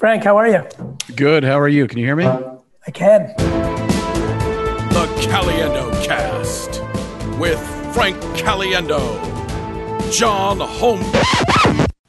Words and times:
Frank, 0.00 0.24
how 0.24 0.38
are 0.38 0.48
you? 0.48 0.66
Good. 1.14 1.44
How 1.44 1.60
are 1.60 1.68
you? 1.68 1.86
Can 1.86 1.98
you 1.98 2.06
hear 2.06 2.16
me? 2.16 2.24
I 2.24 2.90
can. 2.90 3.34
The 3.36 5.04
Caliendo 5.28 5.92
Cast 6.02 6.80
with 7.38 7.60
Frank 7.92 8.16
Caliendo, 8.34 8.98
John 10.10 10.58
Home. 10.58 11.02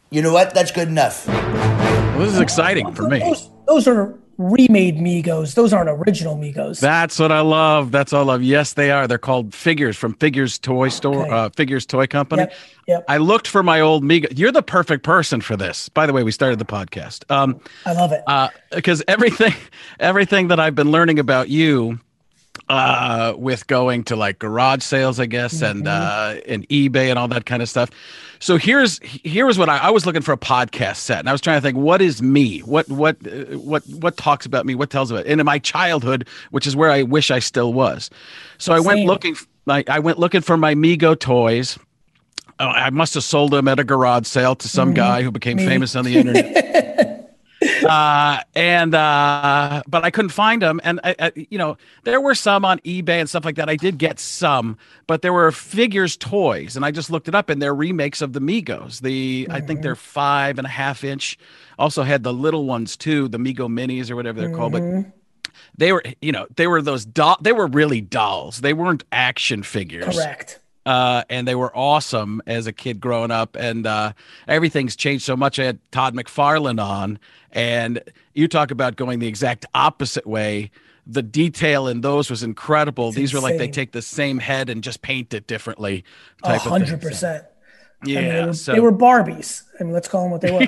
You 0.10 0.22
know 0.22 0.32
what? 0.32 0.54
That's 0.54 0.72
good 0.72 0.88
enough. 0.88 1.28
Well, 1.28 2.20
this 2.20 2.32
is 2.32 2.40
exciting 2.40 2.94
for 2.94 3.10
me. 3.10 3.20
Those, 3.20 3.50
those 3.68 3.88
are 3.90 4.18
remade 4.42 4.98
Megos. 4.98 5.54
Those 5.56 5.74
aren't 5.74 5.90
original 5.90 6.36
Megos. 6.38 6.80
That's 6.80 7.20
what 7.20 7.32
I 7.32 7.42
love. 7.42 7.92
That's 7.92 8.14
all 8.14 8.22
I 8.30 8.34
love. 8.34 8.44
Yes, 8.44 8.74
they 8.74 8.92
are. 8.92 9.08
They're 9.08 9.18
called 9.18 9.54
Figures 9.54 9.98
from 9.98 10.14
Figures 10.16 10.58
Toy 10.58 10.90
Store, 10.90 11.24
Okay. 11.24 11.30
uh, 11.32 11.50
Figures 11.50 11.86
Toy 11.86 12.08
Company. 12.08 12.44
Yep, 12.44 12.54
yep. 12.88 13.06
I 13.08 13.18
looked 13.18 13.48
for 13.48 13.64
my 13.64 13.80
old 13.82 14.04
Mego. 14.04 14.28
You're 14.38 14.52
the 14.52 14.64
perfect 14.64 15.04
person 15.04 15.42
for 15.42 15.56
this. 15.56 15.90
By 15.90 16.06
the 16.06 16.14
way, 16.14 16.24
we 16.24 16.32
started 16.32 16.60
the 16.60 16.66
podcast. 16.66 17.30
Um, 17.32 17.60
I 17.86 17.94
love 17.94 18.12
it. 18.12 18.24
because 18.76 19.04
everything 19.08 19.54
everything 20.00 20.48
that 20.50 20.60
I've 20.60 20.76
been 20.76 20.92
learning 20.92 21.20
about 21.20 21.50
you 21.50 22.00
uh 22.70 23.34
with 23.38 23.68
going 23.68 24.04
to 24.06 24.16
like 24.16 24.40
garage 24.40 24.84
sales 24.84 25.20
I 25.20 25.26
guess 25.26 25.62
and 25.62 25.88
uh 25.88 26.36
and 26.48 26.68
eBay 26.70 27.10
and 27.10 27.20
all 27.20 27.28
that 27.30 27.46
kind 27.46 27.62
of 27.62 27.70
stuff. 27.70 27.90
So 28.40 28.58
here's 28.58 29.00
here's 29.04 29.58
what 29.58 29.70
I, 29.70 29.78
I 29.78 29.90
was 29.92 30.06
looking 30.06 30.22
for 30.22 30.32
a 30.32 30.38
podcast 30.38 30.98
set 30.98 31.20
and 31.20 31.30
I 31.30 31.32
was 31.32 31.42
trying 31.42 31.58
to 31.58 31.62
think 31.62 31.78
what 31.78 32.02
is 32.02 32.22
me? 32.22 32.60
What 32.60 32.90
what 32.90 33.18
uh, 33.28 33.58
what 33.58 33.84
what 33.88 34.18
talks 34.18 34.46
about 34.46 34.66
me? 34.66 34.76
What 34.76 34.90
tells 34.90 35.12
about 35.12 35.26
and 35.26 35.40
in 35.40 35.46
my 35.46 35.60
childhood, 35.60 36.28
which 36.52 36.66
is 36.66 36.76
where 36.76 36.90
I 36.92 37.04
wish 37.04 37.30
I 37.32 37.40
still 37.40 37.74
was. 37.74 38.10
So 38.58 38.74
I 38.74 38.80
went 38.80 39.06
looking 39.06 39.36
I, 39.68 39.84
I 39.88 40.00
went 40.00 40.18
looking 40.20 40.42
for 40.42 40.58
my 40.58 40.74
Mego 40.76 41.18
toys. 41.20 41.78
Oh, 42.60 42.68
I 42.68 42.90
must 42.92 43.16
have 43.16 43.24
sold 43.24 43.52
them 43.52 43.68
at 43.68 43.80
a 43.80 43.84
garage 43.84 44.28
sale 44.28 44.56
to 44.56 44.68
some 44.68 44.94
guy 44.94 45.24
who 45.24 45.32
became 45.32 45.58
Me. 45.58 45.66
famous 45.66 45.96
on 45.96 46.06
the 46.06 46.16
internet 46.16 47.08
uh 47.88 48.42
and 48.56 48.96
uh 48.96 49.84
but 49.88 50.04
i 50.04 50.10
couldn't 50.10 50.30
find 50.30 50.62
them 50.62 50.80
and 50.84 51.00
I, 51.04 51.16
I 51.20 51.32
you 51.36 51.58
know 51.58 51.78
there 52.04 52.20
were 52.20 52.36
some 52.36 52.66
on 52.66 52.80
ebay 52.80 53.20
and 53.20 53.30
stuff 53.30 53.46
like 53.46 53.56
that. 53.56 53.70
I 53.70 53.76
did 53.76 53.98
get 53.98 54.20
some 54.20 54.78
but 55.08 55.22
there 55.22 55.34
were 55.34 55.52
figures 55.52 56.18
toys 56.18 56.76
and 56.76 56.84
i 56.86 56.92
just 56.92 57.12
looked 57.12 57.28
it 57.28 57.36
up 57.36 57.50
and 57.50 57.62
they're 57.62 57.76
remakes 57.76 58.22
of 58.22 58.34
the 58.34 58.40
Megos. 58.42 59.02
The 59.02 59.48
i 59.52 59.62
think 59.62 59.82
they're 59.82 59.96
five 59.96 60.58
and 60.58 60.66
a 60.66 60.70
half 60.70 61.04
inch. 61.04 61.38
Also 61.78 62.04
had 62.04 62.24
the 62.24 62.34
little 62.34 62.66
ones 62.66 62.98
too 62.98 63.28
the 63.28 63.38
Mego 63.38 63.68
minis 63.68 64.10
or 64.10 64.16
whatever 64.16 64.40
they're 64.40 64.56
called 64.56 64.72
but 64.74 64.84
they 65.78 65.92
were 65.92 66.04
you 66.22 66.32
know 66.32 66.48
they 66.56 66.68
were 66.68 66.82
those 66.82 67.06
doll 67.06 67.38
they 67.42 67.52
were 67.52 67.68
really 67.68 68.02
dolls. 68.02 68.62
They 68.62 68.74
weren't 68.74 69.04
action 69.12 69.64
figures. 69.64 70.16
Correct. 70.16 70.60
Uh, 70.86 71.24
and 71.30 71.48
they 71.48 71.56
were 71.56 71.76
awesome 71.76 72.42
as 72.48 72.68
a 72.68 72.74
kid 72.74 73.00
growing 73.00 73.32
up. 73.32 73.56
And 73.56 73.86
uh, 73.86 74.14
everything's 74.48 74.96
changed 74.96 75.24
so 75.24 75.36
much. 75.36 75.60
I 75.60 75.66
had 75.66 75.80
Todd 75.92 76.16
McFarlane 76.16 76.82
on, 76.82 77.20
and 77.52 78.02
you 78.34 78.48
talk 78.48 78.72
about 78.72 78.96
going 78.96 79.20
the 79.20 79.28
exact 79.28 79.66
opposite 79.74 80.26
way. 80.26 80.72
The 81.08 81.24
detail 81.24 81.88
in 81.88 82.02
those 82.02 82.30
was 82.30 82.44
incredible. 82.44 83.12
These 83.12 83.34
were 83.34 83.40
like 83.40 83.58
they 83.58 83.68
take 83.68 83.92
the 83.92 84.04
same 84.04 84.38
head 84.38 84.70
and 84.70 84.84
just 84.84 85.02
paint 85.02 85.34
it 85.34 85.48
differently. 85.48 86.04
A 86.44 86.48
Type 86.50 86.66
of 86.66 86.72
hundred 86.72 87.02
percent. 87.02 87.44
Yeah. 88.04 88.22
They, 88.22 88.46
were, 88.46 88.54
so, 88.54 88.72
they 88.74 88.80
were 88.80 88.92
Barbies. 88.92 89.64
I 89.80 89.84
mean, 89.84 89.94
let's 89.94 90.08
call 90.08 90.24
them 90.24 90.32
what 90.32 90.42
they 90.42 90.52
were. 90.52 90.68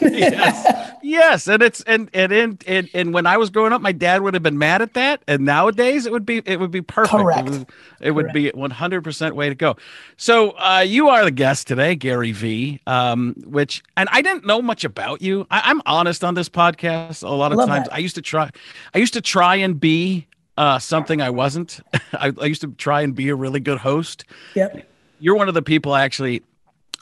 yes, 0.02 0.92
yes, 1.02 1.48
and 1.48 1.62
it's 1.62 1.82
and 1.82 2.08
and, 2.14 2.32
and 2.32 2.64
and 2.66 2.88
and 2.94 3.14
when 3.14 3.26
I 3.26 3.36
was 3.36 3.50
growing 3.50 3.72
up, 3.72 3.82
my 3.82 3.92
dad 3.92 4.22
would 4.22 4.34
have 4.34 4.42
been 4.42 4.58
mad 4.58 4.80
at 4.80 4.94
that, 4.94 5.22
and 5.26 5.44
nowadays 5.44 6.06
it 6.06 6.12
would 6.12 6.24
be 6.24 6.42
it 6.46 6.58
would 6.58 6.70
be 6.70 6.80
perfect. 6.80 7.14
Correct. 7.14 7.48
It 7.48 7.50
would, 7.50 7.66
it 8.00 8.10
would 8.12 8.32
be 8.32 8.50
one 8.50 8.70
hundred 8.70 9.04
percent 9.04 9.34
way 9.34 9.48
to 9.48 9.54
go. 9.54 9.76
So 10.16 10.50
uh, 10.52 10.84
you 10.86 11.08
are 11.08 11.24
the 11.24 11.30
guest 11.30 11.66
today, 11.66 11.94
Gary 11.94 12.32
V. 12.32 12.80
Um, 12.86 13.34
which 13.44 13.82
and 13.96 14.08
I 14.12 14.22
didn't 14.22 14.46
know 14.46 14.62
much 14.62 14.84
about 14.84 15.20
you. 15.20 15.46
I, 15.50 15.62
I'm 15.64 15.82
honest 15.86 16.24
on 16.24 16.34
this 16.34 16.48
podcast. 16.48 17.22
A 17.22 17.28
lot 17.28 17.52
of 17.52 17.58
times, 17.66 17.88
that. 17.88 17.94
I 17.94 17.98
used 17.98 18.14
to 18.14 18.22
try, 18.22 18.50
I 18.94 18.98
used 18.98 19.14
to 19.14 19.20
try 19.20 19.56
and 19.56 19.78
be 19.78 20.26
uh, 20.56 20.78
something 20.78 21.20
I 21.20 21.30
wasn't. 21.30 21.80
I, 22.12 22.32
I 22.40 22.46
used 22.46 22.62
to 22.62 22.68
try 22.68 23.02
and 23.02 23.14
be 23.14 23.28
a 23.28 23.34
really 23.34 23.60
good 23.60 23.78
host 23.78 24.24
yep. 24.54 24.86
You're 25.22 25.36
one 25.36 25.48
of 25.48 25.54
the 25.54 25.62
people 25.62 25.94
actually 25.94 26.42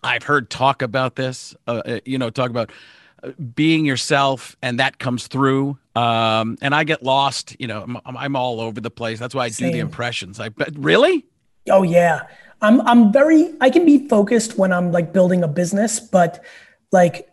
I've 0.02 0.22
heard 0.22 0.50
talk 0.50 0.82
about 0.82 1.16
this. 1.16 1.54
Uh, 1.66 1.82
uh, 1.84 2.00
you 2.04 2.18
know, 2.18 2.30
talk 2.30 2.50
about 2.50 2.70
uh, 3.22 3.30
being 3.54 3.84
yourself, 3.84 4.56
and 4.62 4.78
that 4.78 4.98
comes 4.98 5.26
through. 5.26 5.78
Um, 5.94 6.56
and 6.62 6.74
I 6.74 6.84
get 6.84 7.02
lost. 7.02 7.56
You 7.58 7.66
know, 7.66 7.82
I'm, 7.82 8.16
I'm 8.16 8.36
all 8.36 8.60
over 8.60 8.80
the 8.80 8.90
place. 8.90 9.18
That's 9.18 9.34
why 9.34 9.44
I 9.44 9.48
do 9.50 9.70
the 9.70 9.78
impressions. 9.78 10.40
I 10.40 10.50
bet 10.50 10.76
really. 10.76 11.26
Oh 11.68 11.82
yeah. 11.82 12.22
I'm 12.62 12.80
I'm 12.82 13.12
very 13.12 13.54
I 13.60 13.70
can 13.70 13.86
be 13.86 14.06
focused 14.08 14.58
when 14.58 14.72
I'm 14.72 14.92
like 14.92 15.12
building 15.12 15.42
a 15.42 15.48
business, 15.48 15.98
but 15.98 16.44
like 16.92 17.29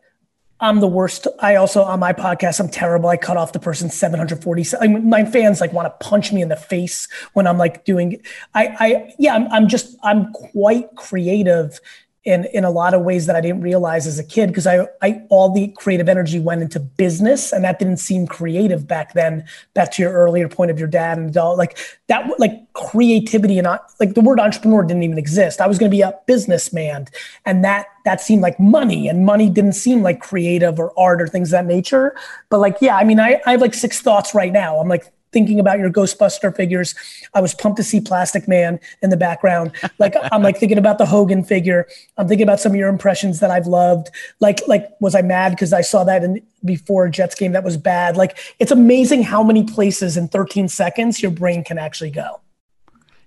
I'm 0.59 0.79
the 0.79 0.87
worst. 0.87 1.27
I 1.39 1.55
also 1.55 1.83
on 1.83 1.99
my 1.99 2.13
podcast 2.13 2.59
I'm 2.59 2.69
terrible. 2.69 3.09
I 3.09 3.17
cut 3.17 3.37
off 3.37 3.53
the 3.53 3.59
person 3.59 3.89
740. 3.89 4.65
I 4.81 4.87
mean, 4.87 5.09
my 5.09 5.23
fans 5.23 5.61
like 5.61 5.71
want 5.71 5.85
to 5.85 6.05
punch 6.05 6.33
me 6.33 6.41
in 6.41 6.49
the 6.49 6.55
face 6.55 7.07
when 7.33 7.45
I'm 7.45 7.57
like 7.57 7.85
doing. 7.85 8.21
I 8.55 8.75
I 8.79 9.15
yeah 9.19 9.35
I'm 9.35 9.47
I'm 9.51 9.67
just 9.67 9.95
I'm 10.03 10.31
quite 10.33 10.95
creative 10.95 11.79
in 12.27 12.43
in 12.53 12.65
a 12.65 12.69
lot 12.69 12.93
of 12.93 13.03
ways 13.03 13.25
that 13.25 13.37
I 13.37 13.41
didn't 13.41 13.61
realize 13.61 14.05
as 14.05 14.19
a 14.19 14.23
kid 14.23 14.47
because 14.47 14.67
I 14.67 14.85
I 15.01 15.21
all 15.29 15.49
the 15.49 15.69
creative 15.69 16.09
energy 16.09 16.39
went 16.39 16.61
into 16.61 16.77
business 16.77 17.53
and 17.53 17.63
that 17.63 17.79
didn't 17.79 17.97
seem 17.97 18.27
creative 18.27 18.85
back 18.85 19.13
then. 19.13 19.45
Back 19.73 19.93
to 19.93 20.01
your 20.01 20.11
earlier 20.11 20.49
point 20.49 20.69
of 20.69 20.77
your 20.77 20.89
dad 20.89 21.17
and 21.17 21.35
all 21.37 21.55
like 21.55 21.77
that 22.07 22.29
like 22.37 22.51
creativity 22.73 23.57
and 23.57 23.67
like 24.01 24.13
the 24.13 24.19
word 24.19 24.41
entrepreneur 24.41 24.83
didn't 24.83 25.03
even 25.03 25.17
exist. 25.17 25.61
I 25.61 25.67
was 25.67 25.79
going 25.79 25.89
to 25.89 25.95
be 25.95 26.01
a 26.01 26.13
businessman 26.27 27.07
and 27.45 27.63
that 27.63 27.87
that 28.03 28.19
seemed 28.19 28.41
like 28.41 28.59
money 28.59 29.07
and 29.07 29.25
money 29.25 29.49
didn't 29.49 29.73
seem 29.73 30.01
like 30.01 30.19
creative 30.19 30.79
or 30.79 30.91
art 30.99 31.21
or 31.21 31.29
things 31.29 31.51
that 31.51 31.65
nature. 31.65 32.13
But 32.49 32.59
like 32.59 32.75
yeah, 32.81 32.97
I 32.97 33.05
mean 33.05 33.21
I 33.21 33.41
I 33.45 33.51
have 33.51 33.61
like 33.61 33.73
six 33.73 34.01
thoughts 34.01 34.35
right 34.35 34.51
now. 34.51 34.79
I'm 34.79 34.89
like 34.89 35.13
thinking 35.37 35.59
about 35.59 35.77
your 35.77 35.91
Ghostbuster 35.91 36.55
figures. 36.55 36.95
I 37.35 37.41
was 37.41 37.53
pumped 37.53 37.77
to 37.77 37.83
see 37.83 38.01
Plastic 38.01 38.47
Man 38.47 38.79
in 39.03 39.11
the 39.11 39.17
background. 39.17 39.71
Like 39.99 40.15
I'm 40.31 40.41
like 40.41 40.57
thinking 40.57 40.79
about 40.79 40.97
the 40.97 41.05
Hogan 41.05 41.43
figure. 41.43 41.85
I'm 42.17 42.27
thinking 42.27 42.43
about 42.43 42.59
some 42.59 42.71
of 42.71 42.75
your 42.75 42.89
impressions 42.89 43.39
that 43.39 43.51
I've 43.51 43.67
loved. 43.67 44.09
Like 44.39 44.67
like 44.67 44.89
was 44.99 45.13
I 45.13 45.21
mad 45.21 45.51
because 45.51 45.73
I 45.73 45.81
saw 45.81 46.03
that 46.05 46.23
in 46.23 46.41
before 46.65 47.07
Jets 47.07 47.35
game 47.35 47.51
that 47.51 47.63
was 47.63 47.77
bad? 47.77 48.17
Like 48.17 48.35
it's 48.57 48.71
amazing 48.71 49.21
how 49.21 49.43
many 49.43 49.63
places 49.63 50.17
in 50.17 50.27
13 50.27 50.69
seconds 50.69 51.21
your 51.21 51.31
brain 51.31 51.63
can 51.63 51.77
actually 51.77 52.09
go. 52.09 52.41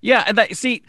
Yeah, 0.01 0.25
and 0.27 0.37
that 0.37 0.57
see. 0.57 0.83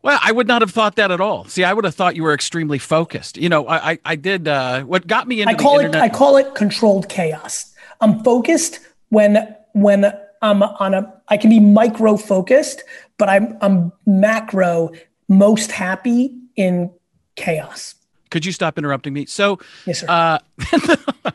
Well, 0.00 0.18
I 0.22 0.32
would 0.32 0.46
not 0.46 0.60
have 0.60 0.70
thought 0.70 0.96
that 0.96 1.10
at 1.10 1.20
all. 1.20 1.46
See, 1.46 1.64
I 1.64 1.72
would 1.72 1.84
have 1.84 1.94
thought 1.94 2.14
you 2.14 2.22
were 2.22 2.34
extremely 2.34 2.78
focused. 2.78 3.36
You 3.36 3.50
know, 3.50 3.66
I 3.66 3.90
I, 3.90 3.98
I 4.06 4.16
did. 4.16 4.48
Uh, 4.48 4.82
what 4.84 5.06
got 5.06 5.28
me 5.28 5.42
into 5.42 5.52
I 5.52 5.56
call 5.56 5.78
it 5.78 5.84
internet. 5.84 6.02
I 6.02 6.08
call 6.08 6.38
it 6.38 6.54
controlled 6.54 7.10
chaos. 7.10 7.70
I'm 8.00 8.24
focused 8.24 8.80
when 9.10 9.54
when 9.74 10.12
I'm 10.42 10.62
on 10.62 10.94
a 10.94 11.12
I 11.28 11.36
can 11.36 11.50
be 11.50 11.60
micro 11.60 12.16
focused, 12.16 12.84
but 13.18 13.28
I'm 13.28 13.56
I'm 13.60 13.92
macro 14.06 14.90
most 15.28 15.72
happy 15.72 16.36
in 16.56 16.92
chaos. 17.36 17.94
Could 18.30 18.44
you 18.44 18.52
stop 18.52 18.78
interrupting 18.78 19.12
me? 19.12 19.26
So, 19.26 19.60
Yes, 19.86 20.00
sir. 20.00 20.06
Uh, 20.08 20.38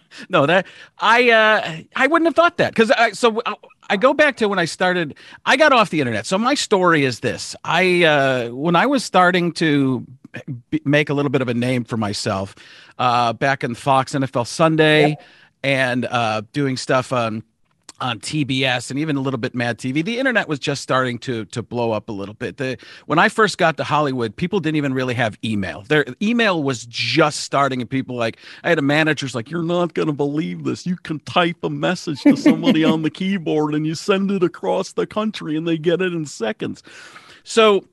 no, 0.29 0.45
that 0.45 0.67
I 0.97 1.29
uh, 1.29 1.77
I 1.95 2.07
wouldn't 2.07 2.27
have 2.27 2.35
thought 2.35 2.57
that 2.57 2.73
because 2.73 2.91
I 2.91 3.11
so 3.11 3.41
I, 3.45 3.55
I 3.89 3.97
go 3.97 4.13
back 4.13 4.35
to 4.37 4.49
when 4.49 4.59
I 4.59 4.65
started. 4.65 5.15
I 5.45 5.55
got 5.55 5.71
off 5.71 5.91
the 5.91 6.01
internet. 6.01 6.25
So 6.25 6.37
my 6.37 6.55
story 6.55 7.05
is 7.05 7.21
this: 7.21 7.55
I 7.63 8.03
uh, 8.03 8.49
when 8.49 8.75
I 8.75 8.85
was 8.85 9.05
starting 9.05 9.53
to 9.53 10.05
b- 10.69 10.81
make 10.83 11.09
a 11.09 11.13
little 11.13 11.31
bit 11.31 11.41
of 11.41 11.47
a 11.47 11.53
name 11.53 11.85
for 11.85 11.95
myself 11.95 12.53
uh, 12.97 13.33
back 13.33 13.63
in 13.63 13.75
Fox 13.75 14.13
NFL 14.13 14.47
Sunday 14.47 15.17
and 15.63 16.05
uh, 16.05 16.41
doing 16.53 16.77
stuff 16.77 17.13
on 17.13 17.43
on 18.01 18.19
TBS 18.19 18.89
and 18.89 18.99
even 18.99 19.15
a 19.15 19.21
little 19.21 19.37
bit 19.37 19.55
Mad 19.55 19.77
TV. 19.77 20.03
The 20.03 20.19
internet 20.19 20.47
was 20.47 20.59
just 20.59 20.81
starting 20.81 21.17
to 21.19 21.45
to 21.45 21.61
blow 21.61 21.91
up 21.91 22.09
a 22.09 22.11
little 22.11 22.33
bit. 22.33 22.57
The 22.57 22.77
when 23.05 23.19
I 23.19 23.29
first 23.29 23.57
got 23.57 23.77
to 23.77 23.83
Hollywood, 23.83 24.35
people 24.35 24.59
didn't 24.59 24.77
even 24.77 24.93
really 24.93 25.13
have 25.13 25.37
email. 25.43 25.83
Their 25.83 26.05
email 26.21 26.63
was 26.63 26.85
just 26.85 27.41
starting, 27.41 27.81
and 27.81 27.89
people 27.89 28.15
like 28.15 28.37
I 28.63 28.69
had 28.69 28.79
a 28.79 28.83
manager's 28.83 29.35
like, 29.35 29.49
"You're 29.49 29.63
not 29.63 29.93
gonna 29.93 30.13
believe 30.13 30.63
this. 30.63 30.85
You 30.85 30.95
can 30.97 31.19
type 31.21 31.57
a 31.63 31.69
message 31.69 32.21
to 32.23 32.35
somebody 32.35 32.83
on 32.83 33.01
the 33.01 33.09
keyboard 33.19 33.75
and 33.75 33.85
you 33.85 33.95
send 33.95 34.31
it 34.31 34.43
across 34.43 34.93
the 34.93 35.07
country, 35.07 35.55
and 35.55 35.67
they 35.67 35.77
get 35.77 36.01
it 36.01 36.13
in 36.13 36.25
seconds." 36.25 36.83
So 37.43 37.85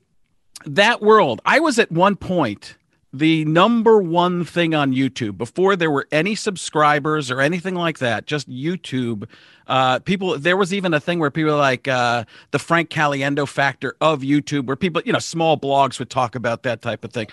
that 0.65 1.01
world, 1.01 1.41
I 1.45 1.59
was 1.59 1.79
at 1.79 1.91
one 1.91 2.15
point 2.15 2.75
the 3.13 3.45
number 3.45 4.01
one 4.01 4.43
thing 4.43 4.75
on 4.75 4.93
YouTube 4.93 5.37
before 5.37 5.75
there 5.75 5.89
were 5.89 6.07
any 6.11 6.35
subscribers 6.35 7.31
or 7.31 7.41
anything 7.41 7.75
like 7.75 7.99
that, 7.99 8.25
just 8.25 8.49
YouTube. 8.49 9.27
Uh, 9.65 9.99
people, 9.99 10.37
there 10.37 10.57
was 10.57 10.73
even 10.73 10.93
a 10.93 10.99
thing 10.99 11.19
where 11.19 11.31
people 11.31 11.55
like 11.55 11.87
uh, 11.87 12.25
the 12.51 12.59
Frank 12.59 12.89
Caliendo 12.89 13.47
factor 13.47 13.95
of 14.01 14.21
YouTube, 14.21 14.65
where 14.65 14.75
people, 14.75 15.01
you 15.05 15.13
know, 15.13 15.19
small 15.19 15.57
blogs 15.57 15.99
would 15.99 16.09
talk 16.09 16.35
about 16.35 16.63
that 16.63 16.81
type 16.81 17.03
of 17.03 17.11
thing. 17.11 17.27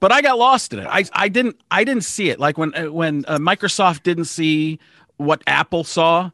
But 0.00 0.12
I 0.12 0.22
got 0.22 0.38
lost 0.38 0.72
in 0.72 0.78
it. 0.78 0.86
I, 0.88 1.04
I 1.12 1.28
didn't 1.28 1.60
I 1.70 1.84
didn't 1.84 2.04
see 2.04 2.30
it 2.30 2.40
like 2.40 2.56
when 2.56 2.74
uh, 2.74 2.90
when 2.90 3.24
uh, 3.28 3.36
Microsoft 3.36 4.02
didn't 4.02 4.24
see 4.24 4.78
what 5.18 5.42
Apple 5.46 5.84
saw. 5.84 6.30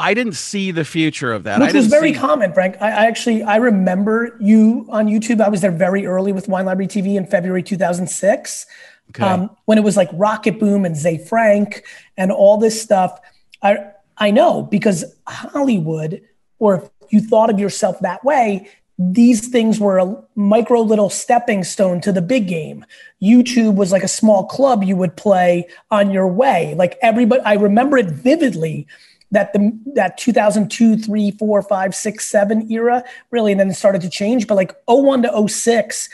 I 0.00 0.14
didn't 0.14 0.32
see 0.32 0.70
the 0.70 0.84
future 0.84 1.32
of 1.32 1.44
that. 1.44 1.60
I 1.60 1.66
which 1.66 1.74
was 1.74 1.86
very 1.86 2.12
common, 2.12 2.52
Frank. 2.52 2.76
I, 2.80 2.88
I 2.88 3.06
actually 3.06 3.42
I 3.42 3.56
remember 3.56 4.36
you 4.40 4.86
on 4.88 5.06
YouTube. 5.06 5.40
I 5.40 5.48
was 5.48 5.60
there 5.60 5.70
very 5.70 6.06
early 6.06 6.32
with 6.32 6.48
Wine 6.48 6.64
Library 6.64 6.88
TV 6.88 7.16
in 7.16 7.26
February 7.26 7.62
2006. 7.62 8.66
Okay. 9.10 9.24
Um, 9.24 9.50
when 9.66 9.76
it 9.76 9.84
was 9.84 9.96
like 9.96 10.10
Rocketboom 10.12 10.86
and 10.86 10.96
Ze 10.96 11.18
Frank 11.18 11.84
and 12.16 12.32
all 12.32 12.56
this 12.56 12.80
stuff, 12.80 13.20
I 13.62 13.90
I 14.16 14.30
know 14.30 14.62
because 14.62 15.04
Hollywood, 15.26 16.22
or 16.58 16.76
if 16.76 16.90
you 17.10 17.20
thought 17.20 17.50
of 17.50 17.58
yourself 17.58 18.00
that 18.00 18.24
way, 18.24 18.68
these 18.98 19.48
things 19.48 19.80
were 19.80 19.98
a 19.98 20.22
micro 20.34 20.80
little 20.80 21.08
stepping 21.08 21.64
stone 21.64 22.00
to 22.02 22.12
the 22.12 22.22
big 22.22 22.46
game. 22.46 22.84
YouTube 23.22 23.74
was 23.74 23.92
like 23.92 24.02
a 24.02 24.08
small 24.08 24.46
club 24.46 24.84
you 24.84 24.96
would 24.96 25.16
play 25.16 25.66
on 25.90 26.10
your 26.10 26.28
way. 26.28 26.74
Like 26.74 26.98
everybody, 27.02 27.40
I 27.42 27.54
remember 27.54 27.96
it 27.98 28.06
vividly 28.06 28.86
that 29.30 29.52
the 29.52 29.78
that 29.94 30.18
2002 30.18 30.98
3 30.98 31.30
4 31.32 31.62
5 31.62 31.94
6 31.94 32.26
7 32.26 32.70
era 32.70 33.04
really 33.30 33.52
and 33.52 33.60
then 33.60 33.70
it 33.70 33.74
started 33.74 34.02
to 34.02 34.10
change. 34.10 34.46
But 34.46 34.56
like 34.56 34.74
01 34.86 35.22
to 35.22 35.48
06 35.48 36.08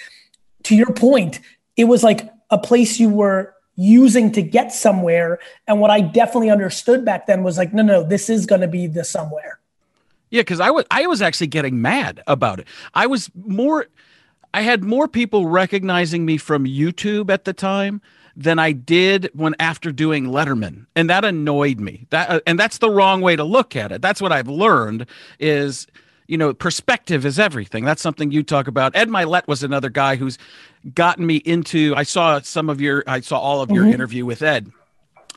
to 0.65 0.77
your 0.77 0.93
point 0.93 1.41
it 1.77 1.85
was 1.85 2.03
like 2.03 2.29
a 2.51 2.59
place 2.59 2.99
you 2.99 3.09
were 3.09 3.55
using 3.77 4.33
to 4.33 4.43
get 4.43 4.73
somewhere. 4.73 5.39
And 5.67 5.81
what 5.81 5.91
i 5.91 6.01
definitely 6.01 6.51
understood 6.51 7.05
back 7.05 7.27
then 7.27 7.43
was 7.43 7.59
like 7.59 7.73
no 7.73 7.83
no 7.83 8.03
this 8.03 8.29
is 8.31 8.47
going 8.47 8.63
to 8.63 8.69
be 8.69 8.87
the 8.87 9.05
somewhere. 9.05 9.61
Yeah, 10.31 10.41
because 10.41 10.61
I 10.61 10.71
was 10.71 10.85
I 10.91 11.07
was 11.07 11.23
actually 11.23 11.47
getting 11.47 11.81
mad 11.81 12.23
about 12.27 12.59
it. 12.59 12.67
I 12.95 13.07
was 13.07 13.31
more 13.35 13.87
I 14.53 14.63
had 14.63 14.83
more 14.83 15.07
people 15.07 15.47
recognizing 15.47 16.25
me 16.25 16.37
from 16.39 16.65
YouTube 16.65 17.31
at 17.31 17.45
the 17.45 17.53
time 17.53 18.01
than 18.37 18.59
I 18.59 18.73
did 18.73 19.31
when 19.33 19.55
after 19.59 19.91
doing 19.91 20.27
Letterman, 20.27 20.87
and 20.95 21.09
that 21.09 21.25
annoyed 21.25 21.81
me. 21.81 22.07
That 22.11 22.31
uh, 22.31 22.41
and 22.47 22.59
that's 22.59 22.79
the 22.79 22.91
wrong 22.91 23.23
way 23.23 23.35
to 23.35 23.45
look 23.45 23.75
at 23.75 23.93
it. 23.93 24.03
That's 24.03 24.21
what 24.21 24.31
I've 24.31 24.49
learned 24.49 25.07
is 25.41 25.87
you 26.27 26.37
know 26.37 26.53
perspective 26.53 27.25
is 27.25 27.39
everything. 27.39 27.85
That's 27.85 28.03
something 28.03 28.31
you 28.31 28.43
talk 28.43 28.69
about. 28.69 28.95
Ed 28.95 29.09
Mylett 29.09 29.49
was 29.49 29.63
another 29.63 29.89
guy 29.89 30.17
who's 30.17 30.39
gotten 30.95 31.27
me 31.27 31.37
into. 31.37 31.95
I 31.97 32.03
saw 32.03 32.41
some 32.41 32.69
of 32.69 32.81
your 32.81 33.03
I 33.07 33.21
saw 33.21 33.39
all 33.39 33.63
of 33.63 33.71
your 33.71 33.87
interview 33.87 34.27
with 34.27 34.43
Ed. 34.43 34.71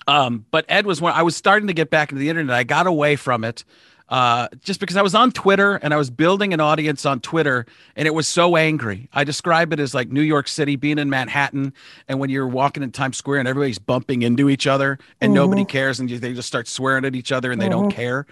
Um, 0.07 0.45
but 0.49 0.65
Ed 0.67 0.85
was 0.85 0.99
when 0.99 1.13
I 1.13 1.21
was 1.21 1.35
starting 1.35 1.67
to 1.67 1.73
get 1.73 1.89
back 1.89 2.11
into 2.11 2.19
the 2.19 2.29
internet. 2.29 2.55
I 2.55 2.63
got 2.63 2.87
away 2.87 3.15
from 3.15 3.43
it 3.43 3.63
uh, 4.09 4.47
just 4.63 4.79
because 4.79 4.97
I 4.97 5.01
was 5.01 5.13
on 5.13 5.31
Twitter 5.31 5.75
and 5.75 5.93
I 5.93 5.97
was 5.97 6.09
building 6.09 6.53
an 6.53 6.59
audience 6.59 7.05
on 7.05 7.19
Twitter, 7.19 7.65
and 7.95 8.07
it 8.07 8.13
was 8.13 8.27
so 8.27 8.55
angry. 8.55 9.07
I 9.13 9.23
describe 9.23 9.71
it 9.71 9.79
as 9.79 9.93
like 9.93 10.09
New 10.09 10.21
York 10.21 10.47
City 10.47 10.75
being 10.75 10.97
in 10.97 11.09
Manhattan, 11.09 11.73
and 12.07 12.19
when 12.19 12.29
you're 12.29 12.47
walking 12.47 12.83
in 12.83 12.91
Times 12.91 13.17
Square 13.17 13.39
and 13.39 13.47
everybody's 13.47 13.79
bumping 13.79 14.23
into 14.23 14.49
each 14.49 14.67
other, 14.67 14.97
and 15.21 15.33
nobody 15.33 15.63
cares, 15.63 15.99
and 15.99 16.09
they 16.09 16.33
just 16.33 16.47
start 16.47 16.67
swearing 16.67 17.05
at 17.05 17.15
each 17.15 17.31
other, 17.31 17.51
and 17.51 17.61
they 17.61 17.69
don't 17.69 17.91
care. 17.91 18.25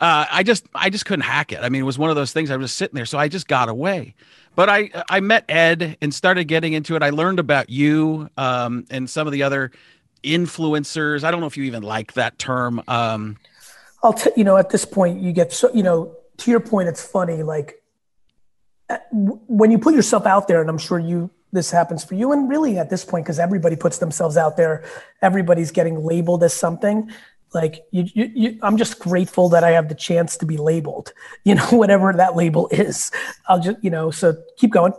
Uh, 0.00 0.26
I 0.32 0.42
just 0.42 0.66
I 0.74 0.90
just 0.90 1.06
couldn't 1.06 1.24
hack 1.24 1.52
it. 1.52 1.60
I 1.62 1.68
mean, 1.68 1.82
it 1.82 1.84
was 1.84 1.98
one 1.98 2.10
of 2.10 2.16
those 2.16 2.32
things. 2.32 2.50
I 2.50 2.56
was 2.56 2.70
just 2.70 2.76
sitting 2.76 2.96
there, 2.96 3.06
so 3.06 3.18
I 3.18 3.28
just 3.28 3.46
got 3.46 3.68
away. 3.68 4.14
But 4.56 4.68
I 4.68 4.90
I 5.08 5.20
met 5.20 5.44
Ed 5.48 5.96
and 6.00 6.12
started 6.12 6.44
getting 6.44 6.72
into 6.72 6.96
it. 6.96 7.02
I 7.02 7.10
learned 7.10 7.38
about 7.38 7.70
you 7.70 8.28
um, 8.36 8.84
and 8.90 9.08
some 9.08 9.28
of 9.28 9.32
the 9.32 9.44
other 9.44 9.70
influencers. 10.24 11.22
I 11.22 11.30
don't 11.30 11.40
know 11.40 11.46
if 11.46 11.56
you 11.56 11.64
even 11.64 11.84
like 11.84 12.14
that 12.14 12.38
term. 12.38 12.82
Um, 12.88 13.36
I'll 14.02 14.12
tell 14.12 14.32
you 14.36 14.44
know 14.44 14.56
at 14.56 14.70
this 14.70 14.84
point 14.84 15.20
you 15.20 15.32
get 15.32 15.52
so 15.52 15.72
you 15.72 15.82
know 15.82 16.16
to 16.38 16.50
your 16.50 16.60
point 16.60 16.88
it's 16.88 17.04
funny 17.04 17.42
like 17.42 17.82
uh, 18.90 18.98
when 19.10 19.70
you 19.70 19.78
put 19.78 19.94
yourself 19.94 20.26
out 20.26 20.48
there 20.48 20.60
and 20.60 20.68
I'm 20.70 20.78
sure 20.78 20.98
you 20.98 21.30
this 21.52 21.70
happens 21.70 22.02
for 22.04 22.14
you 22.14 22.32
and 22.32 22.48
really 22.48 22.78
at 22.78 22.90
this 22.90 23.04
point 23.04 23.24
because 23.24 23.38
everybody 23.38 23.76
puts 23.76 23.98
themselves 23.98 24.36
out 24.36 24.56
there 24.56 24.84
everybody's 25.20 25.70
getting 25.70 26.04
labeled 26.04 26.42
as 26.42 26.54
something 26.54 27.10
like 27.54 27.84
you, 27.90 28.06
you, 28.14 28.30
you 28.34 28.58
I'm 28.62 28.76
just 28.78 28.98
grateful 28.98 29.50
that 29.50 29.62
I 29.62 29.70
have 29.72 29.88
the 29.88 29.94
chance 29.94 30.36
to 30.38 30.46
be 30.46 30.56
labeled 30.56 31.12
you 31.44 31.54
know 31.54 31.66
whatever 31.70 32.12
that 32.12 32.34
label 32.36 32.68
is 32.70 33.10
I'll 33.48 33.60
just 33.60 33.78
you 33.82 33.90
know 33.90 34.10
so 34.10 34.34
keep 34.56 34.70
going 34.72 34.94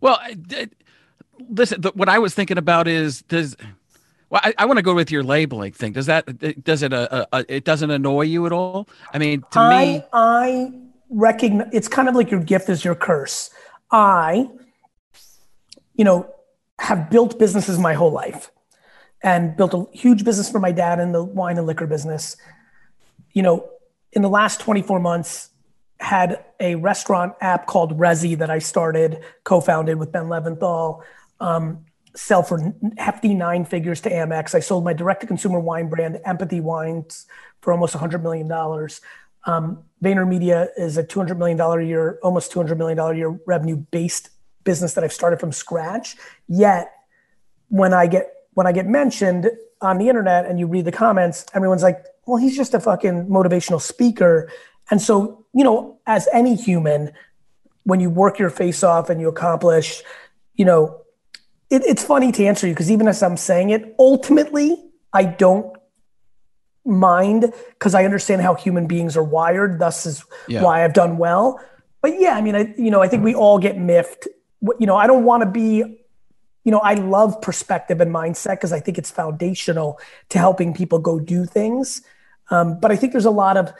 Well, 0.00 0.18
I- 0.20 0.68
listen. 1.48 1.80
The, 1.80 1.90
what 1.94 2.08
I 2.08 2.18
was 2.18 2.34
thinking 2.34 2.58
about 2.58 2.88
is 2.88 3.22
does. 3.22 3.56
Well, 4.28 4.40
I, 4.42 4.54
I 4.58 4.66
want 4.66 4.78
to 4.78 4.82
go 4.82 4.94
with 4.94 5.10
your 5.10 5.22
labeling 5.22 5.72
thing. 5.72 5.92
Does 5.92 6.06
that 6.06 6.64
does 6.64 6.82
it 6.82 6.92
uh, 6.92 7.26
uh, 7.32 7.44
it 7.48 7.64
doesn't 7.64 7.90
annoy 7.90 8.22
you 8.22 8.46
at 8.46 8.52
all? 8.52 8.88
I 9.12 9.18
mean, 9.18 9.42
to 9.52 9.60
I 9.60 9.84
me, 9.84 10.02
I 10.12 10.72
recognize 11.10 11.68
it's 11.72 11.88
kind 11.88 12.08
of 12.08 12.14
like 12.14 12.30
your 12.30 12.40
gift 12.40 12.68
is 12.68 12.84
your 12.84 12.94
curse. 12.94 13.50
I, 13.90 14.48
you 15.94 16.04
know, 16.04 16.28
have 16.80 17.08
built 17.08 17.38
businesses 17.38 17.78
my 17.78 17.94
whole 17.94 18.10
life 18.10 18.50
and 19.22 19.56
built 19.56 19.74
a 19.74 19.86
huge 19.96 20.24
business 20.24 20.50
for 20.50 20.58
my 20.58 20.72
dad 20.72 20.98
in 20.98 21.12
the 21.12 21.22
wine 21.22 21.56
and 21.56 21.66
liquor 21.66 21.86
business. 21.86 22.36
You 23.32 23.42
know, 23.42 23.68
in 24.12 24.22
the 24.22 24.28
last 24.28 24.60
24 24.60 24.98
months, 25.00 25.50
had 25.98 26.44
a 26.60 26.74
restaurant 26.74 27.34
app 27.40 27.66
called 27.66 27.98
Resy 27.98 28.36
that 28.38 28.50
I 28.50 28.58
started, 28.58 29.20
co-founded 29.44 29.98
with 29.98 30.12
Ben 30.12 30.24
Leventhal. 30.24 31.02
Um, 31.40 31.85
sell 32.16 32.42
for 32.42 32.74
hefty 32.96 33.34
nine 33.34 33.64
figures 33.64 34.00
to 34.00 34.10
Amex. 34.10 34.54
I 34.54 34.60
sold 34.60 34.84
my 34.84 34.92
direct-to-consumer 34.92 35.60
wine 35.60 35.88
brand, 35.88 36.18
Empathy 36.24 36.60
Wines, 36.60 37.26
for 37.60 37.72
almost 37.72 37.94
$100 37.94 38.22
million. 38.22 38.50
Um, 39.44 39.84
VaynerMedia 40.02 40.68
is 40.76 40.96
a 40.96 41.04
$200 41.04 41.36
million 41.36 41.60
a 41.60 41.82
year, 41.82 42.18
almost 42.22 42.52
$200 42.52 42.76
million 42.76 42.98
a 42.98 43.14
year 43.14 43.38
revenue-based 43.46 44.30
business 44.64 44.94
that 44.94 45.04
I've 45.04 45.12
started 45.12 45.38
from 45.38 45.52
scratch. 45.52 46.16
Yet, 46.48 46.92
when 47.68 47.92
I 47.92 48.06
get 48.06 48.32
when 48.54 48.66
I 48.66 48.72
get 48.72 48.86
mentioned 48.86 49.50
on 49.82 49.98
the 49.98 50.08
internet 50.08 50.46
and 50.46 50.58
you 50.58 50.66
read 50.66 50.84
the 50.84 50.92
comments, 50.92 51.44
everyone's 51.54 51.82
like, 51.82 52.04
"Well, 52.26 52.38
he's 52.38 52.56
just 52.56 52.74
a 52.74 52.80
fucking 52.80 53.26
motivational 53.26 53.80
speaker." 53.80 54.50
And 54.90 55.00
so, 55.00 55.44
you 55.52 55.64
know, 55.64 55.98
as 56.06 56.28
any 56.32 56.54
human, 56.54 57.12
when 57.84 58.00
you 58.00 58.10
work 58.10 58.38
your 58.38 58.50
face 58.50 58.82
off 58.82 59.10
and 59.10 59.20
you 59.20 59.28
accomplish, 59.28 60.02
you 60.54 60.64
know, 60.64 61.00
it, 61.70 61.82
it's 61.84 62.04
funny 62.04 62.32
to 62.32 62.44
answer 62.44 62.66
you 62.66 62.72
because 62.72 62.90
even 62.90 63.08
as 63.08 63.22
I'm 63.22 63.36
saying 63.36 63.70
it, 63.70 63.94
ultimately, 63.98 64.82
I 65.12 65.24
don't 65.24 65.76
mind 66.84 67.52
because 67.70 67.94
I 67.94 68.04
understand 68.04 68.42
how 68.42 68.54
human 68.54 68.86
beings 68.86 69.16
are 69.16 69.24
wired. 69.24 69.78
Thus, 69.78 70.06
is 70.06 70.24
Yeah. 70.46 70.62
why 70.62 70.84
I've 70.84 70.92
done 70.92 71.18
well. 71.18 71.60
But 72.02 72.20
yeah, 72.20 72.36
I 72.36 72.40
mean, 72.40 72.54
I 72.54 72.74
you 72.76 72.90
know, 72.90 73.02
I 73.02 73.08
think 73.08 73.24
we 73.24 73.34
all 73.34 73.58
get 73.58 73.78
miffed. 73.78 74.28
You 74.78 74.86
know, 74.86 74.96
I 74.96 75.06
don't 75.06 75.24
want 75.24 75.42
to 75.42 75.50
be. 75.50 76.00
You 76.64 76.72
know, 76.72 76.80
I 76.80 76.94
love 76.94 77.40
perspective 77.42 78.00
and 78.00 78.12
mindset 78.12 78.54
because 78.56 78.72
I 78.72 78.80
think 78.80 78.98
it's 78.98 79.10
foundational 79.10 80.00
to 80.30 80.38
helping 80.40 80.74
people 80.74 80.98
go 80.98 81.20
do 81.20 81.44
things. 81.46 82.02
Um, 82.50 82.80
but 82.80 82.90
I 82.90 82.96
think 82.96 83.12
there's 83.12 83.24
a 83.24 83.30
lot 83.30 83.56
of, 83.56 83.72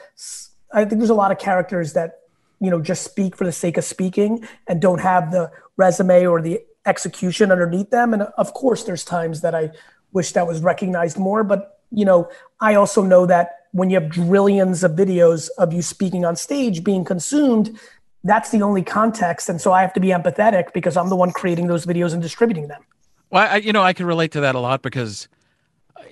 I 0.73 0.85
think 0.85 0.99
there's 0.99 1.09
a 1.09 1.13
lot 1.13 1.31
of 1.33 1.37
characters 1.37 1.91
that, 1.93 2.19
you 2.61 2.69
know, 2.69 2.79
just 2.81 3.03
speak 3.03 3.35
for 3.35 3.43
the 3.43 3.51
sake 3.51 3.75
of 3.77 3.83
speaking 3.83 4.47
and 4.67 4.81
don't 4.81 5.01
have 5.01 5.31
the 5.31 5.51
resume 5.75 6.27
or 6.27 6.41
the 6.41 6.61
execution 6.87 7.51
underneath 7.51 7.89
them. 7.91 8.13
And 8.13 8.23
of 8.23 8.53
course, 8.53 8.83
there's 8.83 9.03
times 9.03 9.41
that 9.41 9.53
I 9.53 9.71
wish 10.13 10.31
that 10.31 10.47
was 10.47 10.61
recognized 10.61 11.17
more. 11.17 11.43
But, 11.43 11.79
you 11.91 12.05
know, 12.05 12.29
I 12.59 12.75
also 12.75 13.03
know 13.03 13.25
that 13.25 13.67
when 13.71 13.89
you 13.89 13.99
have 13.99 14.11
trillions 14.11 14.83
of 14.83 14.91
videos 14.93 15.49
of 15.57 15.73
you 15.73 15.81
speaking 15.81 16.25
on 16.25 16.35
stage 16.35 16.83
being 16.83 17.03
consumed, 17.03 17.77
that's 18.23 18.49
the 18.49 18.61
only 18.61 18.81
context. 18.81 19.49
And 19.49 19.61
so 19.61 19.71
I 19.71 19.81
have 19.81 19.93
to 19.93 19.99
be 19.99 20.07
empathetic 20.07 20.73
because 20.73 20.97
I'm 20.97 21.09
the 21.09 21.15
one 21.15 21.31
creating 21.31 21.67
those 21.67 21.85
videos 21.85 22.13
and 22.13 22.21
distributing 22.21 22.67
them. 22.67 22.81
well, 23.29 23.47
I, 23.51 23.57
you 23.57 23.73
know, 23.73 23.83
I 23.83 23.93
can 23.93 24.05
relate 24.05 24.31
to 24.31 24.41
that 24.41 24.55
a 24.55 24.59
lot 24.59 24.81
because 24.81 25.27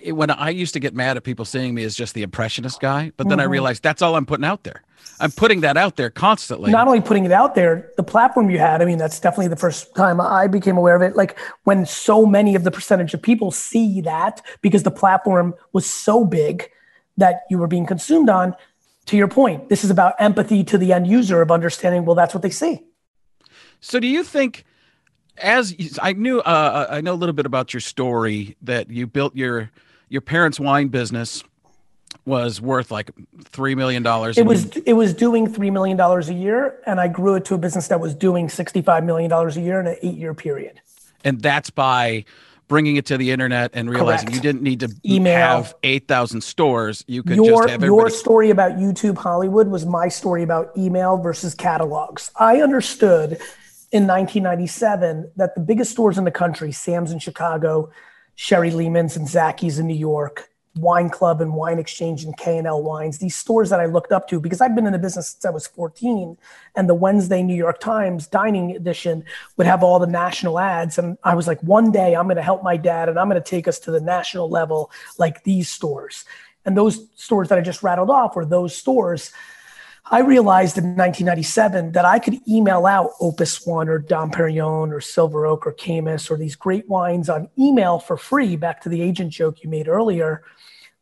it, 0.05 0.11
when 0.13 0.29
I 0.29 0.49
used 0.49 0.73
to 0.73 0.79
get 0.79 0.93
mad 0.93 1.17
at 1.17 1.23
people 1.23 1.45
seeing 1.45 1.73
me 1.73 1.83
as 1.83 1.95
just 1.95 2.13
the 2.13 2.23
impressionist 2.23 2.79
guy, 2.79 3.11
but 3.17 3.27
then 3.27 3.39
I 3.39 3.43
realized 3.43 3.83
that's 3.83 4.01
all 4.01 4.15
I'm 4.15 4.25
putting 4.25 4.45
out 4.45 4.63
there. 4.63 4.83
I'm 5.19 5.31
putting 5.31 5.61
that 5.61 5.77
out 5.77 5.95
there 5.95 6.09
constantly. 6.09 6.71
not 6.71 6.87
only 6.87 7.01
putting 7.01 7.25
it 7.25 7.31
out 7.31 7.55
there, 7.55 7.91
the 7.95 8.03
platform 8.03 8.49
you 8.49 8.59
had, 8.59 8.81
I 8.81 8.85
mean, 8.85 8.97
that's 8.97 9.19
definitely 9.19 9.47
the 9.47 9.55
first 9.55 9.95
time 9.95 10.19
I 10.19 10.47
became 10.47 10.77
aware 10.77 10.95
of 10.95 11.01
it. 11.01 11.15
Like 11.15 11.37
when 11.63 11.85
so 11.85 12.25
many 12.25 12.55
of 12.55 12.63
the 12.63 12.71
percentage 12.71 13.13
of 13.13 13.21
people 13.21 13.51
see 13.51 14.01
that 14.01 14.41
because 14.61 14.83
the 14.83 14.91
platform 14.91 15.53
was 15.73 15.85
so 15.85 16.25
big 16.25 16.69
that 17.17 17.43
you 17.49 17.57
were 17.57 17.67
being 17.67 17.85
consumed 17.85 18.29
on, 18.29 18.55
to 19.05 19.15
your 19.15 19.27
point, 19.27 19.69
this 19.69 19.83
is 19.83 19.89
about 19.89 20.15
empathy 20.19 20.63
to 20.63 20.77
the 20.77 20.91
end 20.91 21.07
user 21.07 21.41
of 21.41 21.51
understanding, 21.51 22.05
well, 22.05 22.15
that's 22.15 22.33
what 22.33 22.41
they 22.41 22.49
see. 22.49 22.83
So 23.79 23.99
do 23.99 24.07
you 24.07 24.23
think 24.23 24.65
as 25.37 25.75
I 26.01 26.13
knew 26.13 26.39
uh, 26.39 26.87
I 26.89 27.01
know 27.01 27.13
a 27.13 27.15
little 27.15 27.33
bit 27.33 27.45
about 27.45 27.73
your 27.73 27.81
story 27.81 28.55
that 28.61 28.89
you 28.89 29.07
built 29.07 29.35
your 29.35 29.71
your 30.09 30.21
parents' 30.21 30.59
wine 30.59 30.87
business 30.89 31.43
was 32.25 32.59
worth 32.61 32.91
like 32.91 33.11
3 33.43 33.75
million 33.75 34.01
dollars 34.01 34.37
It 34.37 34.45
was 34.45 34.65
it 34.77 34.93
was 34.93 35.13
doing 35.13 35.47
three 35.51 35.69
million 35.69 35.97
dollars 35.97 36.29
a 36.29 36.33
year, 36.33 36.79
and 36.87 36.99
I 36.99 37.07
grew 37.07 37.35
it 37.35 37.45
to 37.45 37.55
a 37.55 37.57
business 37.57 37.87
that 37.89 37.99
was 37.99 38.15
doing 38.15 38.49
sixty-five 38.49 39.03
million 39.03 39.29
dollars 39.29 39.57
a 39.57 39.61
year 39.61 39.79
in 39.79 39.87
an 39.87 39.97
eight-year 40.01 40.33
period. 40.33 40.79
and 41.23 41.41
that's 41.41 41.69
by 41.69 42.25
bringing 42.67 42.95
it 42.95 43.05
to 43.05 43.17
the 43.17 43.29
internet 43.29 43.69
and 43.75 43.87
realizing 43.91 44.25
Correct. 44.25 44.35
you 44.35 44.41
didn't 44.41 44.63
need 44.63 44.79
to 44.79 44.89
Email. 45.05 45.37
have 45.37 45.75
8,000 45.83 46.41
stores 46.41 47.03
you 47.07 47.21
could 47.21 47.35
your 47.35 47.61
just 47.61 47.69
have 47.69 47.83
your 47.83 48.09
story 48.09 48.49
about 48.49 48.71
YouTube 48.77 49.17
Hollywood 49.19 49.67
was 49.67 49.85
my 49.85 50.07
story 50.07 50.41
about 50.41 50.75
email 50.75 51.17
versus 51.17 51.53
catalogs. 51.53 52.31
I 52.39 52.61
understood 52.63 53.33
in 53.91 54.07
1997 54.07 55.29
that 55.35 55.53
the 55.53 55.61
biggest 55.61 55.91
stores 55.91 56.17
in 56.17 56.23
the 56.23 56.31
country, 56.31 56.71
Sam's 56.71 57.11
in 57.11 57.19
Chicago, 57.19 57.91
Sherry-Lehmann's 58.35 59.15
and 59.15 59.27
Zachys 59.27 59.79
in 59.79 59.87
New 59.87 59.95
York, 59.95 60.49
Wine 60.75 61.09
Club 61.09 61.39
and 61.39 61.53
Wine 61.53 61.79
Exchange 61.79 62.25
and 62.25 62.35
K&L 62.35 62.83
Wines, 62.83 63.17
these 63.17 63.35
stores 63.35 63.69
that 63.69 63.79
I 63.79 63.85
looked 63.85 64.11
up 64.11 64.27
to 64.27 64.41
because 64.41 64.59
I've 64.59 64.75
been 64.75 64.85
in 64.85 64.91
the 64.91 64.99
business 64.99 65.29
since 65.29 65.45
I 65.45 65.49
was 65.49 65.67
14 65.67 66.37
and 66.75 66.89
the 66.89 66.93
Wednesday 66.93 67.41
New 67.43 67.55
York 67.55 67.79
Times 67.79 68.27
dining 68.27 68.75
edition 68.75 69.23
would 69.55 69.67
have 69.67 69.83
all 69.83 69.99
the 69.99 70.07
national 70.07 70.59
ads 70.59 70.97
and 70.97 71.17
I 71.23 71.33
was 71.33 71.47
like 71.47 71.61
one 71.63 71.91
day 71.91 72.15
I'm 72.15 72.25
going 72.25 72.35
to 72.35 72.41
help 72.41 72.61
my 72.61 72.75
dad 72.75 73.07
and 73.07 73.17
I'm 73.17 73.29
going 73.29 73.41
to 73.41 73.49
take 73.49 73.69
us 73.69 73.79
to 73.79 73.91
the 73.91 74.01
national 74.01 74.49
level 74.49 74.91
like 75.17 75.43
these 75.43 75.69
stores. 75.69 76.25
And 76.65 76.75
those 76.75 77.07
stores 77.15 77.47
that 77.49 77.57
I 77.57 77.61
just 77.61 77.83
rattled 77.83 78.09
off 78.09 78.35
were 78.35 78.45
those 78.45 78.75
stores 78.75 79.31
I 80.07 80.19
realized 80.19 80.77
in 80.77 80.95
1997 80.95 81.93
that 81.93 82.05
I 82.05 82.19
could 82.19 82.39
email 82.47 82.85
out 82.85 83.11
Opus 83.19 83.65
One 83.65 83.89
or 83.89 83.97
Dom 83.97 84.29
Perignon 84.29 84.91
or 84.91 85.01
Silver 85.01 85.47
Oak 85.47 85.65
or 85.65 85.73
Caymus 85.73 86.29
or 86.29 86.37
these 86.37 86.55
great 86.55 86.87
wines 86.87 87.27
on 87.27 87.49
email 87.57 87.97
for 87.97 88.15
free, 88.15 88.55
back 88.55 88.81
to 88.81 88.89
the 88.89 89.01
agent 89.01 89.31
joke 89.31 89.63
you 89.63 89.69
made 89.69 89.87
earlier, 89.87 90.43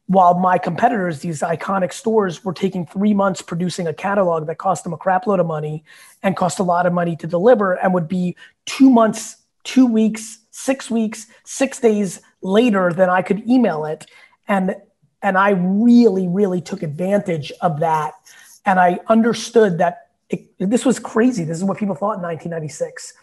while 0.06 0.40
my 0.40 0.58
competitors, 0.58 1.20
these 1.20 1.42
iconic 1.42 1.92
stores, 1.92 2.46
were 2.46 2.54
taking 2.54 2.86
three 2.86 3.14
months 3.14 3.42
producing 3.42 3.88
a 3.88 3.94
catalog 3.94 4.48
that 4.48 4.58
cost 4.58 4.86
them 4.86 4.94
a 4.94 4.98
crap 4.98 5.28
load 5.28 5.42
of 5.42 5.48
money 5.48 5.84
and 6.22 6.38
cost 6.38 6.60
a 6.60 6.64
lot 6.64 6.86
of 6.86 6.94
money 6.94 7.18
to 7.18 7.28
deliver 7.28 7.74
and 7.74 7.94
would 7.94 8.08
be 8.08 8.38
two 8.66 8.90
months, 8.90 9.36
two 9.66 9.86
weeks, 9.86 10.40
six 10.52 10.90
weeks, 10.90 11.28
six 11.44 11.78
days 11.78 12.22
later 12.42 12.94
than 12.94 13.10
I 13.10 13.22
could 13.22 13.50
email 13.50 13.84
it. 13.84 14.06
And 14.48 14.78
and 15.22 15.38
I 15.38 15.52
really, 15.52 16.28
really 16.28 16.60
took 16.60 16.84
advantage 16.84 17.52
of 17.62 17.80
that 17.80 18.14
and 18.66 18.80
I 18.80 19.00
understood 19.08 19.78
that 19.80 20.08
it, 20.30 20.48
this 20.60 20.86
was 20.86 21.00
crazy. 21.00 21.44
This 21.44 21.58
is 21.58 21.64
what 21.64 21.78
people 21.78 21.96
thought 21.96 22.18
in 22.18 22.22
1996. 22.22 23.14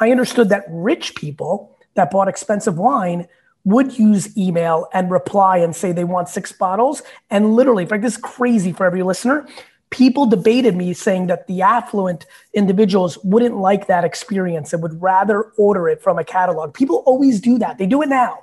I 0.00 0.10
understood 0.10 0.48
that 0.50 0.64
rich 0.68 1.14
people 1.14 1.76
that 1.94 2.10
bought 2.10 2.28
expensive 2.28 2.78
wine 2.78 3.28
would 3.64 3.98
use 3.98 4.36
email 4.36 4.88
and 4.92 5.10
reply 5.10 5.58
and 5.58 5.74
say 5.74 5.92
they 5.92 6.04
want 6.04 6.28
six 6.28 6.52
bottles. 6.52 7.02
And 7.30 7.54
literally, 7.54 7.86
fact, 7.86 8.02
this 8.02 8.14
is 8.14 8.20
crazy 8.20 8.72
for 8.72 8.86
every 8.86 9.02
listener. 9.02 9.46
People 9.90 10.26
debated 10.26 10.74
me 10.74 10.94
saying 10.94 11.26
that 11.26 11.46
the 11.46 11.62
affluent 11.62 12.24
individuals 12.54 13.18
wouldn't 13.22 13.56
like 13.56 13.86
that 13.86 14.04
experience 14.04 14.72
and 14.72 14.82
would 14.82 15.00
rather 15.00 15.52
order 15.58 15.88
it 15.88 16.02
from 16.02 16.18
a 16.18 16.24
catalog. 16.24 16.72
People 16.74 17.02
always 17.06 17.40
do 17.40 17.58
that. 17.58 17.78
They 17.78 17.86
do 17.86 18.02
it 18.02 18.08
now. 18.08 18.38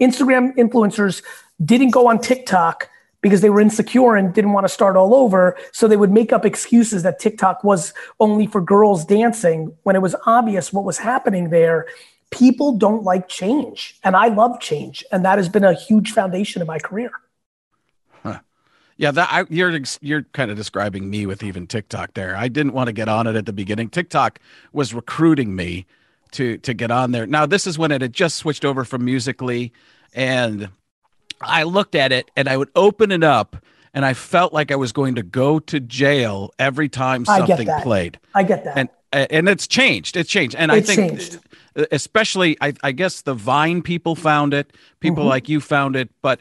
Instagram 0.00 0.54
influencers 0.56 1.22
didn't 1.64 1.90
go 1.90 2.08
on 2.08 2.20
TikTok 2.20 2.90
because 3.26 3.40
they 3.40 3.50
were 3.50 3.60
insecure 3.60 4.14
and 4.14 4.32
didn't 4.32 4.52
want 4.52 4.62
to 4.62 4.72
start 4.72 4.94
all 4.94 5.12
over. 5.12 5.58
So 5.72 5.88
they 5.88 5.96
would 5.96 6.12
make 6.12 6.32
up 6.32 6.44
excuses 6.44 7.02
that 7.02 7.18
TikTok 7.18 7.64
was 7.64 7.92
only 8.20 8.46
for 8.46 8.60
girls 8.60 9.04
dancing 9.04 9.74
when 9.82 9.96
it 9.96 9.98
was 10.00 10.14
obvious 10.26 10.72
what 10.72 10.84
was 10.84 10.98
happening 10.98 11.50
there. 11.50 11.88
People 12.30 12.78
don't 12.78 13.02
like 13.02 13.26
change, 13.26 13.98
and 14.04 14.14
I 14.14 14.28
love 14.28 14.60
change, 14.60 15.04
and 15.10 15.24
that 15.24 15.38
has 15.38 15.48
been 15.48 15.64
a 15.64 15.74
huge 15.74 16.12
foundation 16.12 16.62
of 16.62 16.68
my 16.68 16.78
career. 16.78 17.10
Yeah, 18.98 19.10
that 19.10 19.28
I, 19.30 19.44
you're 19.50 19.78
you're 20.00 20.22
kind 20.32 20.50
of 20.50 20.56
describing 20.56 21.10
me 21.10 21.26
with 21.26 21.42
even 21.42 21.66
TikTok 21.66 22.14
there. 22.14 22.34
I 22.34 22.48
didn't 22.48 22.72
want 22.72 22.86
to 22.86 22.92
get 22.92 23.08
on 23.08 23.26
it 23.26 23.36
at 23.36 23.44
the 23.44 23.52
beginning. 23.52 23.90
TikTok 23.90 24.38
was 24.72 24.94
recruiting 24.94 25.54
me 25.54 25.84
to 26.30 26.58
to 26.58 26.72
get 26.72 26.90
on 26.90 27.10
there. 27.10 27.26
Now 27.26 27.44
this 27.44 27.66
is 27.66 27.76
when 27.76 27.90
it 27.90 28.00
had 28.00 28.14
just 28.14 28.36
switched 28.36 28.64
over 28.64 28.84
from 28.84 29.04
Musical.ly, 29.04 29.72
and 30.14 30.70
I 31.46 31.62
looked 31.64 31.94
at 31.94 32.12
it 32.12 32.30
and 32.36 32.48
I 32.48 32.56
would 32.56 32.70
open 32.74 33.12
it 33.12 33.24
up 33.24 33.56
and 33.94 34.04
I 34.04 34.12
felt 34.12 34.52
like 34.52 34.70
I 34.70 34.76
was 34.76 34.92
going 34.92 35.14
to 35.14 35.22
go 35.22 35.58
to 35.58 35.80
jail 35.80 36.52
every 36.58 36.88
time 36.88 37.24
something 37.24 37.68
played. 37.82 38.18
I 38.34 38.42
get 38.42 38.64
that. 38.64 38.76
And 38.76 38.88
and 39.12 39.48
it's 39.48 39.66
changed. 39.66 40.16
It's 40.16 40.28
changed. 40.28 40.54
And 40.56 40.70
it's 40.70 40.90
I 40.90 40.94
think 40.94 41.12
changed. 41.12 41.38
especially 41.90 42.58
I, 42.60 42.74
I 42.82 42.92
guess 42.92 43.22
the 43.22 43.34
Vine 43.34 43.80
people 43.82 44.14
found 44.14 44.52
it, 44.52 44.72
people 45.00 45.22
mm-hmm. 45.22 45.30
like 45.30 45.48
you 45.48 45.60
found 45.60 45.96
it, 45.96 46.10
but 46.20 46.40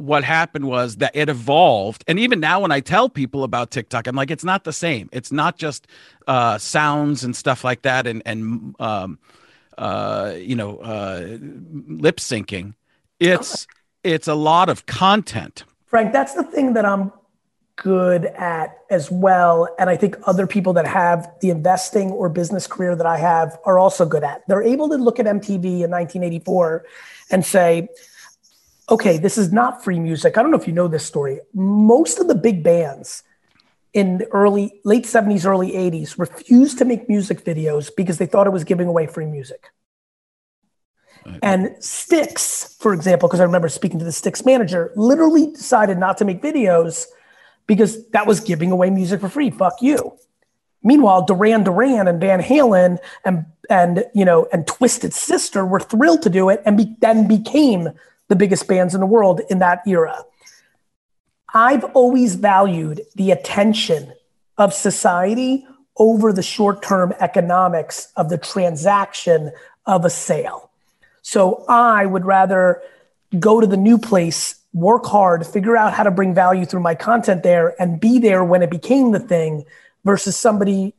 what 0.00 0.24
happened 0.24 0.64
was 0.66 0.96
that 0.96 1.14
it 1.14 1.28
evolved 1.28 2.02
and 2.08 2.18
even 2.18 2.40
now 2.40 2.60
when 2.60 2.72
i 2.72 2.80
tell 2.80 3.10
people 3.10 3.44
about 3.44 3.70
tiktok 3.70 4.06
i'm 4.06 4.16
like 4.16 4.30
it's 4.30 4.44
not 4.44 4.64
the 4.64 4.72
same 4.72 5.10
it's 5.12 5.30
not 5.30 5.58
just 5.58 5.86
uh, 6.26 6.56
sounds 6.56 7.22
and 7.22 7.36
stuff 7.36 7.64
like 7.64 7.82
that 7.82 8.06
and 8.06 8.22
and 8.24 8.74
um, 8.80 9.18
uh, 9.76 10.32
you 10.38 10.56
know 10.56 10.78
uh, 10.78 11.36
lip 11.40 12.16
syncing 12.16 12.72
it's 13.18 13.66
it's 14.02 14.28
a 14.28 14.34
lot 14.34 14.68
of 14.68 14.86
content. 14.86 15.64
Frank, 15.86 16.12
that's 16.12 16.34
the 16.34 16.44
thing 16.44 16.74
that 16.74 16.84
I'm 16.84 17.12
good 17.76 18.26
at 18.26 18.78
as 18.90 19.10
well. 19.10 19.68
And 19.78 19.88
I 19.88 19.96
think 19.96 20.16
other 20.26 20.46
people 20.46 20.72
that 20.74 20.86
have 20.86 21.32
the 21.40 21.50
investing 21.50 22.10
or 22.10 22.28
business 22.28 22.66
career 22.66 22.94
that 22.94 23.06
I 23.06 23.16
have 23.16 23.58
are 23.64 23.78
also 23.78 24.04
good 24.04 24.22
at. 24.22 24.46
They're 24.46 24.62
able 24.62 24.88
to 24.90 24.96
look 24.96 25.18
at 25.18 25.26
MTV 25.26 25.64
in 25.64 25.90
1984 25.90 26.84
and 27.30 27.44
say, 27.44 27.88
okay, 28.90 29.18
this 29.18 29.38
is 29.38 29.52
not 29.52 29.82
free 29.82 29.98
music. 29.98 30.36
I 30.36 30.42
don't 30.42 30.50
know 30.50 30.58
if 30.58 30.66
you 30.66 30.74
know 30.74 30.88
this 30.88 31.06
story. 31.06 31.40
Most 31.54 32.18
of 32.18 32.28
the 32.28 32.34
big 32.34 32.62
bands 32.62 33.22
in 33.92 34.18
the 34.18 34.26
early, 34.26 34.80
late 34.84 35.04
70s, 35.04 35.46
early 35.46 35.72
80s 35.72 36.18
refused 36.18 36.78
to 36.78 36.84
make 36.84 37.08
music 37.08 37.44
videos 37.44 37.90
because 37.96 38.18
they 38.18 38.26
thought 38.26 38.46
it 38.46 38.50
was 38.50 38.64
giving 38.64 38.88
away 38.88 39.06
free 39.06 39.26
music. 39.26 39.70
And 41.42 41.76
Styx, 41.80 42.76
for 42.78 42.92
example, 42.92 43.28
because 43.28 43.40
I 43.40 43.44
remember 43.44 43.68
speaking 43.68 43.98
to 43.98 44.04
the 44.04 44.12
Styx 44.12 44.44
manager, 44.44 44.92
literally 44.96 45.52
decided 45.52 45.98
not 45.98 46.18
to 46.18 46.24
make 46.24 46.42
videos 46.42 47.06
because 47.66 48.06
that 48.08 48.26
was 48.26 48.40
giving 48.40 48.70
away 48.70 48.90
music 48.90 49.20
for 49.20 49.28
free. 49.28 49.50
Fuck 49.50 49.82
you. 49.82 50.16
Meanwhile, 50.82 51.26
Duran 51.26 51.62
Duran 51.62 52.08
and 52.08 52.20
Van 52.20 52.40
Halen 52.40 52.98
and 53.24 53.44
and 53.68 54.04
you 54.14 54.24
know 54.24 54.48
and 54.52 54.66
Twisted 54.66 55.12
Sister 55.12 55.64
were 55.64 55.80
thrilled 55.80 56.22
to 56.22 56.30
do 56.30 56.48
it 56.48 56.62
and 56.64 56.76
be, 56.76 56.96
then 57.00 57.28
became 57.28 57.90
the 58.28 58.36
biggest 58.36 58.66
bands 58.66 58.94
in 58.94 59.00
the 59.00 59.06
world 59.06 59.40
in 59.50 59.58
that 59.58 59.82
era. 59.86 60.24
I've 61.52 61.84
always 61.84 62.36
valued 62.36 63.02
the 63.16 63.32
attention 63.32 64.12
of 64.56 64.72
society 64.72 65.66
over 65.96 66.32
the 66.32 66.42
short-term 66.42 67.12
economics 67.20 68.10
of 68.16 68.30
the 68.30 68.38
transaction 68.38 69.52
of 69.84 70.04
a 70.04 70.10
sale. 70.10 70.69
So 71.30 71.64
I 71.68 72.06
would 72.06 72.24
rather 72.24 72.82
go 73.38 73.60
to 73.60 73.66
the 73.68 73.76
new 73.76 73.98
place, 73.98 74.56
work 74.72 75.06
hard, 75.06 75.46
figure 75.46 75.76
out 75.76 75.92
how 75.92 76.02
to 76.02 76.10
bring 76.10 76.34
value 76.34 76.64
through 76.64 76.80
my 76.80 76.96
content 76.96 77.44
there, 77.44 77.80
and 77.80 78.00
be 78.00 78.18
there 78.18 78.42
when 78.42 78.62
it 78.62 78.70
became 78.70 79.12
the 79.12 79.20
thing 79.20 79.64
versus 80.04 80.36
somebody. 80.36 80.92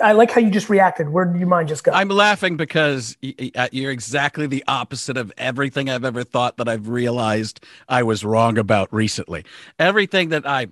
I 0.00 0.12
like 0.12 0.30
how 0.30 0.40
you 0.40 0.52
just 0.52 0.70
reacted. 0.70 1.08
Where 1.08 1.24
did 1.24 1.36
your 1.36 1.48
mind 1.48 1.66
just 1.66 1.82
go? 1.82 1.90
I'm 1.90 2.10
laughing 2.10 2.56
because 2.56 3.16
uh, 3.56 3.70
you're 3.72 3.90
exactly 3.90 4.46
the 4.46 4.62
opposite 4.68 5.16
of 5.16 5.32
everything 5.36 5.90
I've 5.90 6.04
ever 6.04 6.22
thought 6.22 6.58
that 6.58 6.68
I've 6.68 6.86
realized 6.86 7.58
I 7.88 8.04
was 8.04 8.24
wrong 8.24 8.58
about 8.58 8.94
recently. 8.94 9.44
Everything 9.80 10.28
that 10.28 10.46
I 10.46 10.68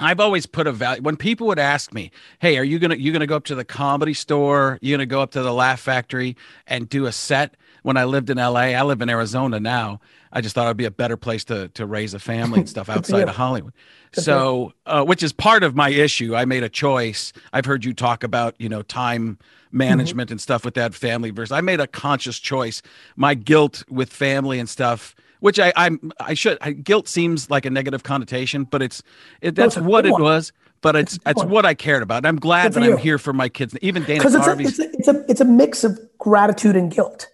I've 0.00 0.20
always 0.20 0.46
put 0.46 0.66
a 0.66 0.72
value 0.72 1.02
when 1.02 1.16
people 1.16 1.48
would 1.48 1.58
ask 1.58 1.92
me, 1.92 2.12
"Hey, 2.38 2.56
are 2.56 2.64
you 2.64 2.78
gonna 2.78 2.94
you 2.94 3.12
gonna 3.12 3.26
go 3.26 3.36
up 3.36 3.44
to 3.44 3.54
the 3.54 3.64
comedy 3.64 4.14
store? 4.14 4.78
You 4.80 4.94
gonna 4.94 5.04
go 5.04 5.20
up 5.20 5.32
to 5.32 5.42
the 5.42 5.52
Laugh 5.52 5.80
Factory 5.80 6.34
and 6.66 6.88
do 6.88 7.04
a 7.04 7.12
set?" 7.12 7.54
When 7.82 7.96
I 7.96 8.04
lived 8.04 8.30
in 8.30 8.38
LA. 8.38 8.74
I 8.74 8.82
live 8.82 9.00
in 9.00 9.08
Arizona 9.08 9.60
now. 9.60 10.00
I 10.32 10.40
just 10.40 10.54
thought 10.54 10.66
it'd 10.66 10.76
be 10.76 10.84
a 10.84 10.90
better 10.90 11.16
place 11.16 11.44
to 11.44 11.68
to 11.68 11.86
raise 11.86 12.14
a 12.14 12.18
family 12.18 12.60
and 12.60 12.68
stuff 12.68 12.88
outside 12.88 13.28
of 13.28 13.36
Hollywood. 13.36 13.72
so, 14.12 14.72
uh, 14.86 15.04
which 15.04 15.22
is 15.22 15.32
part 15.32 15.62
of 15.62 15.74
my 15.74 15.90
issue. 15.90 16.34
I 16.34 16.44
made 16.44 16.62
a 16.62 16.68
choice. 16.68 17.32
I've 17.52 17.64
heard 17.64 17.84
you 17.84 17.94
talk 17.94 18.22
about 18.24 18.54
you 18.58 18.68
know 18.68 18.82
time 18.82 19.38
management 19.70 20.28
mm-hmm. 20.28 20.34
and 20.34 20.40
stuff 20.40 20.64
with 20.64 20.74
that 20.74 20.94
family 20.94 21.30
versus. 21.30 21.52
I 21.52 21.60
made 21.60 21.80
a 21.80 21.86
conscious 21.86 22.38
choice. 22.38 22.82
My 23.16 23.34
guilt 23.34 23.84
with 23.88 24.10
family 24.10 24.58
and 24.58 24.68
stuff 24.68 25.14
which 25.40 25.58
I 25.58 25.72
I'm 25.76 26.12
I 26.20 26.34
should 26.34 26.58
I, 26.60 26.72
guilt 26.72 27.08
seems 27.08 27.50
like 27.50 27.64
a 27.64 27.70
negative 27.70 28.02
connotation, 28.02 28.64
but 28.64 28.82
it's 28.82 29.02
it, 29.40 29.54
that's 29.54 29.76
no, 29.76 29.84
what 29.84 30.06
it 30.06 30.12
one. 30.12 30.22
was. 30.22 30.52
But 30.80 30.94
it's 30.94 31.14
it's, 31.14 31.22
it's 31.26 31.44
what 31.44 31.66
I 31.66 31.74
cared 31.74 32.02
about. 32.02 32.18
And 32.18 32.26
I'm 32.26 32.38
glad 32.38 32.72
that 32.72 32.82
I'm 32.82 32.98
here 32.98 33.18
for 33.18 33.32
my 33.32 33.48
kids. 33.48 33.76
Even 33.82 34.04
Dana 34.04 34.30
Carvey's. 34.30 34.78
It's 34.78 34.78
a, 34.78 34.98
it's 34.98 35.08
a 35.08 35.30
it's 35.30 35.40
a 35.40 35.44
mix 35.44 35.84
of 35.84 35.98
gratitude 36.18 36.76
and 36.76 36.90
guilt. 36.90 37.28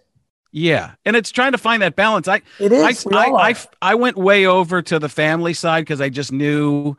Yeah, 0.57 0.91
and 1.03 1.17
it's 1.17 1.31
trying 1.31 1.51
to 1.51 1.57
find 1.57 1.81
that 1.81 1.97
balance. 1.97 2.29
I 2.29 2.41
it 2.61 2.71
is. 2.71 3.05
I 3.11 3.13
I, 3.13 3.49
I, 3.49 3.55
I, 3.81 3.95
went 3.95 4.15
way 4.15 4.45
over 4.45 4.81
to 4.83 4.99
the 4.99 5.09
family 5.09 5.53
side 5.53 5.81
because 5.81 5.99
I 5.99 6.07
just 6.07 6.31
knew 6.31 6.95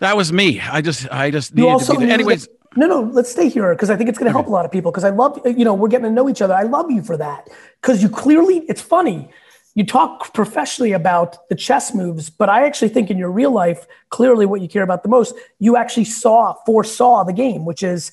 that 0.00 0.18
was 0.18 0.34
me. 0.34 0.60
I 0.60 0.82
just 0.82 1.10
I 1.10 1.30
just 1.30 1.56
you 1.56 1.64
needed 1.64 1.86
to 1.86 1.92
be 1.94 2.04
there. 2.04 2.12
Anyways. 2.12 2.46
That, 2.46 2.76
no, 2.76 2.86
no, 2.86 3.00
let's 3.00 3.30
stay 3.30 3.48
here 3.48 3.74
because 3.74 3.88
I 3.88 3.96
think 3.96 4.10
it's 4.10 4.18
going 4.18 4.26
to 4.26 4.32
help 4.32 4.44
okay. 4.44 4.50
a 4.50 4.52
lot 4.52 4.66
of 4.66 4.70
people. 4.70 4.90
Because 4.90 5.04
I 5.04 5.08
love, 5.08 5.40
you 5.46 5.64
know, 5.64 5.72
we're 5.72 5.88
getting 5.88 6.04
to 6.04 6.10
know 6.10 6.28
each 6.28 6.42
other. 6.42 6.52
I 6.52 6.64
love 6.64 6.90
you 6.90 7.02
for 7.02 7.16
that 7.16 7.48
because 7.80 8.02
you 8.02 8.10
clearly, 8.10 8.58
it's 8.68 8.82
funny. 8.82 9.30
You 9.74 9.86
talk 9.86 10.34
professionally 10.34 10.92
about 10.92 11.48
the 11.48 11.54
chess 11.54 11.94
moves, 11.94 12.28
but 12.28 12.50
I 12.50 12.66
actually 12.66 12.90
think 12.90 13.10
in 13.10 13.16
your 13.16 13.30
real 13.30 13.50
life, 13.50 13.86
clearly 14.10 14.44
what 14.44 14.60
you 14.60 14.68
care 14.68 14.82
about 14.82 15.04
the 15.04 15.08
most, 15.08 15.34
you 15.58 15.78
actually 15.78 16.04
saw, 16.04 16.52
foresaw 16.66 17.24
the 17.24 17.32
game, 17.32 17.64
which 17.64 17.82
is 17.82 18.12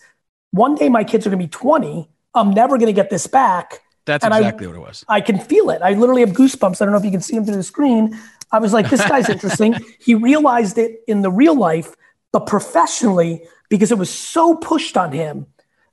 one 0.52 0.76
day 0.76 0.88
my 0.88 1.04
kids 1.04 1.28
are 1.28 1.30
going 1.30 1.42
to 1.42 1.46
be 1.46 1.50
20. 1.50 2.10
I'm 2.34 2.52
never 2.52 2.78
going 2.78 2.88
to 2.88 2.94
get 2.94 3.10
this 3.10 3.28
back 3.28 3.82
that's 4.06 4.24
and 4.24 4.34
exactly 4.34 4.68
I, 4.68 4.70
what 4.70 4.76
it 4.78 4.80
was. 4.80 5.06
I 5.08 5.22
can 5.22 5.40
feel 5.40 5.70
it. 5.70 5.82
I 5.82 5.94
literally 5.94 6.22
have 6.22 6.32
goosebumps. 6.32 6.82
I 6.82 6.86
don't 6.86 6.92
know 6.92 7.00
if 7.00 7.06
you 7.06 7.12
can 7.12 7.22
see 7.22 7.36
them 7.36 7.46
through 7.46 7.56
the 7.56 7.64
screen. 7.64 8.18
I 8.52 8.60
was 8.60 8.74
like, 8.74 8.90
this 8.90 9.04
guy's 9.10 9.30
interesting. 9.30 9.76
he 10.00 10.16
realized 10.16 10.78
it 10.78 11.02
in 11.08 11.22
the 11.22 11.32
real 11.32 11.58
life, 11.58 11.96
but 12.32 12.46
professionally, 12.46 13.44
because 13.70 13.92
it 13.92 13.98
was 13.98 14.10
so 14.10 14.56
pushed 14.56 14.96
on 14.96 15.12
him 15.12 15.48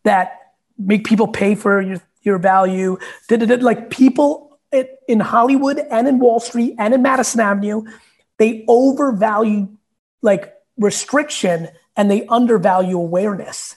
that 0.04 0.52
make 0.78 1.04
people 1.04 1.28
pay 1.28 1.54
for 1.54 1.80
your, 1.80 2.00
your 2.22 2.38
value. 2.38 2.98
Did 3.28 3.62
like 3.62 3.90
people 3.90 4.58
in 5.08 5.20
Hollywood 5.20 5.78
and 5.78 6.08
in 6.08 6.18
Wall 6.18 6.40
Street 6.40 6.74
and 6.78 6.94
in 6.94 7.02
Madison 7.02 7.40
Avenue, 7.40 7.84
they 8.38 8.64
overvalue 8.68 9.68
like 10.22 10.54
restriction 10.76 11.68
and 11.96 12.10
they 12.10 12.26
undervalue 12.26 12.98
awareness. 12.98 13.76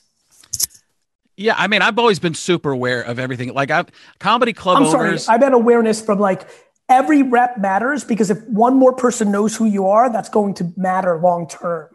Yeah, 1.38 1.56
I 1.58 1.68
mean, 1.68 1.82
I've 1.82 2.00
always 2.00 2.20
been 2.20 2.34
super 2.34 2.72
aware 2.72 3.01
of 3.01 3.20
everything. 3.20 3.54
Like 3.54 3.70
I've 3.72 3.88
comedy 4.20 4.54
club 4.54 4.77
I'm 4.77 4.84
owners. 4.86 5.25
sorry, 5.25 5.36
I've 5.36 5.44
had 5.44 5.54
awareness 5.54 6.01
from 6.01 6.20
like 6.20 6.48
every 6.88 7.24
rep 7.24 7.58
matters 7.58 8.04
because 8.04 8.30
if 8.30 8.42
one 8.48 8.75
more 8.77 8.94
person 8.94 9.32
knows 9.32 9.56
who 9.56 9.65
you 9.65 9.88
are, 9.88 10.12
that's 10.12 10.30
going 10.30 10.54
to 10.56 10.72
matter 10.77 11.20
long 11.20 11.48
term. 11.48 11.89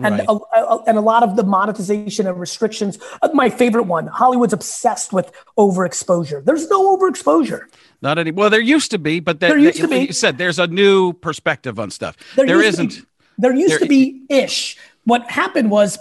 And 0.00 0.18
Right. 0.18 0.26
a, 0.28 0.32
a- 0.58 0.82
and 0.88 0.98
a 0.98 1.00
lot 1.00 1.22
of 1.22 1.36
the 1.36 1.44
monetization 1.44 2.26
and 2.26 2.38
restrictions. 2.38 2.98
uh, 3.22 3.28
My 3.32 3.48
favorite 3.48 3.84
one: 3.84 4.08
Hollywood's 4.08 4.52
obsessed 4.52 5.12
with 5.12 5.30
overexposure. 5.56 6.44
There's 6.44 6.68
no 6.68 6.96
overexposure. 6.96 7.62
Not 8.02 8.18
any. 8.18 8.32
Well, 8.32 8.50
there 8.50 8.60
used 8.60 8.90
to 8.90 8.98
be, 8.98 9.20
but 9.20 9.38
that, 9.40 9.48
There 9.48 9.56
used 9.58 9.80
to 9.80 9.86
be. 9.88 9.98
You 10.00 10.12
said 10.12 10.36
there's 10.36 10.58
a 10.58 10.66
new 10.66 11.12
perspective 11.12 11.78
on 11.78 11.90
stuff. 11.90 12.16
There, 12.34 12.44
there 12.44 12.60
isn't. 12.62 13.06
there 13.38 13.54
used 13.54 13.70
there- 13.74 13.78
to 13.78 13.86
be 13.86 14.24
ish. 14.28 14.76
What 15.04 15.30
happened 15.30 15.70
was 15.70 15.96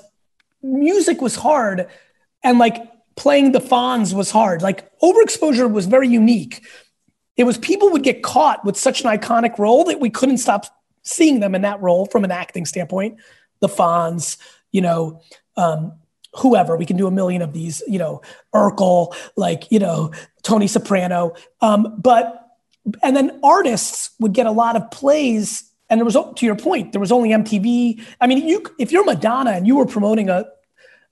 music 0.64 1.22
was 1.22 1.36
hard, 1.36 1.88
and 2.44 2.60
like 2.60 2.78
playing 3.16 3.52
the 3.52 3.60
Fonz 3.60 4.14
was 4.14 4.32
hard. 4.32 4.62
Like 4.62 4.90
overexposure 5.00 5.72
was 5.72 5.86
very 5.86 6.08
unique. 6.08 6.66
It 7.38 7.46
was 7.46 7.58
people 7.58 7.90
would 7.92 8.04
get 8.04 8.24
caught 8.24 8.64
with 8.66 8.78
such 8.78 9.04
an 9.04 9.08
iconic 9.08 9.58
role 9.58 9.84
that 9.86 10.00
we 10.00 10.10
couldn't 10.10 10.38
stop 10.38 10.66
seeing 11.04 11.40
them 11.40 11.56
in 11.56 11.62
that 11.64 11.82
role 11.82 12.06
from 12.06 12.24
an 12.24 12.32
acting 12.32 12.66
standpoint. 12.66 13.20
The 13.60 13.68
Fonz, 13.68 14.38
you 14.72 14.82
know, 14.82 15.22
um, 15.58 15.94
whoever 16.36 16.76
we 16.78 16.86
can 16.86 16.98
do 16.98 17.08
a 17.08 17.12
million 17.12 17.42
of 17.42 17.54
these, 17.54 17.84
you 17.88 18.00
know, 18.00 18.22
Urkel, 18.54 19.16
like 19.36 19.72
you 19.72 19.80
know, 19.80 20.12
Tony 20.44 20.68
Soprano. 20.68 21.34
Um, 21.62 21.96
but 22.00 22.40
and 23.02 23.16
then 23.16 23.40
artists 23.44 24.12
would 24.20 24.34
get 24.34 24.46
a 24.46 24.52
lot 24.52 24.76
of 24.76 24.90
plays 24.92 25.70
and 25.90 26.00
there 26.00 26.06
was 26.06 26.18
to 26.36 26.46
your 26.46 26.56
point 26.56 26.92
there 26.92 27.00
was 27.00 27.12
only 27.12 27.30
mtv 27.30 28.04
i 28.20 28.28
mean 28.28 28.46
you 28.46 28.64
if 28.78 28.92
you're 28.92 29.06
madonna 29.06 29.52
and 29.52 29.66
you 29.68 29.78
were 29.78 29.86
promoting 29.86 30.30
a 30.30 30.46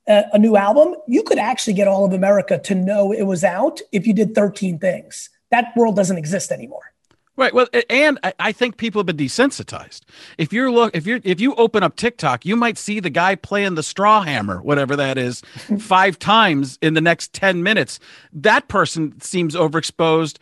a, 0.07 0.23
a 0.33 0.39
new 0.39 0.55
album 0.55 0.95
you 1.07 1.23
could 1.23 1.37
actually 1.37 1.73
get 1.73 1.87
all 1.87 2.05
of 2.05 2.13
america 2.13 2.59
to 2.59 2.75
know 2.75 3.11
it 3.11 3.23
was 3.23 3.43
out 3.43 3.79
if 3.91 4.05
you 4.07 4.13
did 4.13 4.35
13 4.35 4.79
things 4.79 5.29
that 5.49 5.73
world 5.75 5.95
doesn't 5.95 6.17
exist 6.17 6.51
anymore 6.51 6.91
Right. 7.37 7.53
Well, 7.53 7.67
and 7.89 8.19
I, 8.39 8.51
think 8.51 8.75
people 8.75 8.99
have 8.99 9.05
been 9.05 9.17
desensitized. 9.17 10.01
If 10.37 10.51
you're 10.51 10.69
look, 10.69 10.95
if 10.95 11.07
you're, 11.07 11.21
if 11.23 11.39
you 11.39 11.55
open 11.55 11.81
up 11.81 11.95
TikTok, 11.95 12.45
you 12.45 12.57
might 12.57 12.77
see 12.77 12.99
the 12.99 13.09
guy 13.09 13.35
playing 13.35 13.75
the 13.75 13.83
straw 13.83 14.21
hammer, 14.21 14.61
whatever 14.61 14.97
that 14.97 15.17
is, 15.17 15.41
five 15.79 16.19
times 16.19 16.77
in 16.81 16.93
the 16.93 17.01
next 17.01 17.31
ten 17.33 17.63
minutes. 17.63 17.99
That 18.33 18.67
person 18.67 19.19
seems 19.21 19.55
overexposed. 19.55 20.37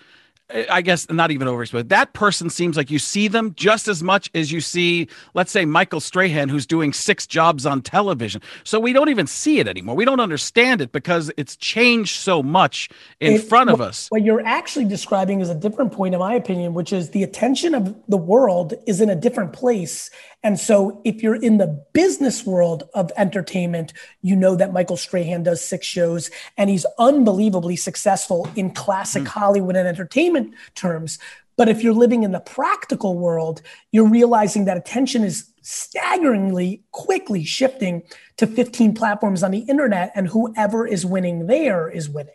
I 0.51 0.81
guess 0.81 1.07
not 1.11 1.29
even 1.29 1.47
overexposed. 1.47 1.89
That 1.89 2.13
person 2.13 2.49
seems 2.49 2.75
like 2.75 2.89
you 2.89 2.97
see 2.97 3.27
them 3.27 3.53
just 3.55 3.87
as 3.87 4.01
much 4.01 4.31
as 4.33 4.51
you 4.51 4.61
see, 4.61 5.07
let's 5.35 5.51
say, 5.51 5.63
Michael 5.63 5.99
Strahan, 5.99 6.49
who's 6.49 6.65
doing 6.65 6.91
six 6.91 7.27
jobs 7.27 7.67
on 7.67 7.83
television. 7.83 8.41
So 8.63 8.79
we 8.79 8.91
don't 8.91 9.09
even 9.09 9.27
see 9.27 9.59
it 9.59 9.67
anymore. 9.67 9.95
We 9.95 10.05
don't 10.05 10.19
understand 10.19 10.81
it 10.81 10.91
because 10.91 11.31
it's 11.37 11.55
changed 11.55 12.15
so 12.15 12.41
much 12.41 12.89
in 13.19 13.33
It- 13.33 13.43
front 13.43 13.69
of 13.69 13.79
us. 13.79 14.07
What 14.09 14.23
you're 14.23 14.45
actually 14.45 14.85
describing 14.85 15.39
is 15.41 15.49
a 15.49 15.55
different 15.55 15.91
point, 15.91 16.15
in 16.15 16.19
my 16.19 16.33
opinion, 16.33 16.73
which 16.73 16.93
is 16.93 17.11
the 17.11 17.21
attention 17.21 17.75
of 17.75 17.95
the 18.07 18.17
world 18.17 18.73
is 18.87 19.01
in 19.01 19.09
a 19.09 19.15
different 19.15 19.53
place. 19.53 20.09
And 20.41 20.57
so, 20.57 21.01
if 21.03 21.21
you're 21.21 21.35
in 21.35 21.57
the 21.57 21.83
business 21.91 22.45
world 22.45 22.89
of 22.93 23.11
entertainment, 23.17 23.91
you 24.21 24.35
know 24.35 24.55
that 24.55 24.71
Michael 24.71 24.95
Strahan 24.95 25.43
does 25.43 25.61
six 25.61 25.85
shows 25.85 26.31
and 26.57 26.69
he's 26.69 26.85
unbelievably 26.97 27.75
successful 27.75 28.47
in 28.55 28.71
classic 28.71 29.23
hmm. 29.23 29.27
Hollywood 29.27 29.75
and 29.75 29.87
entertainment 29.87 30.53
terms. 30.75 31.19
But 31.57 31.67
if 31.67 31.83
you're 31.83 31.93
living 31.93 32.23
in 32.23 32.31
the 32.31 32.39
practical 32.39 33.17
world, 33.17 33.61
you're 33.91 34.07
realizing 34.07 34.63
that 34.65 34.77
attention 34.77 35.25
is 35.25 35.51
staggeringly 35.61 36.83
quickly 36.91 37.43
shifting 37.43 38.03
to 38.37 38.47
15 38.47 38.93
platforms 38.93 39.43
on 39.43 39.51
the 39.51 39.59
internet, 39.59 40.13
and 40.15 40.29
whoever 40.29 40.87
is 40.87 41.05
winning 41.05 41.47
there 41.47 41.89
is 41.89 42.09
winning. 42.09 42.33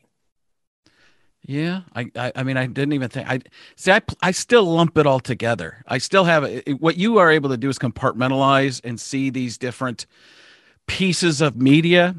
Yeah, 1.46 1.82
I, 1.94 2.10
I, 2.16 2.32
I 2.36 2.42
mean, 2.42 2.56
I 2.56 2.66
didn't 2.66 2.94
even 2.94 3.10
think. 3.10 3.28
I 3.28 3.40
see. 3.76 3.92
I, 3.92 4.00
I 4.22 4.30
still 4.30 4.64
lump 4.64 4.96
it 4.96 5.06
all 5.06 5.20
together. 5.20 5.84
I 5.86 5.98
still 5.98 6.24
have 6.24 6.44
it, 6.44 6.80
what 6.80 6.96
you 6.96 7.18
are 7.18 7.30
able 7.30 7.50
to 7.50 7.58
do 7.58 7.68
is 7.68 7.78
compartmentalize 7.78 8.80
and 8.82 8.98
see 8.98 9.28
these 9.28 9.58
different 9.58 10.06
pieces 10.86 11.42
of 11.42 11.56
media, 11.56 12.16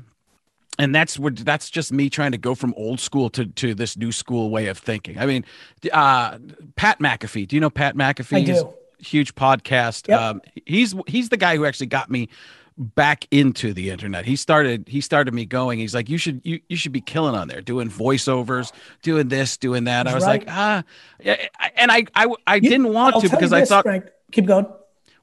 and 0.78 0.94
that's 0.94 1.18
what 1.18 1.38
that's 1.38 1.72
just 1.72 1.92
me 1.92 2.08
trying 2.08 2.34
to 2.34 2.38
go 2.38 2.54
from 2.54 2.76
old 2.78 3.00
school 3.00 3.32
to 3.32 3.48
to 3.48 3.74
this 3.74 3.98
new 3.98 4.12
school 4.12 4.52
way 4.52 4.68
of 4.68 4.78
thinking. 4.78 5.18
I 5.18 5.26
mean, 5.26 5.44
uh, 5.92 6.38
Pat 6.76 7.00
McAfee. 7.00 7.48
Do 7.48 7.56
you 7.56 7.60
know 7.60 7.72
Pat 7.72 7.96
McAfee? 7.96 8.38
I 8.38 8.44
do. 8.44 8.74
Huge 9.00 9.34
podcast. 9.34 10.08
Yep. 10.08 10.20
Um, 10.20 10.42
he's 10.66 10.94
he's 11.08 11.30
the 11.30 11.38
guy 11.38 11.56
who 11.56 11.66
actually 11.66 11.88
got 11.88 12.12
me 12.12 12.30
back 12.78 13.26
into 13.32 13.74
the 13.74 13.90
internet. 13.90 14.26
He 14.26 14.36
started 14.36 14.88
he 14.88 15.02
started 15.02 15.34
me 15.34 15.46
going. 15.46 15.80
He's 15.80 15.96
like, 15.96 16.10
you 16.10 16.18
should 16.18 16.42
you 16.44 16.60
you 16.68 16.76
should 16.78 16.92
be 16.92 17.02
killing 17.02 17.36
on 17.36 17.48
there, 17.48 17.62
doing 17.62 17.90
voiceovers, 17.90 18.72
doing 19.02 19.28
this, 19.30 19.58
doing 19.58 19.86
that. 19.86 20.08
I 20.08 20.14
was 20.14 20.26
right. 20.26 20.42
like, 20.42 20.50
ah, 20.50 20.84
yeah, 21.24 21.48
and 21.76 21.92
I 21.92 22.06
I, 22.16 22.28
I 22.48 22.56
You- 22.56 22.62
didn't 22.62 22.94
want 22.94 23.16
I'll 23.16 23.22
to 23.22 23.30
because 23.30 23.54
I 23.54 23.64
thought, 23.66 23.84
Frank, 23.84 24.06
keep 24.32 24.46
going. 24.46 24.66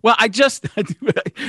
well, 0.03 0.17
I 0.19 0.29
just 0.29 0.67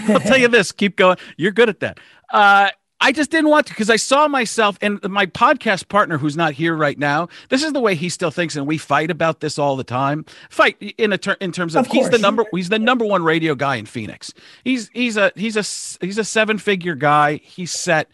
I'll 0.10 0.20
tell 0.20 0.38
you 0.38 0.48
this, 0.50 0.72
keep 0.72 0.96
going. 0.98 1.18
You're 1.38 1.52
good 1.52 1.70
at 1.70 1.80
that. 1.82 2.00
Uh, 2.30 2.70
I 3.04 3.12
just 3.12 3.30
didn't 3.30 3.50
want 3.50 3.68
to 3.68 3.74
because 3.74 3.90
I 3.90 3.98
saw 3.98 4.28
myself 4.28 4.78
and 4.82 5.00
my 5.04 5.26
podcast 5.26 5.90
partner 5.90 6.18
who's 6.18 6.36
not 6.38 6.54
here 6.54 6.74
right 6.76 6.98
now. 6.98 7.28
This 7.50 7.62
is 7.64 7.74
the 7.74 7.80
way 7.80 7.96
he 7.96 8.10
still 8.10 8.32
thinks, 8.32 8.56
and 8.56 8.66
we 8.66 8.78
fight 8.78 9.12
about 9.12 9.42
this 9.42 9.60
all 9.60 9.76
the 9.76 9.84
time. 9.84 10.26
Fight 10.50 10.78
in 10.98 11.12
a 11.14 11.18
ter- 11.18 11.38
in 11.42 11.52
terms 11.52 11.76
of, 11.76 11.86
Of 11.86 11.92
he's 11.92 12.10
the 12.10 12.18
number 12.18 12.46
he's 12.54 12.70
the 12.70 12.80
number 12.80 13.06
one 13.06 13.24
radio 13.24 13.56
guy 13.56 13.76
in 13.76 13.86
Phoenix. 13.86 14.34
He's 14.64 14.90
he's 14.94 15.18
a 15.18 15.32
he's 15.36 15.56
a 15.58 15.64
he's 16.06 16.18
a 16.18 16.24
seven 16.24 16.58
figure 16.58 16.96
guy. 16.96 17.42
He's 17.44 17.72
set. 17.72 18.10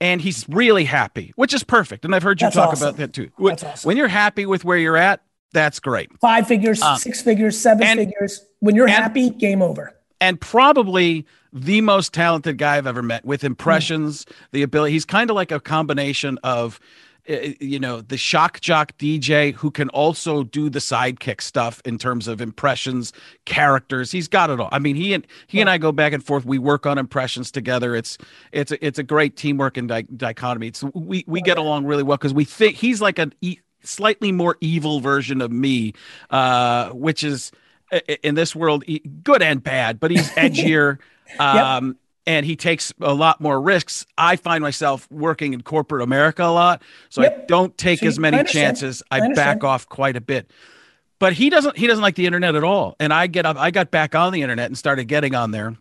And 0.00 0.20
he's 0.20 0.44
really 0.48 0.84
happy, 0.84 1.32
which 1.36 1.54
is 1.54 1.62
perfect. 1.62 2.04
And 2.04 2.14
I've 2.14 2.24
heard 2.24 2.40
you 2.40 2.46
That's 2.46 2.56
talk 2.56 2.70
awesome. 2.72 2.88
about 2.88 2.98
that 2.98 3.12
too. 3.14 3.30
That's 3.38 3.62
awesome. 3.62 3.88
When 3.88 3.96
you're 3.96 4.08
happy 4.08 4.44
with 4.44 4.64
where 4.64 4.76
you're 4.76 4.96
at, 4.96 5.22
that's 5.52 5.78
great. 5.78 6.10
Five 6.20 6.48
figures, 6.48 6.82
six 6.98 7.22
figures, 7.22 7.56
seven 7.56 7.84
Um, 7.84 7.88
and- 7.90 8.00
figures. 8.00 8.44
When 8.58 8.74
you're 8.74 8.86
and- 8.88 8.94
happy, 8.96 9.30
game 9.30 9.62
over. 9.62 9.94
and 10.20 10.38
probably 10.40 11.24
the 11.54 11.80
most 11.80 12.12
talented 12.12 12.58
guy 12.58 12.76
I've 12.76 12.86
ever 12.86 13.02
met 13.02 13.24
with 13.24 13.44
impressions, 13.44 14.26
the 14.52 14.62
ability. 14.62 14.92
He's 14.92 15.04
kind 15.04 15.30
of 15.30 15.36
like 15.36 15.52
a 15.52 15.60
combination 15.60 16.36
of, 16.42 16.80
uh, 17.30 17.36
you 17.60 17.78
know, 17.78 18.00
the 18.00 18.16
shock 18.16 18.60
jock 18.60 18.98
DJ 18.98 19.54
who 19.54 19.70
can 19.70 19.88
also 19.90 20.42
do 20.42 20.68
the 20.68 20.80
sidekick 20.80 21.40
stuff 21.40 21.80
in 21.84 21.96
terms 21.96 22.26
of 22.26 22.40
impressions, 22.40 23.12
characters. 23.44 24.10
He's 24.10 24.26
got 24.26 24.50
it 24.50 24.58
all. 24.58 24.68
I 24.72 24.80
mean, 24.80 24.96
he 24.96 25.14
and 25.14 25.24
he 25.46 25.60
and 25.60 25.70
I 25.70 25.78
go 25.78 25.92
back 25.92 26.12
and 26.12 26.24
forth. 26.24 26.44
We 26.44 26.58
work 26.58 26.86
on 26.86 26.98
impressions 26.98 27.52
together. 27.52 27.94
It's 27.94 28.18
it's 28.50 28.72
a, 28.72 28.84
it's 28.84 28.98
a 28.98 29.04
great 29.04 29.36
teamwork 29.36 29.76
and 29.76 29.88
di- 29.88 30.02
dichotomy. 30.02 30.66
It's 30.66 30.82
we 30.92 31.24
we 31.28 31.40
get 31.40 31.56
along 31.56 31.86
really 31.86 32.02
well 32.02 32.16
because 32.16 32.34
we 32.34 32.44
think 32.44 32.76
he's 32.76 33.00
like 33.00 33.20
a 33.20 33.30
e- 33.40 33.60
slightly 33.84 34.32
more 34.32 34.56
evil 34.60 34.98
version 34.98 35.40
of 35.40 35.52
me, 35.52 35.92
uh, 36.30 36.90
which 36.90 37.22
is 37.22 37.52
i- 37.92 38.02
in 38.24 38.34
this 38.34 38.56
world 38.56 38.82
good 39.22 39.42
and 39.42 39.62
bad 39.62 40.00
but 40.00 40.10
he's 40.10 40.28
edgier 40.36 40.98
um 41.38 41.96
and 42.26 42.46
he 42.46 42.56
takes 42.56 42.90
a 43.02 43.12
lot 43.12 43.38
more 43.40 43.60
risks. 43.60 44.06
I 44.16 44.36
find 44.36 44.62
myself 44.62 45.10
working 45.10 45.52
in 45.52 45.62
corporate 45.62 46.02
america 46.02 46.42
a 46.44 46.46
lot 46.52 46.82
so 47.08 47.22
i 47.22 47.28
don't 47.46 47.76
take 47.76 48.00
See, 48.00 48.06
as 48.06 48.18
many 48.18 48.38
I 48.38 48.42
chances. 48.44 49.02
I 49.10 49.20
i, 49.20 49.32
back 49.34 49.64
off 49.64 49.88
quite 49.88 50.16
a 50.16 50.20
bit. 50.20 50.50
But 51.18 51.32
he 51.34 51.48
doesn't 51.50 51.76
he 51.78 51.86
doesn't 51.86 52.02
like 52.02 52.16
the 52.16 52.26
internet 52.26 52.54
at 52.54 52.64
all. 52.64 52.96
And 52.98 53.12
i 53.12 53.26
get 53.26 53.46
up 53.46 53.56
i 53.56 53.70
got 53.70 53.90
back 53.90 54.14
on 54.14 54.32
the 54.32 54.42
internet 54.42 54.66
and 54.66 54.76
started 54.78 55.04
getting 55.04 55.34
on 55.34 55.50
there. 55.50 55.76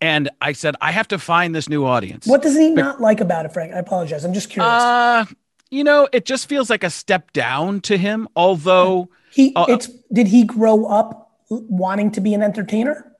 And 0.00 0.30
i 0.40 0.52
said 0.52 0.76
i 0.80 0.92
have 0.92 1.08
to 1.08 1.18
find 1.18 1.54
this 1.54 1.68
new 1.68 1.84
audience. 1.84 2.26
What 2.26 2.42
does 2.42 2.56
he 2.56 2.70
not 2.70 3.00
like 3.00 3.20
about 3.20 3.46
it, 3.46 3.52
Frank? 3.52 3.72
I 3.72 3.78
apologize. 3.78 4.24
I'm 4.24 4.34
just 4.34 4.50
curious. 4.50 4.72
uh 4.72 5.24
you 5.70 5.84
know 5.84 6.08
it 6.12 6.24
just 6.26 6.48
feels 6.48 6.68
like 6.70 6.84
a 6.84 6.90
step 6.90 7.32
down 7.32 7.80
to 7.80 7.96
him 7.96 8.28
although 8.36 9.08
he 9.30 9.52
uh, 9.56 9.66
it's 9.68 9.88
did 10.12 10.28
he 10.28 10.44
grow 10.44 10.84
up 10.86 11.30
wanting 11.48 12.10
to 12.12 12.20
be 12.20 12.34
an 12.34 12.42
entertainer? 12.42 13.11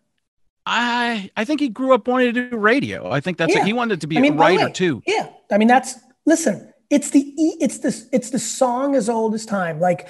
I 0.66 1.30
I 1.36 1.44
think 1.44 1.60
he 1.60 1.68
grew 1.68 1.92
up 1.94 2.06
wanting 2.06 2.34
to 2.34 2.50
do 2.50 2.56
radio. 2.56 3.10
I 3.10 3.20
think 3.20 3.38
that's 3.38 3.54
Yeah. 3.54 3.62
it. 3.62 3.66
He 3.66 3.72
wanted 3.72 4.00
to 4.02 4.06
be 4.06 4.18
I 4.18 4.20
mean, 4.20 4.34
a 4.34 4.36
writer 4.36 4.66
way, 4.66 4.72
too. 4.72 5.02
Yeah. 5.06 5.28
I 5.50 5.58
mean, 5.58 5.68
that's 5.68 5.98
listen, 6.24 6.72
it's 6.90 7.10
the 7.10 7.34
it's 7.36 7.78
this 7.78 8.06
it's 8.12 8.30
the 8.30 8.38
song 8.38 8.94
as 8.94 9.08
old 9.08 9.34
as 9.34 9.44
time. 9.44 9.80
Like 9.80 10.08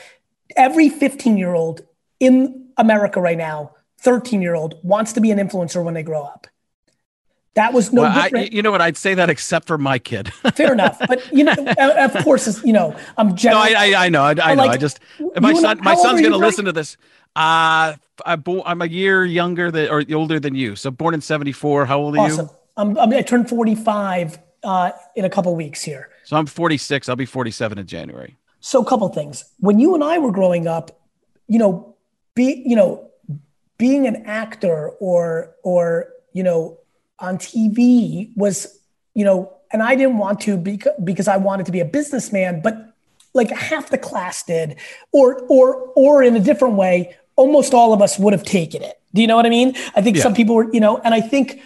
every 0.57 0.89
15 0.89 1.39
year 1.39 1.55
old 1.55 1.83
in 2.21 2.69
America 2.77 3.21
right 3.21 3.39
now, 3.39 3.73
13 4.01 4.43
year 4.43 4.55
old 4.55 4.75
wants 4.83 5.13
to 5.15 5.21
be 5.21 5.31
an 5.31 5.39
influencer 5.39 5.83
when 5.83 5.95
they 5.95 6.03
grow 6.03 6.23
up. 6.23 6.47
That 7.55 7.75
was 7.75 7.93
no 7.93 8.03
well, 8.03 8.19
I, 8.19 8.23
different. 8.25 8.53
you 8.53 8.63
know 8.63 8.71
what? 8.71 8.81
I'd 8.81 8.97
say 8.97 9.13
that 9.13 9.29
except 9.29 9.67
for 9.67 9.77
my 9.77 9.99
kid. 9.99 10.33
Fair 10.55 10.73
enough. 10.73 10.99
But 11.07 11.31
you 11.33 11.45
know, 11.45 11.55
of 11.79 12.15
course, 12.25 12.65
you 12.65 12.73
know, 12.73 12.97
I'm 13.19 13.29
no. 13.45 13.53
I, 13.53 13.75
I, 13.77 14.07
I 14.07 14.09
know. 14.09 14.23
I, 14.23 14.31
I 14.31 14.55
know. 14.55 14.63
like, 14.63 14.71
I 14.71 14.77
just 14.79 15.01
my 15.37 15.53
son. 15.53 15.79
My 15.83 15.95
son's 15.95 16.21
going 16.21 16.33
to 16.33 16.39
listen 16.39 16.65
to 16.65 16.73
this. 16.73 16.97
Uh, 17.35 17.97
I 18.27 18.37
bo- 18.37 18.63
I'm 18.65 18.83
a 18.83 18.87
year 18.87 19.25
younger 19.25 19.71
than 19.71 19.89
or 19.89 20.05
older 20.13 20.39
than 20.39 20.55
you. 20.55 20.77
So 20.77 20.91
born 20.91 21.15
in 21.15 21.21
'74. 21.21 21.87
How 21.87 21.99
old 21.99 22.15
are 22.15 22.19
you? 22.19 22.25
awesome. 22.25 22.47
you? 22.47 22.57
I'm, 22.77 22.99
I'm, 22.99 23.13
I 23.13 23.23
turned 23.23 23.49
45 23.49 24.39
uh, 24.65 24.93
in 25.15 25.25
a 25.25 25.31
couple 25.31 25.55
weeks 25.55 25.83
here. 25.83 26.11
So 26.25 26.37
I'm 26.37 26.47
46. 26.47 27.09
I'll 27.09 27.17
be 27.17 27.27
47 27.27 27.79
in 27.79 27.87
January. 27.87 28.37
So, 28.61 28.81
a 28.81 28.85
couple 28.85 29.09
things. 29.09 29.45
When 29.59 29.81
you 29.81 29.95
and 29.95 30.05
I 30.05 30.19
were 30.19 30.31
growing 30.31 30.69
up, 30.69 31.01
you 31.49 31.59
know, 31.59 31.97
be 32.35 32.63
you 32.65 32.77
know, 32.77 33.11
being 33.77 34.07
an 34.07 34.25
actor 34.25 34.91
or 35.01 35.55
or 35.65 36.09
you 36.33 36.43
know 36.43 36.79
on 37.19 37.39
TV 37.39 38.31
was 38.37 38.79
you 39.15 39.25
know, 39.25 39.53
and 39.73 39.83
I 39.83 39.97
didn't 39.97 40.19
want 40.19 40.41
to 40.43 40.57
because 40.57 40.93
because 41.03 41.29
I 41.29 41.37
wanted 41.39 41.67
to 41.67 41.73
be 41.73 41.81
a 41.81 41.85
businessman, 41.85 42.61
but 42.63 42.95
like 43.35 43.51
half 43.51 43.91
the 43.91 43.99
class 43.99 44.45
did, 44.45 44.77
or 45.11 45.41
or 45.49 45.91
or 45.97 46.23
in 46.23 46.37
a 46.37 46.41
different 46.41 46.75
way, 46.75 47.17
almost 47.37 47.75
all 47.75 47.93
of 47.93 48.03
us 48.03 48.19
would 48.19 48.33
have 48.33 48.45
taken 48.45 48.83
it. 48.83 49.01
Do 49.15 49.21
you 49.21 49.27
know 49.27 49.37
what 49.37 49.47
I 49.47 49.51
mean? 49.51 49.75
I 49.95 50.03
think 50.03 50.17
Yeah. 50.17 50.23
some 50.23 50.35
people 50.35 50.55
were, 50.55 50.73
you 50.73 50.81
know, 50.81 50.99
and 50.99 51.15
I 51.15 51.21
think 51.21 51.61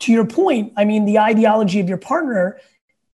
to 0.00 0.12
your 0.12 0.24
point, 0.26 0.72
I 0.76 0.84
mean, 0.84 1.04
the 1.04 1.18
ideology 1.18 1.80
of 1.80 1.88
your 1.88 1.98
partner 1.98 2.58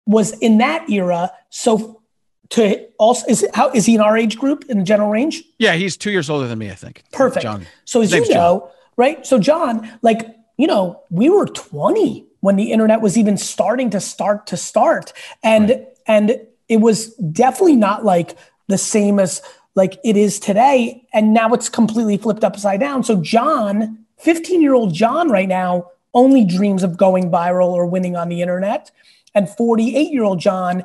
was 0.05 0.31
in 0.39 0.57
that 0.59 0.89
era. 0.89 1.31
So 1.49 2.01
to 2.49 2.85
also 2.97 3.25
is 3.27 3.45
how 3.53 3.69
is 3.71 3.85
he 3.85 3.95
in 3.95 4.01
our 4.01 4.17
age 4.17 4.37
group 4.37 4.65
in 4.67 4.79
the 4.79 4.83
general 4.83 5.09
range? 5.09 5.43
Yeah, 5.57 5.73
he's 5.75 5.95
two 5.95 6.11
years 6.11 6.29
older 6.29 6.47
than 6.47 6.59
me, 6.59 6.69
I 6.69 6.75
think. 6.75 7.03
Perfect. 7.11 7.43
John. 7.43 7.65
So 7.85 8.01
as 8.01 8.11
Name's 8.11 8.27
you 8.29 8.35
know, 8.35 8.69
right? 8.97 9.25
So 9.25 9.39
John, 9.39 9.89
like, 10.01 10.27
you 10.57 10.67
know, 10.67 11.01
we 11.09 11.29
were 11.29 11.45
20 11.45 12.25
when 12.41 12.55
the 12.55 12.71
internet 12.71 13.01
was 13.01 13.17
even 13.17 13.37
starting 13.37 13.89
to 13.91 13.99
start 13.99 14.47
to 14.47 14.57
start. 14.57 15.13
And 15.43 15.85
and 16.07 16.41
it 16.67 16.77
was 16.81 17.13
definitely 17.15 17.75
not 17.77 18.03
like 18.03 18.35
the 18.67 18.77
same 18.77 19.19
as 19.19 19.41
like 19.75 19.99
it 20.03 20.17
is 20.17 20.39
today. 20.39 21.07
And 21.13 21.33
now 21.33 21.53
it's 21.53 21.69
completely 21.69 22.17
flipped 22.17 22.43
upside 22.43 22.79
down. 22.79 23.03
So 23.03 23.15
John, 23.21 24.05
15-year-old 24.23 24.93
John 24.93 25.29
right 25.29 25.47
now 25.47 25.89
only 26.13 26.43
dreams 26.43 26.83
of 26.83 26.97
going 26.97 27.31
viral 27.31 27.69
or 27.69 27.85
winning 27.85 28.15
on 28.15 28.29
the 28.29 28.41
internet. 28.41 28.91
And 29.33 29.47
48-year-old 29.47 30.39
John 30.39 30.83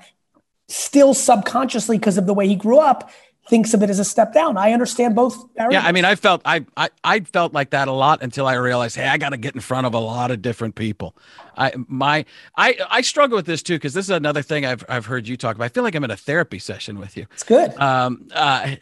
still 0.69 1.15
subconsciously 1.15 1.99
because 1.99 2.19
of 2.19 2.27
the 2.27 2.35
way 2.35 2.47
he 2.47 2.55
grew 2.57 2.79
up 2.79 3.11
thinks 3.49 3.75
of 3.75 3.83
it 3.83 3.91
as 3.91 3.99
a 3.99 4.05
step 4.05 4.33
down. 4.33 4.57
I 4.57 4.73
understand 4.73 5.15
both. 5.15 5.37
Yeah, 5.57 5.83
I 5.83 5.93
mean, 5.93 6.05
I 6.05 6.15
felt 6.15 6.43
I, 6.45 6.65
I 6.77 6.91
I 7.05 7.21
felt 7.21 7.53
like 7.53 7.71
that 7.71 7.89
a 7.89 7.93
lot 7.93 8.23
until 8.23 8.47
I 8.47 8.55
realized, 8.55 8.97
hey, 8.97 9.07
I 9.07 9.19
got 9.19 9.31
to 9.31 9.37
get 9.37 9.55
in 9.55 9.61
front 9.61 9.87
of 9.87 9.95
a 9.95 9.99
lot 9.99 10.31
of 10.31 10.43
different 10.43 10.75
people. 10.75 11.17
I 11.57 11.73
my 11.89 12.25
I 12.57 12.77
I 12.91 13.01
struggle 13.03 13.37
with 13.37 13.47
this 13.47 13.63
too 13.63 13.75
because 13.75 13.95
this 13.95 14.07
is 14.07 14.11
another 14.11 14.43
thing 14.43 14.67
I've 14.67 14.85
I've 14.89 15.07
heard 15.07 15.29
you 15.29 15.37
talk 15.37 15.57
about. 15.57 15.65
I 15.65 15.69
feel 15.69 15.83
like 15.83 15.95
I'm 15.95 16.05
in 16.05 16.11
a 16.11 16.17
therapy 16.17 16.59
session 16.59 16.99
with 16.99 17.17
you. 17.17 17.27
it's 17.33 17.45
good. 17.45 17.79
Um, 17.81 18.29
uh, 18.35 18.77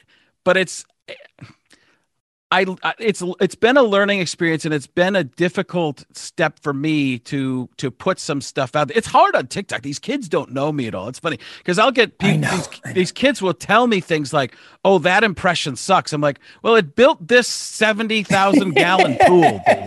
but 0.45 0.57
it's 0.57 0.85
I 2.61 2.67
I- 2.83 2.95
it's 2.99 3.23
it's 3.41 3.55
been 3.55 3.77
a 3.77 3.83
learning 3.83 4.21
experience 4.21 4.65
and 4.65 4.73
it's 4.73 4.87
been 4.87 5.17
a 5.17 5.25
difficult 5.25 6.05
step 6.13 6.61
for 6.61 6.73
me 6.73 7.19
to 7.21 7.69
to 7.79 7.91
put 7.91 8.19
some 8.19 8.41
stuff 8.41 8.77
out. 8.77 8.89
there. 8.89 8.97
It's 8.97 9.07
hard 9.09 9.35
on 9.35 9.47
TikTok. 9.49 9.83
These 9.83 9.99
kids 9.99 10.29
don't 10.29 10.53
know 10.53 10.71
me 10.73 10.87
at 10.87 10.95
all. 10.95 11.09
It's 11.09 11.19
funny 11.19 11.39
because 11.59 11.79
I'll 11.79 11.91
get 11.93 12.19
people, 12.19 12.39
know, 12.39 12.51
these, 12.57 12.95
these 12.95 13.13
kids 13.13 13.43
will 13.43 13.55
tell 13.55 13.87
me 13.87 14.01
things 14.01 14.33
like, 14.33 14.55
"Oh, 14.85 14.99
that 15.01 15.25
impression 15.25 15.77
sucks." 15.77 16.13
I'm 16.13 16.21
like, 16.21 16.39
"Well, 16.63 16.77
it 16.77 16.95
built 16.97 17.27
this 17.27 17.49
seventy 17.49 18.23
thousand 18.23 18.75
gallon 18.77 19.17
pool. 19.27 19.61
Dude. 19.67 19.85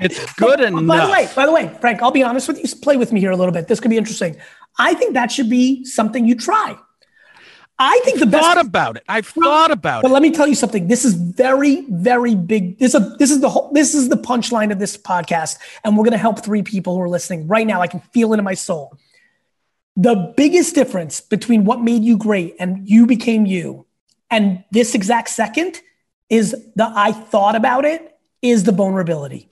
It's 0.00 0.32
good 0.34 0.60
enough." 0.60 0.86
By 0.86 1.06
the 1.06 1.12
way, 1.12 1.28
by 1.34 1.46
the 1.46 1.52
way, 1.52 1.70
Frank, 1.80 2.02
I'll 2.02 2.10
be 2.10 2.22
honest 2.22 2.48
with 2.48 2.58
you. 2.58 2.64
Play 2.80 2.96
with 2.96 3.12
me 3.12 3.20
here 3.20 3.30
a 3.30 3.36
little 3.36 3.52
bit. 3.52 3.68
This 3.68 3.80
could 3.80 3.90
be 3.90 3.96
interesting. 3.96 4.36
I 4.78 4.94
think 4.94 5.14
that 5.14 5.30
should 5.30 5.48
be 5.48 5.84
something 5.84 6.26
you 6.26 6.34
try. 6.34 6.76
I 7.78 8.00
think 8.04 8.20
the 8.20 8.26
best. 8.26 8.44
thought 8.44 8.64
about 8.64 8.96
it. 8.96 9.02
I've 9.08 9.26
thought 9.26 9.70
about 9.72 10.02
But 10.02 10.08
it. 10.08 10.10
But 10.10 10.14
let 10.14 10.22
me 10.22 10.30
tell 10.30 10.46
you 10.46 10.54
something. 10.54 10.86
This 10.86 11.04
is 11.04 11.14
very, 11.14 11.84
very 11.90 12.34
big. 12.36 12.78
This 12.78 12.94
is 12.94 13.00
a, 13.00 13.16
this 13.18 13.30
is 13.30 13.40
the 13.40 13.48
whole. 13.48 13.72
This 13.72 13.94
is 13.94 14.08
the 14.08 14.16
punchline 14.16 14.70
of 14.70 14.78
this 14.78 14.96
podcast, 14.96 15.58
and 15.82 15.96
we're 15.96 16.04
going 16.04 16.12
to 16.12 16.18
help 16.18 16.44
three 16.44 16.62
people 16.62 16.94
who 16.94 17.00
are 17.02 17.08
listening 17.08 17.48
right 17.48 17.66
now. 17.66 17.80
I 17.80 17.88
can 17.88 18.00
feel 18.12 18.32
it 18.32 18.38
in 18.38 18.44
my 18.44 18.54
soul. 18.54 18.96
The 19.96 20.32
biggest 20.36 20.74
difference 20.74 21.20
between 21.20 21.64
what 21.64 21.80
made 21.80 22.04
you 22.04 22.16
great 22.16 22.56
and 22.60 22.88
you 22.88 23.06
became 23.06 23.44
you, 23.44 23.86
and 24.30 24.62
this 24.70 24.94
exact 24.94 25.28
second, 25.30 25.80
is 26.30 26.52
the 26.76 26.92
I 26.94 27.12
thought 27.12 27.56
about 27.56 27.84
it. 27.84 28.10
Is 28.40 28.64
the 28.64 28.72
vulnerability. 28.72 29.48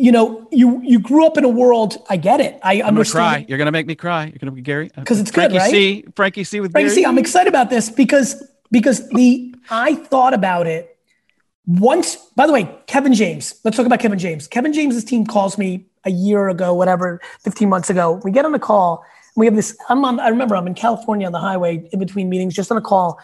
You 0.00 0.12
know, 0.12 0.48
you 0.50 0.80
you 0.82 0.98
grew 0.98 1.26
up 1.26 1.36
in 1.36 1.44
a 1.44 1.48
world. 1.48 1.98
I 2.08 2.16
get 2.16 2.40
it. 2.40 2.58
I 2.62 2.72
I'm 2.72 2.78
gonna 2.78 2.88
understand. 2.88 3.22
cry. 3.34 3.46
You're 3.48 3.58
gonna 3.58 3.70
make 3.72 3.86
me 3.86 3.94
cry. 3.94 4.24
You're 4.26 4.38
gonna 4.40 4.50
be 4.52 4.62
Gary 4.62 4.90
uh, 4.96 5.04
'Cause 5.04 5.20
it's 5.20 5.30
good, 5.30 5.50
Frankie 5.52 5.58
right? 5.58 5.70
C. 5.70 6.04
Frankie 6.16 6.44
C. 6.44 6.60
with 6.60 6.72
Frank, 6.72 6.86
Gary. 6.86 6.94
see, 6.96 7.04
I'm 7.04 7.18
excited 7.18 7.48
about 7.48 7.68
this 7.68 7.90
because 7.90 8.42
because 8.70 9.08
the 9.10 9.54
I 9.70 9.94
thought 9.94 10.32
about 10.32 10.66
it 10.66 10.96
once. 11.66 12.16
By 12.34 12.46
the 12.46 12.52
way, 12.52 12.74
Kevin 12.86 13.12
James. 13.14 13.60
Let's 13.64 13.76
talk 13.76 13.86
about 13.86 14.00
Kevin 14.00 14.18
James. 14.18 14.46
Kevin 14.46 14.72
James's 14.72 15.04
team 15.04 15.26
calls 15.26 15.58
me 15.58 15.84
a 16.04 16.10
year 16.10 16.48
ago, 16.48 16.72
whatever, 16.72 17.20
15 17.44 17.68
months 17.68 17.90
ago. 17.90 18.20
We 18.24 18.30
get 18.30 18.44
on 18.46 18.52
the 18.52 18.58
call. 18.58 19.04
And 19.36 19.40
we 19.40 19.46
have 19.46 19.54
this. 19.54 19.76
I'm 19.90 20.04
on. 20.04 20.18
I 20.18 20.28
remember 20.28 20.56
I'm 20.56 20.66
in 20.66 20.74
California 20.74 21.26
on 21.26 21.32
the 21.32 21.38
highway 21.40 21.86
in 21.92 21.98
between 21.98 22.28
meetings, 22.30 22.54
just 22.54 22.70
on 22.72 22.78
a 22.78 22.80
call, 22.80 23.18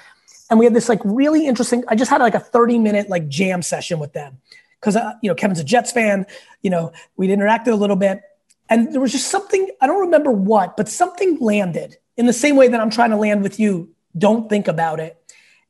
and 0.51 0.59
we 0.59 0.67
have 0.67 0.75
this 0.75 0.89
like 0.91 1.01
really 1.05 1.47
interesting. 1.47 1.85
I 1.89 1.95
just 1.97 2.11
had 2.11 2.21
like 2.21 2.35
a 2.35 2.41
30 2.41 2.79
minute 2.79 3.09
like 3.09 3.29
jam 3.29 3.63
session 3.63 3.99
with 3.99 4.13
them 4.13 4.39
because 4.87 4.95
uh, 4.95 5.15
you 5.21 5.29
know 5.29 5.35
Kevin's 5.35 5.59
a 5.59 5.65
Jets 5.65 5.91
fan. 5.91 6.27
You 6.63 6.71
know, 6.71 6.93
we'd 7.17 7.31
interacted 7.31 7.73
a 7.73 7.75
little 7.75 7.97
bit, 7.97 8.23
and 8.71 8.93
there 8.93 9.01
was 9.01 9.11
just 9.11 9.29
something 9.29 9.69
I 9.81 9.89
don't 9.89 10.01
remember 10.01 10.31
what, 10.31 10.77
but 10.77 10.89
something 10.89 11.39
landed 11.41 11.97
in 12.17 12.27
the 12.27 12.33
same 12.33 12.55
way 12.55 12.69
that 12.69 12.81
I'm 12.81 12.91
trying 12.91 13.11
to 13.11 13.17
land 13.17 13.43
with 13.43 13.59
you. 13.59 13.93
Don't 14.17 14.49
think 14.49 14.69
about 14.69 15.01
it, 15.01 15.21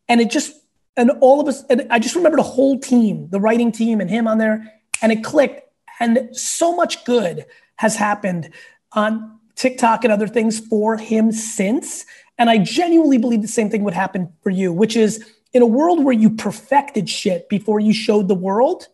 and 0.07 0.21
it 0.21 0.31
just 0.31 0.53
and 0.99 1.11
all 1.21 1.41
of 1.41 1.49
us. 1.49 1.65
And 1.71 1.87
I 1.91 1.99
just 1.99 2.15
remember 2.15 2.37
the 2.37 2.43
whole 2.43 2.79
team, 2.79 3.29
the 3.31 3.41
writing 3.41 3.73
team, 3.73 4.03
and 4.03 4.11
him 4.11 4.29
on 4.29 4.37
there, 4.37 4.71
and 5.01 5.11
it 5.11 5.25
clicked. 5.25 5.63
And 5.99 6.29
so 6.37 6.77
much 6.77 7.07
good 7.07 7.47
has 7.77 7.97
happened 7.97 8.51
on 8.93 9.39
TikTok 9.55 10.05
and 10.05 10.13
other 10.13 10.29
things 10.29 10.61
for 10.61 10.99
him 10.99 11.33
since. 11.33 12.05
And 12.37 12.51
I 12.51 12.59
genuinely 12.59 13.17
believe 13.17 13.41
the 13.41 13.49
same 13.49 13.71
thing 13.71 13.83
would 13.85 13.95
happen 13.95 14.31
for 14.43 14.51
you, 14.51 14.75
which 14.75 14.95
is 14.95 15.25
in 15.55 15.63
a 15.63 15.67
world 15.67 16.05
where 16.05 16.13
you 16.13 16.29
perfected 16.29 17.09
shit 17.09 17.49
before 17.49 17.81
you 17.81 17.95
showed 17.95 18.29
the 18.29 18.35
world. 18.35 18.89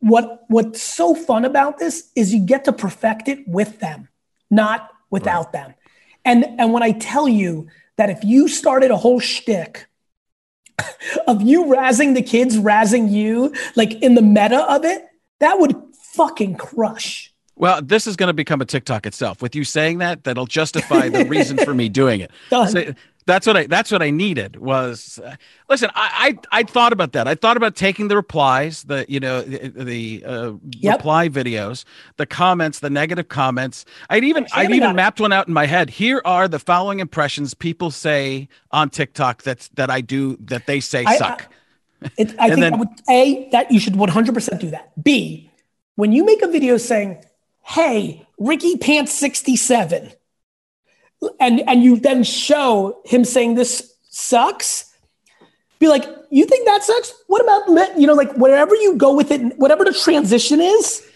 What 0.00 0.44
what's 0.48 0.82
so 0.82 1.14
fun 1.14 1.44
about 1.44 1.78
this 1.78 2.10
is 2.16 2.32
you 2.32 2.40
get 2.44 2.64
to 2.64 2.72
perfect 2.72 3.28
it 3.28 3.46
with 3.46 3.80
them, 3.80 4.08
not 4.50 4.90
without 5.10 5.52
them. 5.52 5.74
And 6.24 6.44
and 6.58 6.72
when 6.72 6.82
I 6.82 6.92
tell 6.92 7.28
you 7.28 7.68
that 7.96 8.10
if 8.10 8.24
you 8.24 8.48
started 8.48 8.90
a 8.90 8.96
whole 8.96 9.20
shtick 9.20 9.86
of 11.26 11.42
you 11.42 11.66
razzing 11.66 12.14
the 12.14 12.22
kids, 12.22 12.56
razzing 12.56 13.10
you, 13.10 13.54
like 13.76 13.92
in 14.02 14.14
the 14.14 14.22
meta 14.22 14.64
of 14.72 14.84
it, 14.84 15.06
that 15.40 15.58
would 15.58 15.76
fucking 16.14 16.56
crush. 16.56 17.32
Well, 17.56 17.82
this 17.82 18.06
is 18.06 18.16
going 18.16 18.28
to 18.28 18.34
become 18.34 18.62
a 18.62 18.64
TikTok 18.64 19.04
itself. 19.04 19.42
With 19.42 19.54
you 19.54 19.64
saying 19.64 19.98
that, 19.98 20.24
that'll 20.24 20.46
justify 20.46 21.10
the 21.10 21.26
reason 21.26 21.58
for 21.58 21.74
me 21.74 21.88
doing 22.00 22.20
it. 22.20 22.30
Done. 22.48 22.68
So 22.68 22.94
that's 23.30 23.46
what 23.46 23.56
I 23.56 23.66
that's 23.66 23.90
what 23.90 24.02
I 24.02 24.10
needed 24.10 24.56
was. 24.56 25.18
Uh, 25.24 25.36
listen, 25.68 25.88
I, 25.94 26.36
I 26.52 26.60
I 26.60 26.62
thought 26.64 26.92
about 26.92 27.12
that. 27.12 27.26
I 27.28 27.34
thought 27.34 27.56
about 27.56 27.76
taking 27.76 28.08
the 28.08 28.16
replies, 28.16 28.82
the 28.84 29.06
you 29.08 29.20
know 29.20 29.42
the, 29.42 29.68
the 29.68 30.24
uh, 30.26 30.52
Yep. 30.80 30.96
reply 30.98 31.28
videos, 31.28 31.84
the 32.16 32.26
comments, 32.26 32.80
the 32.80 32.90
negative 32.90 33.28
comments. 33.28 33.84
I'd 34.10 34.24
even 34.24 34.46
I 34.52 34.62
I'd 34.62 34.70
even 34.70 34.80
got 34.80 34.90
it. 34.90 34.96
mapped 34.96 35.20
one 35.20 35.32
out 35.32 35.48
in 35.48 35.54
my 35.54 35.66
head. 35.66 35.90
Here 35.90 36.20
are 36.24 36.48
the 36.48 36.58
following 36.58 37.00
impressions 37.00 37.54
people 37.54 37.90
say 37.90 38.48
on 38.72 38.90
TikTok 38.90 39.42
that's 39.42 39.68
that 39.70 39.90
I 39.90 40.00
do 40.00 40.36
that 40.40 40.66
they 40.66 40.80
say 40.80 41.04
I- 41.06 41.16
suck. 41.16 41.48
It, 42.16 42.34
I 42.38 42.48
think 42.48 42.60
then- 42.60 42.74
I 42.74 42.76
would 42.76 42.88
a 43.08 43.48
that 43.50 43.70
you 43.70 43.78
should 43.78 43.94
100% 43.94 44.58
do 44.58 44.70
that. 44.70 44.92
B, 45.02 45.50
when 45.96 46.12
you 46.12 46.24
make 46.24 46.42
a 46.42 46.48
video 46.48 46.76
saying, 46.78 47.22
"Hey, 47.62 48.26
Ricky 48.38 48.76
Pants 48.78 49.12
67," 49.12 50.12
and 51.38 51.60
and 51.68 51.82
you 51.82 51.98
then 51.98 52.22
show 52.24 53.00
him 53.04 53.24
saying 53.24 53.54
this 53.54 53.94
sucks, 54.10 54.92
be 55.78 55.88
like, 55.88 56.04
"You 56.30 56.46
think 56.46 56.66
that 56.66 56.82
sucks? 56.82 57.12
What 57.26 57.42
about 57.42 57.98
you 58.00 58.06
know 58.06 58.14
like 58.14 58.32
wherever 58.34 58.74
you 58.74 58.96
go 58.96 59.14
with 59.14 59.30
it, 59.30 59.58
whatever 59.58 59.84
the 59.84 59.92
transition 59.92 60.60
is." 60.60 61.06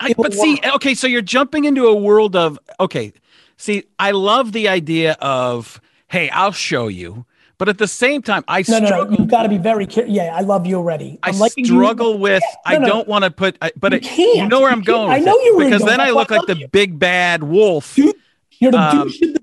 I, 0.00 0.12
but 0.16 0.34
see, 0.34 0.54
work. 0.64 0.74
okay, 0.76 0.94
so 0.94 1.06
you're 1.06 1.22
jumping 1.22 1.64
into 1.66 1.86
a 1.86 1.94
world 1.94 2.34
of 2.36 2.58
okay. 2.80 3.12
See, 3.56 3.84
I 3.98 4.10
love 4.10 4.52
the 4.52 4.68
idea 4.68 5.12
of 5.20 5.80
hey, 6.08 6.28
I'll 6.30 6.50
show 6.52 6.88
you, 6.88 7.24
but 7.58 7.68
at 7.68 7.78
the 7.78 7.86
same 7.86 8.20
time, 8.20 8.44
I 8.48 8.64
No, 8.66 8.80
no, 8.80 8.86
struggle. 8.86 9.12
no. 9.12 9.18
You've 9.18 9.28
got 9.30 9.44
to 9.44 9.48
be 9.48 9.58
very 9.58 9.86
careful. 9.86 10.12
Yeah, 10.12 10.34
I 10.36 10.40
love 10.40 10.66
you 10.66 10.76
already. 10.76 11.18
I 11.22 11.28
I'm 11.30 11.40
you. 11.56 11.64
struggle 11.66 12.18
with. 12.18 12.42
I 12.66 12.74
no, 12.74 12.80
no. 12.80 12.86
don't 12.88 13.08
want 13.08 13.24
to 13.24 13.30
put, 13.30 13.56
I- 13.62 13.70
but 13.76 13.92
You 13.92 13.98
it, 13.98 14.36
you 14.38 14.48
know 14.48 14.60
where 14.60 14.70
I'm 14.70 14.78
can't. 14.82 14.86
going. 14.86 15.10
I 15.12 15.18
know 15.20 15.38
you're 15.40 15.58
because 15.64 15.82
then. 15.82 16.00
I 16.00 16.10
look 16.10 16.30
like 16.30 16.48
love 16.48 16.58
the 16.58 16.66
big 16.66 16.98
bad 16.98 17.44
wolf. 17.44 17.94
Dude, 17.94 18.14
You're 18.60 18.72
the 18.72 18.78
Um, 18.78 19.02
douche, 19.08 19.20
the 19.20 19.40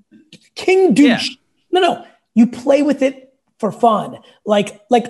king 0.56 0.94
douche. 0.94 1.30
No, 1.72 1.82
no. 1.82 2.06
You 2.34 2.48
play 2.48 2.82
with 2.82 3.02
it 3.02 3.34
for 3.60 3.72
fun. 3.72 4.18
Like, 4.46 4.82
like 4.90 5.06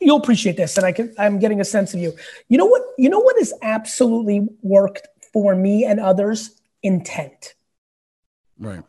you'll 0.00 0.16
appreciate 0.18 0.56
this, 0.56 0.76
and 0.76 0.84
I 0.86 0.92
can. 0.92 1.14
I'm 1.18 1.38
getting 1.38 1.60
a 1.60 1.64
sense 1.64 1.94
of 1.94 2.00
you. 2.00 2.12
You 2.48 2.58
know 2.58 2.66
what? 2.66 2.82
You 2.98 3.08
know 3.08 3.20
what 3.20 3.36
has 3.38 3.52
absolutely 3.62 4.46
worked 4.62 5.06
for 5.32 5.54
me 5.54 5.84
and 5.84 6.00
others? 6.00 6.60
Intent. 6.82 7.54
Right, 8.58 8.82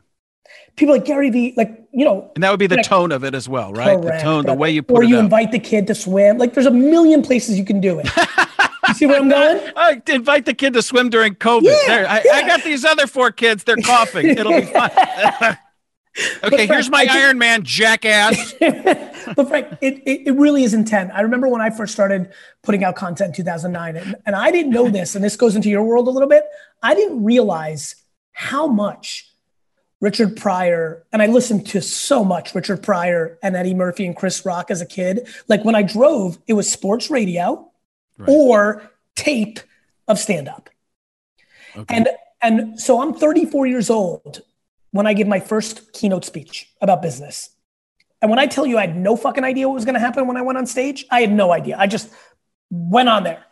People 0.76 0.96
like 0.96 1.06
Gary 1.06 1.30
Vee, 1.30 1.54
like 1.56 1.88
you 1.94 2.04
know, 2.04 2.30
and 2.36 2.44
that 2.44 2.50
would 2.52 2.60
be 2.60 2.68
the 2.68 2.76
Correct. 2.76 2.90
tone 2.90 3.12
of 3.12 3.24
it 3.24 3.34
as 3.36 3.48
well, 3.48 3.72
right? 3.74 3.98
correct, 4.00 4.20
the 4.20 4.24
tone, 4.24 4.46
the 4.46 4.54
way 4.54 4.72
you 4.72 4.82
put 4.84 4.96
or 4.98 5.04
it 5.04 5.06
or 5.06 5.10
you 5.10 5.18
out. 5.18 5.24
invite 5.26 5.52
the 5.52 5.60
kid 5.60 5.88
to 5.88 5.96
swim. 5.96 6.38
Like, 6.38 6.54
there's 6.54 6.66
a 6.66 6.72
million 6.72 7.22
places 7.22 7.58
you 7.58 7.64
can 7.66 7.80
do 7.80 8.00
it. 8.00 8.10
you 8.92 8.96
see 8.96 9.06
where 9.06 9.20
I'm 9.20 9.30
going? 9.30 9.72
I 9.76 10.02
invite 10.08 10.46
the 10.46 10.54
kid 10.54 10.74
to 10.74 10.82
swim 10.82 11.10
during 11.10 11.36
COVID. 11.36 11.64
Yeah, 11.64 11.78
there, 11.88 12.08
I, 12.08 12.24
I 12.34 12.48
got 12.48 12.64
these 12.64 12.86
other 12.86 13.08
four 13.08 13.32
kids. 13.32 13.64
They're 13.64 13.78
coughing. 13.78 14.28
It'll 14.38 14.54
be 14.54 14.66
fine. 14.66 15.58
Okay, 16.44 16.68
Frank, 16.68 16.72
here's 16.72 16.90
my 16.90 17.08
I 17.10 17.20
Iron 17.20 17.38
Man, 17.38 17.64
jackass. 17.64 18.54
but 18.60 19.48
Frank, 19.48 19.78
it, 19.80 20.04
it, 20.06 20.28
it 20.28 20.36
really 20.36 20.66
is 20.66 20.74
intent. 20.74 21.10
I 21.14 21.22
remember 21.22 21.48
when 21.48 21.62
I 21.62 21.70
first 21.70 21.94
started 21.94 22.34
putting 22.64 22.84
out 22.84 22.98
content 22.98 23.30
in 23.30 23.46
2009, 23.46 23.96
and, 23.96 24.16
and 24.26 24.36
I 24.36 24.52
didn't 24.52 24.74
know 24.74 24.90
this, 24.90 25.16
and 25.16 25.24
this 25.24 25.38
goes 25.38 25.56
into 25.56 25.70
your 25.70 25.84
world 25.84 26.10
a 26.10 26.12
little 26.12 26.28
bit. 26.28 26.44
I 26.84 26.96
didn't 26.96 27.24
realize 27.24 27.96
how 28.34 28.68
much 28.68 29.32
Richard 30.02 30.36
Pryor, 30.36 31.06
and 31.14 31.22
I 31.22 31.28
listened 31.28 31.68
to 31.68 31.82
so 31.82 32.26
much 32.26 32.56
Richard 32.56 32.84
Pryor 32.84 33.38
and 33.42 33.56
Eddie 33.56 33.76
Murphy 33.76 34.06
and 34.06 34.16
Chris 34.16 34.46
Rock 34.46 34.70
as 34.70 34.82
a 34.82 34.86
kid. 34.86 35.30
Like 35.48 35.64
when 35.64 35.76
I 35.76 35.84
drove, 35.84 36.40
it 36.46 36.54
was 36.54 36.70
sports 36.70 37.10
radio 37.10 37.71
Right. 38.18 38.30
or 38.30 38.92
tape 39.16 39.60
of 40.08 40.20
stand 40.20 40.48
up. 40.48 40.70
Okay. 41.76 41.96
And 41.96 42.10
and 42.42 42.80
so 42.80 43.02
I'm 43.02 43.14
34 43.14 43.68
years 43.68 43.90
old 43.90 44.42
when 44.92 45.06
I 45.08 45.14
give 45.14 45.28
my 45.28 45.40
first 45.40 45.94
keynote 45.94 46.26
speech 46.26 46.72
about 46.82 47.02
business. 47.02 47.50
And 48.22 48.30
when 48.30 48.40
I 48.40 48.48
tell 48.48 48.66
you 48.66 48.78
I 48.78 48.82
had 48.82 48.98
no 48.98 49.16
fucking 49.16 49.44
idea 49.44 49.68
what 49.68 49.76
was 49.76 49.86
going 49.86 49.96
to 49.96 50.00
happen 50.00 50.28
when 50.28 50.38
I 50.38 50.42
went 50.42 50.58
on 50.58 50.66
stage, 50.66 51.06
I 51.10 51.22
had 51.22 51.32
no 51.32 51.52
idea. 51.52 51.78
I 51.78 51.88
just 51.88 52.12
went 52.70 53.10
on 53.10 53.24
there. 53.24 53.44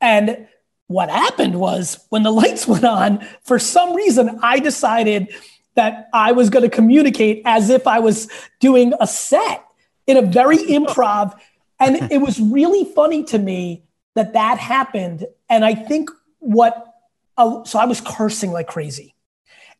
And 0.00 0.48
what 0.88 1.10
happened 1.10 1.58
was 1.58 2.04
when 2.10 2.22
the 2.22 2.30
lights 2.30 2.66
went 2.66 2.84
on, 2.84 3.26
for 3.42 3.58
some 3.58 3.94
reason, 3.94 4.38
I 4.42 4.60
decided 4.60 5.34
that 5.74 6.08
I 6.12 6.32
was 6.32 6.50
going 6.50 6.62
to 6.62 6.74
communicate 6.74 7.42
as 7.44 7.70
if 7.70 7.86
I 7.86 7.98
was 7.98 8.28
doing 8.60 8.94
a 9.00 9.06
set 9.06 9.64
in 10.06 10.16
a 10.16 10.22
very 10.22 10.56
improv. 10.58 11.38
And 11.78 12.10
it 12.10 12.20
was 12.20 12.40
really 12.40 12.84
funny 12.94 13.24
to 13.24 13.38
me 13.38 13.85
that 14.16 14.32
that 14.32 14.58
happened. 14.58 15.26
And 15.48 15.64
I 15.64 15.74
think 15.74 16.10
what, 16.40 16.94
so 17.38 17.78
I 17.78 17.84
was 17.84 18.00
cursing 18.00 18.50
like 18.50 18.66
crazy. 18.66 19.14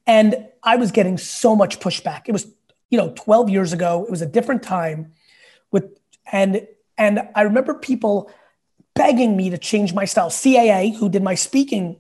And 0.07 0.47
I 0.63 0.77
was 0.77 0.93
getting 0.93 1.19
so 1.19 1.57
much 1.57 1.81
pushback. 1.81 2.23
It 2.27 2.33
was, 2.33 2.47
you 2.91 2.99
know, 2.99 3.13
12 3.17 3.49
years 3.49 3.73
ago. 3.73 4.05
It 4.05 4.11
was 4.11 4.23
a 4.23 4.27
different 4.27 4.63
time 4.63 5.13
with, 5.73 5.99
and, 6.31 6.69
and 6.97 7.29
I 7.35 7.43
remember 7.43 7.75
people 7.75 8.31
begging 8.95 9.37
me 9.37 9.51
to 9.51 9.59
change 9.59 9.95
my 9.95 10.05
style. 10.05 10.31
CAA, 10.31 10.95
who 10.95 11.09
did 11.09 11.23
my 11.23 11.35
speaking, 11.35 11.99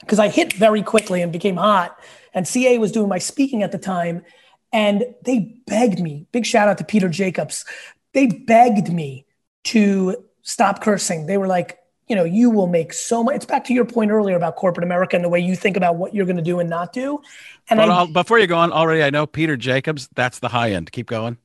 because 0.00 0.18
I 0.18 0.28
hit 0.28 0.52
very 0.52 0.82
quickly 0.82 1.22
and 1.22 1.32
became 1.32 1.56
hot. 1.56 1.98
And 2.34 2.44
CAA 2.44 2.78
was 2.78 2.92
doing 2.92 3.08
my 3.08 3.18
speaking 3.18 3.62
at 3.62 3.72
the 3.72 3.78
time. 3.78 4.24
And 4.72 5.06
they 5.22 5.56
begged 5.66 6.00
me, 6.00 6.26
big 6.32 6.44
shout 6.44 6.68
out 6.68 6.78
to 6.78 6.84
Peter 6.84 7.08
Jacobs. 7.08 7.64
They 8.12 8.26
begged 8.26 8.92
me 8.92 9.24
to 9.64 10.25
stop 10.46 10.80
cursing. 10.80 11.26
They 11.26 11.38
were 11.38 11.48
like, 11.48 11.78
you 12.06 12.14
know, 12.14 12.22
you 12.22 12.50
will 12.50 12.68
make 12.68 12.92
so 12.92 13.24
much. 13.24 13.34
It's 13.34 13.44
back 13.44 13.64
to 13.64 13.74
your 13.74 13.84
point 13.84 14.12
earlier 14.12 14.36
about 14.36 14.54
corporate 14.54 14.84
America 14.84 15.16
and 15.16 15.24
the 15.24 15.28
way 15.28 15.40
you 15.40 15.56
think 15.56 15.76
about 15.76 15.96
what 15.96 16.14
you're 16.14 16.24
going 16.24 16.36
to 16.36 16.42
do 16.42 16.60
and 16.60 16.70
not 16.70 16.92
do. 16.92 17.20
And 17.68 17.78
But 17.78 17.90
I, 17.90 18.06
before 18.06 18.38
you 18.38 18.46
go 18.46 18.56
on, 18.56 18.72
already 18.72 19.02
I 19.02 19.10
know 19.10 19.26
Peter 19.26 19.56
Jacobs. 19.56 20.08
That's 20.14 20.38
the 20.38 20.48
high 20.48 20.70
end. 20.70 20.92
Keep 20.92 21.08
going. 21.08 21.36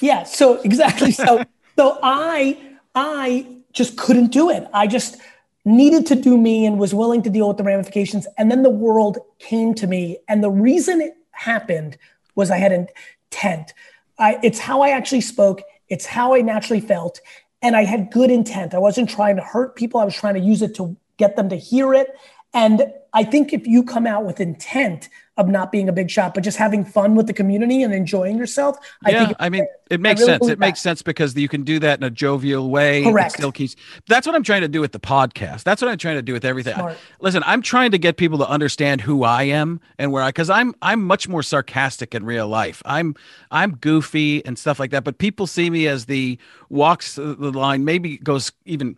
Yeah, 0.00 0.22
so 0.22 0.60
exactly. 0.62 1.10
So 1.10 1.44
so 1.76 1.98
I 2.04 2.56
I 2.94 3.46
just 3.72 3.96
couldn't 3.96 4.28
do 4.28 4.48
it. 4.48 4.68
I 4.72 4.86
just 4.86 5.16
needed 5.64 6.06
to 6.06 6.14
do 6.14 6.38
me 6.38 6.64
and 6.66 6.78
was 6.78 6.94
willing 6.94 7.22
to 7.22 7.30
deal 7.30 7.48
with 7.48 7.56
the 7.56 7.64
ramifications. 7.64 8.28
And 8.38 8.48
then 8.48 8.62
the 8.62 8.70
world 8.70 9.18
came 9.40 9.74
to 9.74 9.88
me. 9.88 10.18
And 10.28 10.42
the 10.42 10.50
reason 10.50 11.00
it 11.00 11.14
happened 11.32 11.98
was 12.36 12.52
I 12.52 12.58
had 12.58 12.72
intent. 12.72 13.74
I, 14.18 14.38
it's 14.44 14.60
how 14.60 14.82
I 14.82 14.90
actually 14.90 15.22
spoke. 15.22 15.62
It's 15.88 16.06
how 16.06 16.34
I 16.34 16.40
naturally 16.42 16.80
felt. 16.80 17.20
And 17.62 17.76
I 17.76 17.84
had 17.84 18.10
good 18.10 18.30
intent. 18.30 18.74
I 18.74 18.78
wasn't 18.78 19.08
trying 19.08 19.36
to 19.36 19.42
hurt 19.42 19.76
people. 19.76 20.00
I 20.00 20.04
was 20.04 20.14
trying 20.14 20.34
to 20.34 20.40
use 20.40 20.62
it 20.62 20.74
to 20.76 20.96
get 21.16 21.36
them 21.36 21.48
to 21.48 21.56
hear 21.56 21.94
it. 21.94 22.08
And 22.56 22.90
I 23.12 23.22
think 23.22 23.52
if 23.52 23.66
you 23.66 23.84
come 23.84 24.06
out 24.06 24.24
with 24.24 24.40
intent 24.40 25.10
of 25.36 25.46
not 25.46 25.70
being 25.70 25.90
a 25.90 25.92
big 25.92 26.10
shot, 26.10 26.32
but 26.32 26.42
just 26.42 26.56
having 26.56 26.86
fun 26.86 27.14
with 27.14 27.26
the 27.26 27.34
community 27.34 27.82
and 27.82 27.92
enjoying 27.92 28.38
yourself, 28.38 28.78
I 29.04 29.10
yeah, 29.10 29.26
think 29.26 29.36
I 29.38 29.50
mean, 29.50 29.66
it 29.90 30.00
makes 30.00 30.22
really 30.22 30.32
sense. 30.32 30.48
It 30.48 30.58
makes 30.58 30.80
sense 30.80 31.02
because 31.02 31.36
you 31.36 31.50
can 31.50 31.64
do 31.64 31.78
that 31.80 31.98
in 31.98 32.04
a 32.04 32.08
jovial 32.08 32.70
way. 32.70 33.04
Correct. 33.04 33.32
still 33.32 33.52
keeps. 33.52 33.76
That's 34.08 34.26
what 34.26 34.34
I'm 34.34 34.42
trying 34.42 34.62
to 34.62 34.68
do 34.68 34.80
with 34.80 34.92
the 34.92 34.98
podcast. 34.98 35.64
That's 35.64 35.82
what 35.82 35.90
I'm 35.90 35.98
trying 35.98 36.16
to 36.16 36.22
do 36.22 36.32
with 36.32 36.46
everything. 36.46 36.74
Listen, 37.20 37.42
I'm 37.44 37.60
trying 37.60 37.90
to 37.90 37.98
get 37.98 38.16
people 38.16 38.38
to 38.38 38.48
understand 38.48 39.02
who 39.02 39.22
I 39.22 39.42
am 39.42 39.78
and 39.98 40.10
where 40.10 40.22
I, 40.22 40.30
because 40.30 40.48
I'm 40.48 40.74
I'm 40.80 41.04
much 41.04 41.28
more 41.28 41.42
sarcastic 41.42 42.14
in 42.14 42.24
real 42.24 42.48
life. 42.48 42.82
I'm 42.86 43.16
I'm 43.50 43.76
goofy 43.76 44.42
and 44.46 44.58
stuff 44.58 44.80
like 44.80 44.92
that. 44.92 45.04
But 45.04 45.18
people 45.18 45.46
see 45.46 45.68
me 45.68 45.86
as 45.88 46.06
the 46.06 46.38
walks 46.70 47.16
the 47.16 47.34
line, 47.52 47.84
maybe 47.84 48.16
goes 48.16 48.50
even 48.64 48.96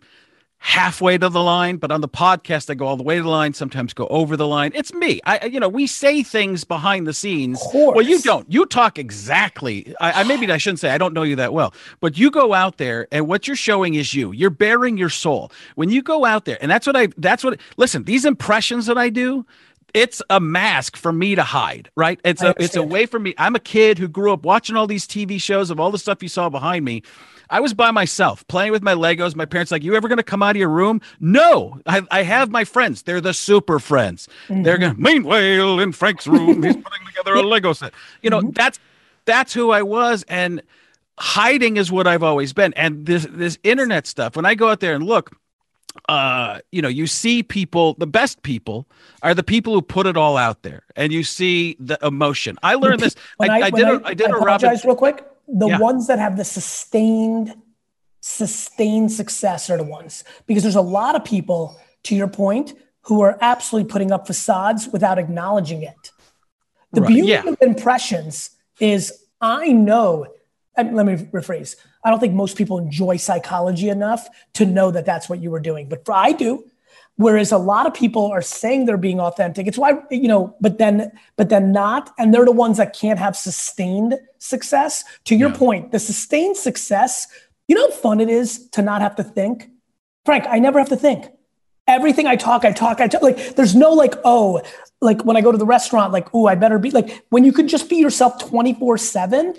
halfway 0.61 1.17
to 1.17 1.29
the 1.29 1.41
line 1.41 1.77
but 1.77 1.89
on 1.89 2.01
the 2.01 2.07
podcast 2.07 2.69
i 2.69 2.73
go 2.73 2.85
all 2.85 2.97
the 2.97 3.03
way 3.03 3.15
to 3.15 3.23
the 3.23 3.29
line 3.29 3.53
sometimes 3.53 3.93
go 3.93 4.07
over 4.07 4.35
the 4.35 4.45
line. 4.47 4.71
It's 4.75 4.93
me. 4.93 5.21
I 5.25 5.45
you 5.45 5.59
know 5.59 5.69
we 5.69 5.87
say 5.87 6.21
things 6.21 6.63
behind 6.63 7.07
the 7.07 7.13
scenes. 7.13 7.61
Well 7.73 8.01
you 8.01 8.19
don't. 8.19 8.45
You 8.51 8.65
talk 8.65 8.99
exactly. 8.99 9.95
I, 10.01 10.21
I 10.21 10.23
maybe 10.23 10.51
i 10.51 10.57
shouldn't 10.57 10.79
say 10.79 10.89
i 10.89 10.97
don't 10.97 11.13
know 11.13 11.23
you 11.23 11.37
that 11.37 11.53
well 11.53 11.73
but 12.01 12.17
you 12.17 12.29
go 12.29 12.53
out 12.53 12.77
there 12.77 13.07
and 13.11 13.27
what 13.27 13.47
you're 13.47 13.55
showing 13.55 13.95
is 13.95 14.13
you. 14.13 14.31
You're 14.31 14.49
bearing 14.49 14.97
your 14.97 15.09
soul. 15.09 15.51
When 15.75 15.89
you 15.89 16.01
go 16.01 16.25
out 16.25 16.45
there 16.45 16.57
and 16.61 16.69
that's 16.69 16.85
what 16.85 16.95
i 16.95 17.07
that's 17.17 17.43
what 17.43 17.59
listen 17.77 18.03
these 18.03 18.25
impressions 18.25 18.85
that 18.87 18.97
i 18.97 19.09
do 19.09 19.45
it's 19.93 20.21
a 20.29 20.39
mask 20.39 20.95
for 20.97 21.11
me 21.11 21.35
to 21.35 21.43
hide, 21.43 21.89
right? 21.95 22.19
It's 22.23 22.41
a 22.43 22.53
it's 22.59 22.75
a 22.75 22.83
way 22.83 23.05
for 23.05 23.19
me. 23.19 23.33
I'm 23.37 23.55
a 23.55 23.59
kid 23.59 23.97
who 23.97 24.07
grew 24.07 24.31
up 24.31 24.43
watching 24.43 24.75
all 24.75 24.87
these 24.87 25.07
TV 25.07 25.41
shows 25.41 25.69
of 25.69 25.79
all 25.79 25.91
the 25.91 25.97
stuff 25.97 26.21
you 26.21 26.29
saw 26.29 26.49
behind 26.49 26.85
me. 26.85 27.03
I 27.49 27.59
was 27.59 27.73
by 27.73 27.91
myself 27.91 28.47
playing 28.47 28.71
with 28.71 28.83
my 28.83 28.93
Legos. 28.93 29.35
My 29.35 29.45
parents 29.45 29.71
like, 29.71 29.83
"You 29.83 29.95
ever 29.95 30.07
going 30.07 30.17
to 30.17 30.23
come 30.23 30.43
out 30.43 30.51
of 30.51 30.57
your 30.59 30.69
room?" 30.69 31.01
No, 31.19 31.79
I, 31.85 32.01
I 32.11 32.23
have 32.23 32.49
my 32.51 32.63
friends. 32.63 33.03
They're 33.03 33.21
the 33.21 33.33
super 33.33 33.79
friends. 33.79 34.27
They're 34.49 34.77
going. 34.77 34.95
Meanwhile, 34.97 35.79
in 35.79 35.91
Frank's 35.91 36.27
room, 36.27 36.63
he's 36.63 36.75
putting 36.87 37.07
together 37.07 37.33
a 37.33 37.41
Lego 37.41 37.73
set. 37.73 37.93
You 38.21 38.29
know, 38.29 38.41
that's 38.53 38.79
that's 39.25 39.53
who 39.53 39.71
I 39.71 39.81
was, 39.81 40.23
and 40.27 40.61
hiding 41.17 41.77
is 41.77 41.91
what 41.91 42.07
I've 42.07 42.23
always 42.23 42.53
been. 42.53 42.73
And 42.73 43.05
this 43.05 43.27
this 43.29 43.57
internet 43.63 44.07
stuff. 44.07 44.35
When 44.35 44.45
I 44.45 44.55
go 44.55 44.69
out 44.69 44.79
there 44.79 44.93
and 44.95 45.03
look, 45.05 45.31
uh, 46.07 46.59
you 46.71 46.81
know, 46.81 46.87
you 46.87 47.07
see 47.07 47.43
people, 47.43 47.95
the 47.97 48.07
best 48.07 48.41
people 48.43 48.87
are 49.21 49.33
the 49.33 49.43
people 49.43 49.73
who 49.73 49.81
put 49.81 50.05
it 50.05 50.15
all 50.17 50.37
out 50.37 50.61
there, 50.63 50.83
and 50.95 51.11
you 51.11 51.23
see 51.23 51.75
the 51.79 51.97
emotion. 52.03 52.57
I 52.63 52.75
learned 52.75 52.99
this. 53.01 53.15
I, 53.39 53.47
I, 53.47 53.69
when 53.69 53.85
did. 53.85 53.87
a 53.87 54.07
I 54.07 54.13
did 54.13 54.27
I 54.27 54.29
a 54.29 54.33
Robin. 54.33 54.47
apologize 54.47 54.85
real 54.85 54.95
quick. 54.95 55.25
The 55.51 55.67
Yeah. 55.67 55.79
ones 55.79 56.07
that 56.07 56.19
have 56.19 56.37
the 56.37 56.43
sustained, 56.45 57.55
sustained 58.21 59.11
success 59.11 59.69
are 59.69 59.77
the 59.77 59.83
ones 59.83 60.23
because 60.45 60.63
there's 60.63 60.75
a 60.75 60.81
lot 60.81 61.15
of 61.15 61.23
people, 61.23 61.77
to 62.03 62.15
your 62.15 62.27
point, 62.27 62.73
who 63.03 63.21
are 63.21 63.37
absolutely 63.41 63.89
putting 63.89 64.11
up 64.11 64.27
facades 64.27 64.87
without 64.89 65.17
acknowledging 65.17 65.81
it. 65.81 66.11
The 66.91 67.01
Right, 67.01 67.07
beauty 67.07 67.29
yeah. 67.29 67.43
of 67.47 67.57
impressions 67.61 68.51
is 68.79 69.25
I 69.41 69.71
know. 69.71 70.27
and 70.77 70.95
let 70.95 71.05
me 71.05 71.15
rephrase. 71.15 71.75
I 72.05 72.09
don't 72.09 72.19
think 72.21 72.33
most 72.33 72.55
people 72.55 72.77
enjoy 72.77 73.17
psychology 73.17 73.89
enough 73.89 74.29
to 74.53 74.65
know 74.65 74.91
that 74.91 75.05
that's 75.05 75.27
what 75.27 75.41
you 75.41 75.51
were 75.51 75.59
doing, 75.59 75.89
but 75.89 76.03
I 76.09 76.31
do. 76.31 76.63
Whereas 77.19 77.51
a 77.51 77.57
lot 77.57 77.85
of 77.85 77.93
people 77.93 78.27
are 78.27 78.41
saying 78.41 78.85
they're 78.85 78.95
being 78.95 79.19
authentic. 79.19 79.67
It's 79.67 79.77
why 79.77 79.95
you 80.09 80.29
know, 80.29 80.55
but 80.61 80.77
then 80.77 81.11
but 81.35 81.49
then 81.49 81.73
not, 81.73 82.11
and 82.17 82.33
they're 82.33 82.45
the 82.45 82.53
ones 82.53 82.77
that 82.77 82.95
can't 82.95 83.19
have 83.19 83.35
sustained 83.35 84.17
success. 84.37 85.03
To 85.25 85.35
your 85.35 85.49
Yeah. 85.49 85.57
point, 85.57 85.91
the 85.91 85.99
sustained 85.99 86.55
success. 86.55 87.27
You 87.67 87.75
know 87.75 87.89
how 87.89 87.93
fun 87.93 88.21
it 88.21 88.29
is 88.29 88.69
to 88.69 88.81
not 88.81 89.01
have 89.01 89.17
to 89.17 89.23
think. 89.23 89.69
Frank, 90.23 90.45
I 90.49 90.59
never 90.59 90.79
have 90.79 90.87
to 90.89 90.95
think. 90.95 91.27
Everything 91.87 92.25
I 92.25 92.37
talk, 92.37 92.63
I 92.63 92.71
talk, 92.71 93.01
I 93.01 93.09
talk. 93.09 93.21
Like 93.21 93.55
there's 93.57 93.75
no 93.75 93.91
like, 93.91 94.13
oh, 94.23 94.61
like 95.01 95.25
when 95.25 95.35
I 95.35 95.41
go 95.41 95.51
to 95.51 95.57
the 95.57 95.65
restaurant, 95.65 96.13
like, 96.13 96.29
oh, 96.33 96.47
I 96.47 96.55
better 96.55 96.79
be 96.79 96.89
like 96.91 97.25
when 97.31 97.43
you 97.43 97.51
could 97.51 97.67
just 97.67 97.89
be 97.89 97.97
yourself 97.97 98.39
24 98.39 98.97
seven. 98.97 99.55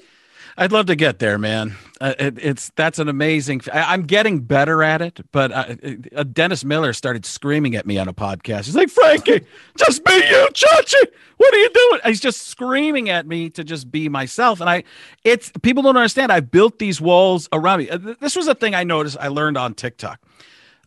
I'd 0.60 0.72
love 0.72 0.84
to 0.86 0.94
get 0.94 1.20
there, 1.20 1.38
man. 1.38 1.74
Uh, 2.02 2.12
it, 2.18 2.38
it's 2.38 2.70
that's 2.76 2.98
an 2.98 3.08
amazing. 3.08 3.62
I, 3.72 3.94
I'm 3.94 4.02
getting 4.02 4.40
better 4.40 4.82
at 4.82 5.00
it, 5.00 5.18
but 5.32 5.50
uh, 5.52 6.22
Dennis 6.24 6.66
Miller 6.66 6.92
started 6.92 7.24
screaming 7.24 7.76
at 7.76 7.86
me 7.86 7.96
on 7.96 8.08
a 8.08 8.12
podcast. 8.12 8.66
He's 8.66 8.76
like, 8.76 8.90
"Frankie, 8.90 9.46
just 9.78 10.04
be 10.04 10.12
you, 10.12 10.48
Chachi. 10.52 11.02
What 11.38 11.54
are 11.54 11.56
you 11.56 11.70
doing?" 11.70 12.00
He's 12.04 12.20
just 12.20 12.48
screaming 12.48 13.08
at 13.08 13.26
me 13.26 13.48
to 13.50 13.64
just 13.64 13.90
be 13.90 14.10
myself, 14.10 14.60
and 14.60 14.68
I, 14.68 14.84
it's 15.24 15.50
people 15.62 15.82
don't 15.82 15.96
understand. 15.96 16.30
I 16.30 16.40
built 16.40 16.78
these 16.78 17.00
walls 17.00 17.48
around 17.54 17.78
me. 17.78 17.88
Uh, 17.88 17.96
This 18.20 18.36
was 18.36 18.46
a 18.46 18.54
thing 18.54 18.74
I 18.74 18.84
noticed. 18.84 19.16
I 19.18 19.28
learned 19.28 19.56
on 19.56 19.72
TikTok. 19.72 20.20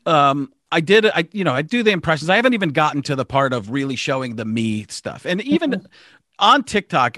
Um, 0.05 0.53
I 0.71 0.81
did. 0.81 1.07
I 1.07 1.27
you 1.31 1.43
know 1.43 1.53
I 1.53 1.63
do 1.63 1.81
the 1.81 1.91
impressions. 1.91 2.29
I 2.29 2.35
haven't 2.35 2.53
even 2.53 2.69
gotten 2.69 3.01
to 3.03 3.15
the 3.15 3.25
part 3.25 3.53
of 3.53 3.71
really 3.71 3.95
showing 3.95 4.35
the 4.35 4.45
me 4.45 4.85
stuff, 4.89 5.25
and 5.25 5.41
even 5.41 5.87
on 6.43 6.63
TikTok 6.63 7.17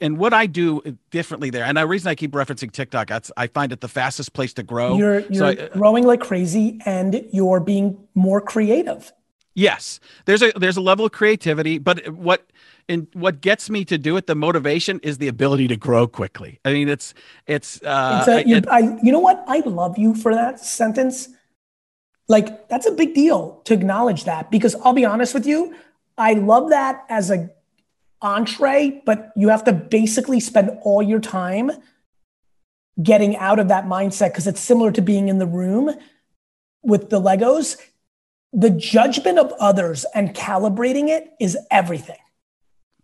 and 0.00 0.18
what 0.18 0.34
I 0.34 0.46
do 0.46 0.82
differently 1.10 1.50
there. 1.50 1.64
And 1.64 1.76
the 1.78 1.86
reason 1.86 2.08
I 2.10 2.14
keep 2.14 2.32
referencing 2.32 2.70
TikTok, 2.72 3.10
I 3.36 3.46
find 3.46 3.72
it 3.72 3.80
the 3.80 3.88
fastest 3.88 4.32
place 4.34 4.52
to 4.54 4.62
grow. 4.62 4.98
You're 4.98 5.20
you're 5.20 5.34
so 5.34 5.46
I, 5.46 5.52
uh, 5.54 5.68
growing 5.78 6.04
like 6.04 6.20
crazy, 6.20 6.80
and 6.84 7.24
you're 7.32 7.60
being 7.60 7.96
more 8.14 8.40
creative. 8.40 9.12
yes, 9.54 10.00
there's 10.26 10.42
a 10.42 10.50
there's 10.62 10.76
a 10.76 10.80
level 10.82 11.06
of 11.06 11.12
creativity, 11.12 11.78
but 11.78 12.08
what 12.10 12.40
and 12.88 13.06
what 13.14 13.40
gets 13.40 13.70
me 13.70 13.84
to 13.86 13.96
do 13.96 14.16
it, 14.18 14.26
the 14.26 14.34
motivation 14.34 14.98
is 15.02 15.18
the 15.18 15.28
ability 15.28 15.68
to 15.68 15.76
grow 15.76 16.06
quickly. 16.06 16.58
I 16.64 16.72
mean, 16.72 16.88
it's 16.88 17.14
it's 17.46 17.80
uh, 17.82 18.18
It's 18.18 18.28
a, 18.28 18.36
I- 18.38 18.44
you're, 18.50 18.58
it- 18.58 18.68
I, 18.68 18.80
you 19.02 19.12
know 19.12 19.20
what? 19.20 19.44
I 19.46 19.60
love 19.60 19.96
you 19.98 20.14
for 20.14 20.34
that 20.34 20.58
sentence. 20.60 21.28
Like 22.28 22.68
that's 22.68 22.86
a 22.86 22.92
big 22.92 23.14
deal 23.14 23.60
to 23.66 23.74
acknowledge 23.74 24.24
that 24.24 24.50
because 24.50 24.74
I'll 24.82 24.94
be 24.94 25.04
honest 25.04 25.34
with 25.34 25.46
you, 25.46 25.74
I 26.18 26.32
love 26.34 26.70
that 26.70 27.04
as 27.08 27.30
a 27.30 27.50
entree, 28.24 29.02
but 29.04 29.30
you 29.36 29.50
have 29.50 29.62
to 29.64 29.72
basically 29.72 30.40
spend 30.40 30.70
all 30.82 31.02
your 31.02 31.20
time 31.20 31.70
getting 33.00 33.36
out 33.36 33.58
of 33.58 33.68
that 33.68 33.84
mindset 33.84 34.28
because 34.28 34.46
it's 34.46 34.60
similar 34.60 34.90
to 34.92 35.02
being 35.02 35.28
in 35.28 35.38
the 35.38 35.46
room 35.46 35.90
with 36.82 37.10
the 37.10 37.20
Legos. 37.20 37.76
The 38.52 38.70
judgment 38.70 39.38
of 39.38 39.52
others 39.60 40.06
and 40.14 40.34
calibrating 40.34 41.08
it 41.08 41.30
is 41.40 41.58
everything. 41.70 42.18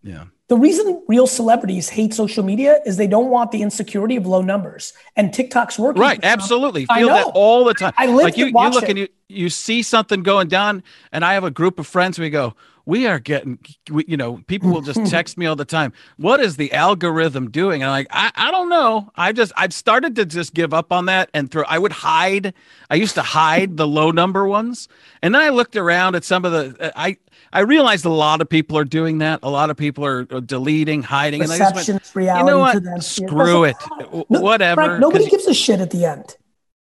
Yeah. 0.03 0.27
The 0.49 0.57
reason 0.57 1.05
real 1.07 1.27
celebrities 1.27 1.91
hate 1.91 2.15
social 2.15 2.43
media 2.43 2.81
is 2.87 2.97
they 2.97 3.07
don't 3.07 3.31
want 3.31 3.53
the 3.53 3.63
insecurity 3.63 4.17
of 4.17 4.27
low 4.27 4.43
numbers. 4.43 4.93
And 5.17 5.33
TikTok's 5.33 5.79
working. 5.79 6.03
Right. 6.03 6.19
Absolutely. 6.23 6.87
I 6.89 7.01
Feel 7.01 7.09
that 7.09 7.27
all 7.35 7.65
the 7.65 7.75
time. 7.75 7.93
I 7.97 8.07
lived 8.07 8.23
like 8.23 8.37
you, 8.37 8.47
you 8.47 8.53
look 8.53 8.83
it. 8.83 8.89
and 8.89 8.99
you, 8.99 9.09
you 9.31 9.49
see 9.49 9.83
something 9.83 10.23
going 10.23 10.49
down, 10.49 10.83
and 11.13 11.25
I 11.25 11.35
have 11.35 11.45
a 11.45 11.51
group 11.51 11.79
of 11.79 11.87
friends. 11.87 12.19
We 12.19 12.31
go, 12.31 12.55
we 12.87 13.07
are 13.07 13.19
getting, 13.19 13.59
we, 13.91 14.05
you 14.09 14.17
know, 14.17 14.39
people 14.47 14.71
will 14.71 14.81
just 14.81 15.05
text 15.11 15.39
me 15.39 15.47
all 15.47 15.55
the 15.57 15.65
time. 15.65 15.93
What 16.17 16.41
is 16.41 16.57
the 16.57 16.73
algorithm 16.73 17.51
doing? 17.51 17.83
And 17.83 17.91
I'm 17.91 17.97
like, 17.99 18.09
I, 18.11 18.33
I 18.35 18.51
don't 18.51 18.69
know. 18.69 19.11
I 19.17 19.33
just, 19.33 19.53
I've 19.57 19.73
started 19.75 20.17
to 20.17 20.25
just 20.25 20.55
give 20.55 20.75
up 20.75 20.91
on 20.93 21.07
that 21.07 21.31
and 21.35 21.51
throw. 21.51 21.63
I 21.69 21.79
would 21.79 21.93
hide. 21.93 22.53
I 22.91 22.97
used 22.97 23.15
to 23.15 23.23
hide 23.23 23.77
the 23.77 23.87
low 23.87 24.11
number 24.11 24.47
ones, 24.47 24.89
and 25.23 25.35
then 25.35 25.43
I 25.43 25.51
looked 25.51 25.77
around 25.77 26.15
at 26.17 26.25
some 26.25 26.45
of 26.45 26.53
the. 26.53 26.93
I 26.97 27.17
I 27.53 27.61
realized 27.61 28.05
a 28.05 28.11
lot 28.11 28.41
of 28.41 28.49
people 28.49 28.79
are 28.79 28.85
doing 28.85 29.19
that. 29.19 29.41
A 29.43 29.51
lot 29.51 29.71
of 29.71 29.77
people 29.77 30.05
are 30.05 30.25
deleting, 30.25 31.03
hiding, 31.03 31.43
and 31.43 31.51
I 31.51 31.59
just 31.59 31.75
went, 31.75 32.27
you 32.39 32.45
know 32.45 32.59
what? 32.61 33.03
Screw 33.03 33.65
it. 33.65 33.77
doesn't 33.79 33.91
matter. 33.99 34.05
W- 34.05 34.25
No, 34.31 34.41
Whatever. 34.41 34.83
Frank, 34.85 35.01
nobody 35.01 35.29
gives 35.29 35.47
a 35.47 35.55
shit 35.55 35.81
at 35.81 35.91
the 35.91 36.05
end. 36.05 36.37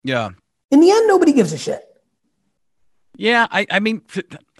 yeah. 0.03 0.29
In 0.69 0.81
the 0.81 0.91
end, 0.91 1.07
nobody 1.07 1.31
gives 1.31 1.53
a 1.53 1.57
shit. 1.57 1.81
Yeah, 3.17 3.47
I, 3.51 3.65
I 3.69 3.79
mean, 3.79 4.03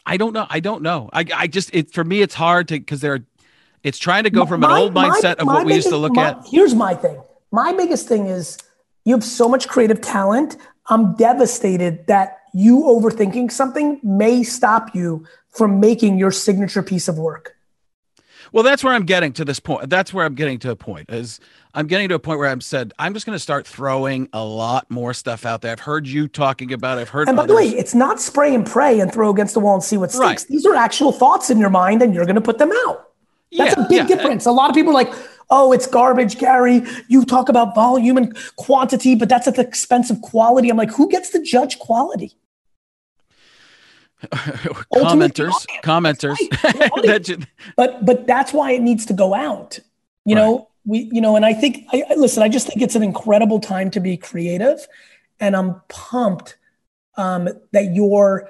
I 0.06 0.18
don't 0.18 0.34
know. 0.34 0.48
I 0.50 0.60
don't 0.60 0.82
know. 0.82 1.10
I, 1.14 1.26
I 1.34 1.48
just, 1.48 1.74
it 1.74 1.92
for 1.92 2.04
me, 2.04 2.22
it's 2.22 2.34
hard 2.34 2.68
to 2.70 2.80
because 2.80 3.02
they're, 3.02 3.20
it's 3.84 4.00
trying 4.00 4.24
to 4.24 4.30
go 4.30 4.46
from 4.46 4.64
an 4.64 4.70
My- 4.70 4.80
old 4.80 4.94
my- 4.94 5.10
mindset 5.10 5.36
of 5.36 5.46
my 5.46 5.54
what 5.54 5.66
we 5.66 5.76
used 5.76 5.90
to 5.90 5.98
look 5.98 6.18
at. 6.18 6.44
Here's 6.50 6.74
my 6.76 6.94
thing. 6.96 7.22
My 7.52 7.72
biggest 7.74 8.08
thing 8.08 8.26
is 8.26 8.58
you 9.06 9.14
have 9.14 9.24
so 9.24 9.48
much 9.48 9.68
creative 9.68 10.02
talent. 10.02 10.58
I'm 10.88 11.16
devastated 11.16 12.08
that 12.08 12.40
you 12.54 12.80
overthinking 12.82 13.52
something 13.52 14.00
may 14.04 14.42
stop 14.44 14.96
you 14.96 15.26
from 15.50 15.80
making 15.80 16.18
your 16.18 16.32
signature 16.32 16.82
piece 16.82 17.08
of 17.08 17.18
work. 17.18 17.56
Well, 18.52 18.64
that's 18.64 18.84
where 18.84 18.94
I'm 18.94 19.06
getting 19.06 19.34
to 19.34 19.46
this 19.46 19.60
point. 19.60 19.90
That's 19.90 20.14
where 20.14 20.26
I'm 20.26 20.36
getting 20.36 20.58
to 20.60 20.72
a 20.72 20.76
point 20.76 21.10
is 21.12 21.40
I'm 21.78 21.86
getting 21.86 22.10
to 22.10 22.16
a 22.16 22.20
point 22.20 22.40
where 22.40 22.50
I'm 22.50 22.60
said 22.60 22.92
I'm 22.98 23.14
just 23.14 23.26
going 23.28 23.36
to 23.36 23.40
start 23.40 23.68
throwing 23.68 24.28
a 24.34 24.44
lot 24.44 24.90
more 24.90 25.14
stuff 25.14 25.46
out 25.46 25.62
there. 25.62 25.72
I've 25.72 25.80
heard 25.80 26.08
you 26.08 26.28
talking 26.28 26.74
about. 26.74 26.98
it. 26.98 27.02
I've 27.02 27.10
heard. 27.10 27.28
And 27.28 27.38
by 27.38 27.46
the 27.46 27.54
way, 27.56 27.68
it's 27.68 27.94
not 27.94 28.20
spray 28.20 28.56
and 28.56 28.66
pray 28.66 29.00
and 29.00 29.14
throw 29.14 29.30
against 29.30 29.54
the 29.54 29.60
wall 29.60 29.76
and 29.76 29.84
see 29.84 29.96
what 29.96 30.10
sticks. 30.12 30.20
Right. 30.44 30.46
These 30.50 30.66
are 30.66 30.74
actual 30.76 31.12
thoughts 31.12 31.50
in 31.52 31.60
your 31.60 31.70
mind, 31.70 32.02
and 32.02 32.16
you're 32.16 32.26
going 32.26 32.36
to 32.36 32.42
put 32.42 32.58
them 32.58 32.72
out. 32.88 33.10
That's 33.56 33.78
Yeah, 33.78 33.84
a 33.86 33.88
big 33.88 33.98
yeah. 34.10 34.16
difference. 34.16 34.46
A 34.48 34.52
lot 34.52 34.70
of 34.72 34.76
people 34.76 34.90
are 34.92 34.96
like, 34.96 35.14
"Oh, 35.52 35.72
it's 35.72 35.86
garbage, 35.86 36.40
Gary. 36.40 36.82
You 37.10 37.24
talk 37.26 37.48
about 37.48 37.76
volume 37.76 38.18
and 38.18 38.36
quantity, 38.56 39.14
but 39.14 39.30
that's 39.30 39.48
at 39.48 39.56
the 39.56 39.62
expense 39.62 40.10
of 40.10 40.20
quality." 40.22 40.70
I'm 40.72 40.78
like, 40.78 40.92
who 40.92 41.08
gets 41.10 41.30
to 41.30 41.42
judge 41.44 41.78
quality? 41.78 42.34
commenters, 44.32 45.54
commenters. 45.84 46.38
Right. 47.08 47.46
But 47.78 48.04
but 48.04 48.26
that's 48.26 48.52
why 48.52 48.72
it 48.72 48.82
needs 48.82 49.06
to 49.06 49.14
go 49.14 49.36
out. 49.36 49.78
You 50.26 50.36
Right. 50.36 50.42
know, 50.42 50.68
we 50.88 51.10
you 51.12 51.22
know, 51.22 51.36
and 51.36 51.46
I 51.46 51.54
think 51.54 51.86
I, 51.92 52.04
I 52.10 52.16
listen. 52.16 52.42
I 52.42 52.50
just 52.50 52.68
think 52.68 52.82
it's 52.82 52.96
an 52.96 53.04
incredible 53.04 53.60
time 53.60 53.92
to 53.92 54.00
be 54.00 54.18
creative, 54.18 54.88
and 55.40 55.56
I'm 55.56 55.82
pumped 55.90 56.58
um, 57.18 57.50
that 57.74 57.94
you're 57.94 58.50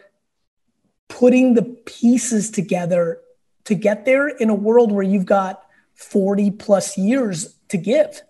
putting 1.07 1.55
the 1.55 1.63
pieces 1.63 2.51
together 2.51 3.19
to 3.65 3.75
get 3.75 4.05
there 4.05 4.27
in 4.27 4.49
a 4.49 4.55
world 4.55 4.91
where 4.91 5.03
you've 5.03 5.25
got 5.25 5.63
40 5.95 6.51
plus 6.51 6.97
years 6.97 7.55
to 7.69 7.77
give. 7.77 8.21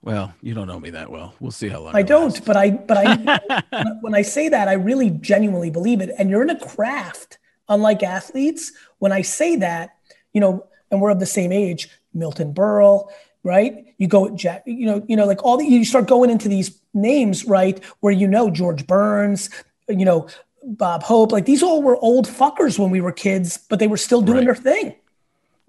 well, 0.00 0.32
you 0.40 0.54
don't 0.54 0.66
know 0.66 0.80
me 0.80 0.90
that 0.90 1.10
well. 1.10 1.34
We'll 1.40 1.50
see 1.50 1.68
how 1.68 1.80
long. 1.80 1.94
I 1.94 2.02
don't, 2.02 2.30
lasts. 2.30 2.40
but 2.40 2.56
I, 2.56 2.70
but 2.70 2.96
I, 2.96 3.92
when 4.00 4.14
I 4.14 4.22
say 4.22 4.48
that, 4.48 4.66
I 4.68 4.72
really 4.72 5.10
genuinely 5.10 5.70
believe 5.70 6.00
it. 6.00 6.10
And 6.18 6.30
you're 6.30 6.42
in 6.42 6.50
a 6.50 6.58
craft, 6.58 7.38
unlike 7.68 8.02
athletes. 8.02 8.72
When 8.98 9.12
I 9.12 9.22
say 9.22 9.56
that, 9.56 9.90
you 10.32 10.40
know, 10.40 10.66
and 10.90 11.00
we're 11.00 11.10
of 11.10 11.20
the 11.20 11.26
same 11.26 11.52
age, 11.52 11.90
Milton 12.14 12.52
Berle, 12.54 13.08
right? 13.42 13.94
You 13.98 14.06
go, 14.08 14.30
Jack, 14.30 14.62
you 14.66 14.86
know, 14.86 15.04
you 15.08 15.16
know, 15.16 15.26
like 15.26 15.42
all 15.44 15.56
the, 15.56 15.64
you 15.64 15.84
start 15.84 16.06
going 16.06 16.30
into 16.30 16.48
these 16.48 16.78
names, 16.94 17.44
right? 17.44 17.82
Where 18.00 18.12
you 18.12 18.26
know 18.28 18.50
George 18.50 18.86
Burns, 18.86 19.50
you 19.88 20.04
know, 20.04 20.28
Bob 20.64 21.02
Hope, 21.02 21.32
like 21.32 21.46
these 21.46 21.62
all 21.62 21.82
were 21.82 21.96
old 21.96 22.26
fuckers 22.28 22.78
when 22.78 22.90
we 22.90 23.00
were 23.00 23.12
kids, 23.12 23.58
but 23.68 23.78
they 23.78 23.86
were 23.86 23.96
still 23.96 24.20
doing 24.22 24.38
Right. 24.46 24.62
their 24.62 24.74
thing. 24.74 24.94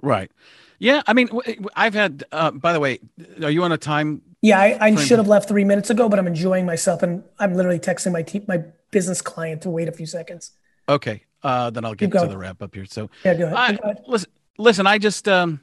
Right. 0.02 0.32
Yeah. 0.80 1.02
I 1.08 1.14
mean, 1.14 1.30
I've 1.76 1.94
had. 1.94 2.24
Uh, 2.32 2.52
by 2.52 2.74
the 2.74 2.80
way, 2.80 3.00
are 3.44 3.50
you 3.52 3.64
on 3.64 3.72
a 3.72 3.78
time? 3.78 4.22
Yeah, 4.42 4.58
I, 4.60 4.78
I 4.80 4.96
should 4.96 5.20
have 5.20 5.28
left 5.28 5.50
three 5.50 5.66
minutes 5.66 5.90
ago, 5.90 6.08
but 6.08 6.18
I'm 6.18 6.28
enjoying 6.28 6.66
myself, 6.66 7.04
and 7.04 7.24
I'm 7.40 7.54
literally 7.54 7.80
texting 7.80 8.14
my 8.14 8.22
te- 8.24 8.46
my 8.48 8.64
business 8.90 9.22
client 9.22 9.62
to 9.64 9.70
wait 9.70 9.90
a 9.90 9.92
few 9.92 10.06
seconds. 10.06 10.52
Okay. 10.88 11.24
Uh, 11.44 11.70
then 11.70 11.84
I'll 11.86 11.94
get 11.94 12.12
to 12.14 12.28
the 12.28 12.38
wrap 12.38 12.62
up 12.62 12.74
here. 12.74 12.86
So, 12.86 13.10
Yeah, 13.26 13.34
go 13.34 13.46
ahead. 13.46 13.56
I, 13.58 13.74
Go 13.74 13.80
ahead. 13.84 14.04
listen, 14.08 14.30
listen. 14.58 14.88
I 14.88 14.98
just, 14.98 15.28
um, 15.28 15.60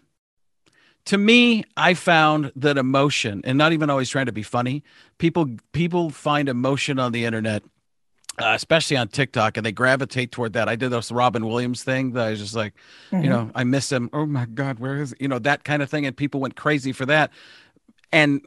to 1.07 1.19
me, 1.19 1.65
I 1.77 1.95
found 1.95 2.53
that 2.57 2.77
emotion, 2.79 3.41
and 3.45 3.57
not 3.57 3.73
even 3.73 3.91
always 3.91 4.11
trying 4.11 4.27
to 4.27 4.33
be 4.33 4.43
funny. 4.43 4.83
People, 5.19 5.49
people 5.73 6.11
find 6.11 6.49
emotion 6.49 6.99
on 6.99 7.13
the 7.13 7.25
internet, 7.25 7.63
uh, 8.39 8.53
especially 8.55 8.97
on 8.97 9.09
TikTok, 9.09 9.57
and 9.57 9.65
they 9.65 9.73
gravitate 9.73 10.31
toward 10.33 10.53
that. 10.53 10.69
I 10.69 10.77
did 10.77 10.91
this 10.91 11.11
Robin 11.11 11.47
Williams 11.47 11.83
thing 11.83 12.13
that 12.13 12.27
I 12.27 12.31
was 12.31 12.41
just 12.41 12.55
like, 12.55 12.75
Mm-hmm. 13.11 13.25
you 13.25 13.31
know, 13.31 13.51
I 13.55 13.65
miss 13.65 13.91
him. 13.91 14.11
Oh 14.13 14.27
my 14.27 14.47
God, 14.47 14.79
where 14.79 15.01
is 15.01 15.15
you 15.19 15.29
know 15.29 15.39
that 15.39 15.65
kind 15.65 15.83
of 15.83 15.89
thing, 15.89 16.07
and 16.07 16.17
people 16.17 16.41
went 16.41 16.57
crazy 16.57 16.93
for 16.93 17.07
that, 17.07 17.31
and 18.13 18.45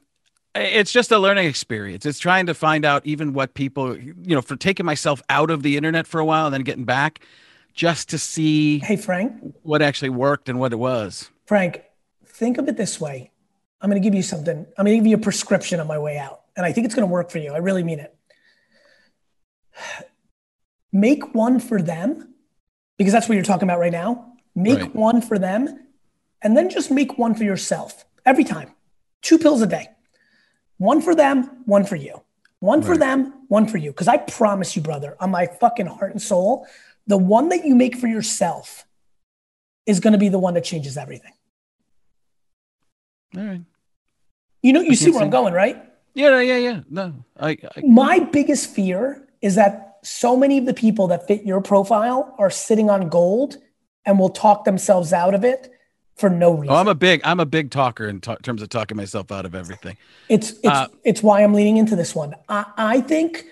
it's 0.55 0.91
just 0.91 1.11
a 1.11 1.17
learning 1.19 1.47
experience. 1.47 2.05
It's 2.05 2.19
trying 2.19 2.47
to 2.47 2.53
find 2.53 2.83
out 2.83 3.05
even 3.05 3.33
what 3.33 3.53
people, 3.53 3.97
you 3.97 4.15
know, 4.35 4.41
for 4.41 4.55
taking 4.55 4.85
myself 4.85 5.21
out 5.29 5.51
of 5.51 5.63
the 5.63 5.77
internet 5.77 6.07
for 6.07 6.19
a 6.19 6.25
while 6.25 6.47
and 6.47 6.53
then 6.53 6.63
getting 6.63 6.85
back, 6.85 7.21
just 7.73 8.09
to 8.09 8.17
see 8.17 8.79
Hey, 8.79 8.97
Frank, 8.97 9.31
what 9.61 9.81
actually 9.81 10.09
worked 10.09 10.49
and 10.49 10.59
what 10.59 10.73
it 10.73 10.77
was. 10.79 11.29
Frank, 11.45 11.83
think 12.39 12.57
of 12.57 12.67
it 12.67 12.77
this 12.77 12.99
way. 12.99 13.31
I'm 13.81 13.89
going 13.89 14.01
to 14.01 14.05
give 14.05 14.15
you 14.15 14.23
something. 14.23 14.65
I'm 14.77 14.85
going 14.85 14.97
to 14.97 15.03
give 15.03 15.07
you 15.07 15.17
a 15.17 15.19
prescription 15.19 15.79
on 15.79 15.87
my 15.87 15.99
way 15.99 16.17
out. 16.17 16.41
And 16.55 16.65
I 16.65 16.71
think 16.71 16.85
it's 16.85 16.95
going 16.95 17.07
to 17.07 17.11
work 17.11 17.29
for 17.29 17.37
you. 17.37 17.51
I 17.53 17.57
really 17.57 17.83
mean 17.83 17.99
it. 17.99 18.15
Make 20.91 21.35
one 21.35 21.59
for 21.59 21.81
them 21.81 22.33
because 22.97 23.13
that's 23.13 23.29
what 23.29 23.35
you're 23.35 23.43
talking 23.43 23.67
about 23.67 23.79
right 23.79 23.91
now. 23.91 24.33
Make 24.55 24.79
Right. 24.79 24.95
one 24.95 25.21
for 25.21 25.37
them 25.37 25.87
and 26.41 26.57
then 26.57 26.69
just 26.69 26.89
make 26.89 27.17
one 27.17 27.35
for 27.35 27.43
yourself 27.43 28.05
every 28.25 28.43
time. 28.43 28.71
Two 29.21 29.37
pills 29.37 29.61
a 29.61 29.67
day. 29.67 29.89
One 30.77 31.01
for 31.01 31.13
them, 31.13 31.61
one 31.65 31.85
for 31.85 31.95
you. 31.95 32.21
One 32.59 32.81
for 32.81 32.97
them, 32.97 33.33
one 33.47 33.67
for 33.67 33.77
you. 33.77 33.91
Because 33.91 34.07
I 34.07 34.17
promise 34.17 34.75
you, 34.75 34.81
brother, 34.81 35.15
on 35.19 35.29
my 35.29 35.45
fucking 35.45 35.85
heart 35.85 36.11
and 36.11 36.21
soul, 36.21 36.65
the 37.07 37.17
one 37.17 37.49
that 37.49 37.65
you 37.65 37.75
make 37.75 37.95
for 37.95 38.07
yourself 38.07 38.85
is 39.85 39.99
going 39.99 40.13
to 40.13 40.19
be 40.19 40.29
the 40.29 40.39
one 40.39 40.55
that 40.55 40.63
changes 40.63 40.97
everything. 40.97 41.33
All 43.37 43.43
right. 43.43 43.61
You 44.61 44.73
know, 44.73 44.81
you 44.81 44.95
see 44.95 45.11
where 45.11 45.23
I'm 45.23 45.29
going, 45.29 45.53
right? 45.53 45.81
Yeah, 46.13 46.39
yeah, 46.41 46.57
yeah. 46.57 46.81
No, 46.89 47.23
I, 47.39 47.51
I 47.51 47.81
My 47.83 48.19
biggest 48.19 48.73
fear 48.73 49.27
is 49.41 49.55
that 49.55 49.97
so 50.03 50.35
many 50.35 50.57
of 50.57 50.65
the 50.65 50.73
people 50.73 51.07
that 51.07 51.27
fit 51.27 51.45
your 51.45 51.61
profile 51.61 52.35
are 52.37 52.49
sitting 52.49 52.89
on 52.89 53.09
gold 53.09 53.57
and 54.05 54.19
will 54.19 54.29
talk 54.29 54.65
themselves 54.65 55.13
out 55.13 55.33
of 55.33 55.43
it 55.43 55.71
for 56.15 56.29
no 56.29 56.51
reason. 56.51 56.75
oh, 56.75 56.79
I'm 56.79 56.87
a 56.87 56.95
big, 56.95 57.21
I'm 57.23 57.39
a 57.39 57.45
big 57.45 57.71
talker 57.71 58.07
in 58.07 58.19
ta- 58.19 58.35
terms 58.43 58.61
of 58.61 58.69
talking 58.69 58.97
myself 58.97 59.31
out 59.31 59.45
of 59.45 59.55
everything. 59.55 59.95
It's 60.27 60.51
it's 60.51 60.65
Uh, 60.65 60.87
it's 61.05 61.23
why 61.23 61.41
I'm 61.43 61.53
leaning 61.53 61.77
into 61.77 61.95
this 61.95 62.13
one. 62.13 62.35
I, 62.49 62.65
I 62.77 63.01
think 63.01 63.45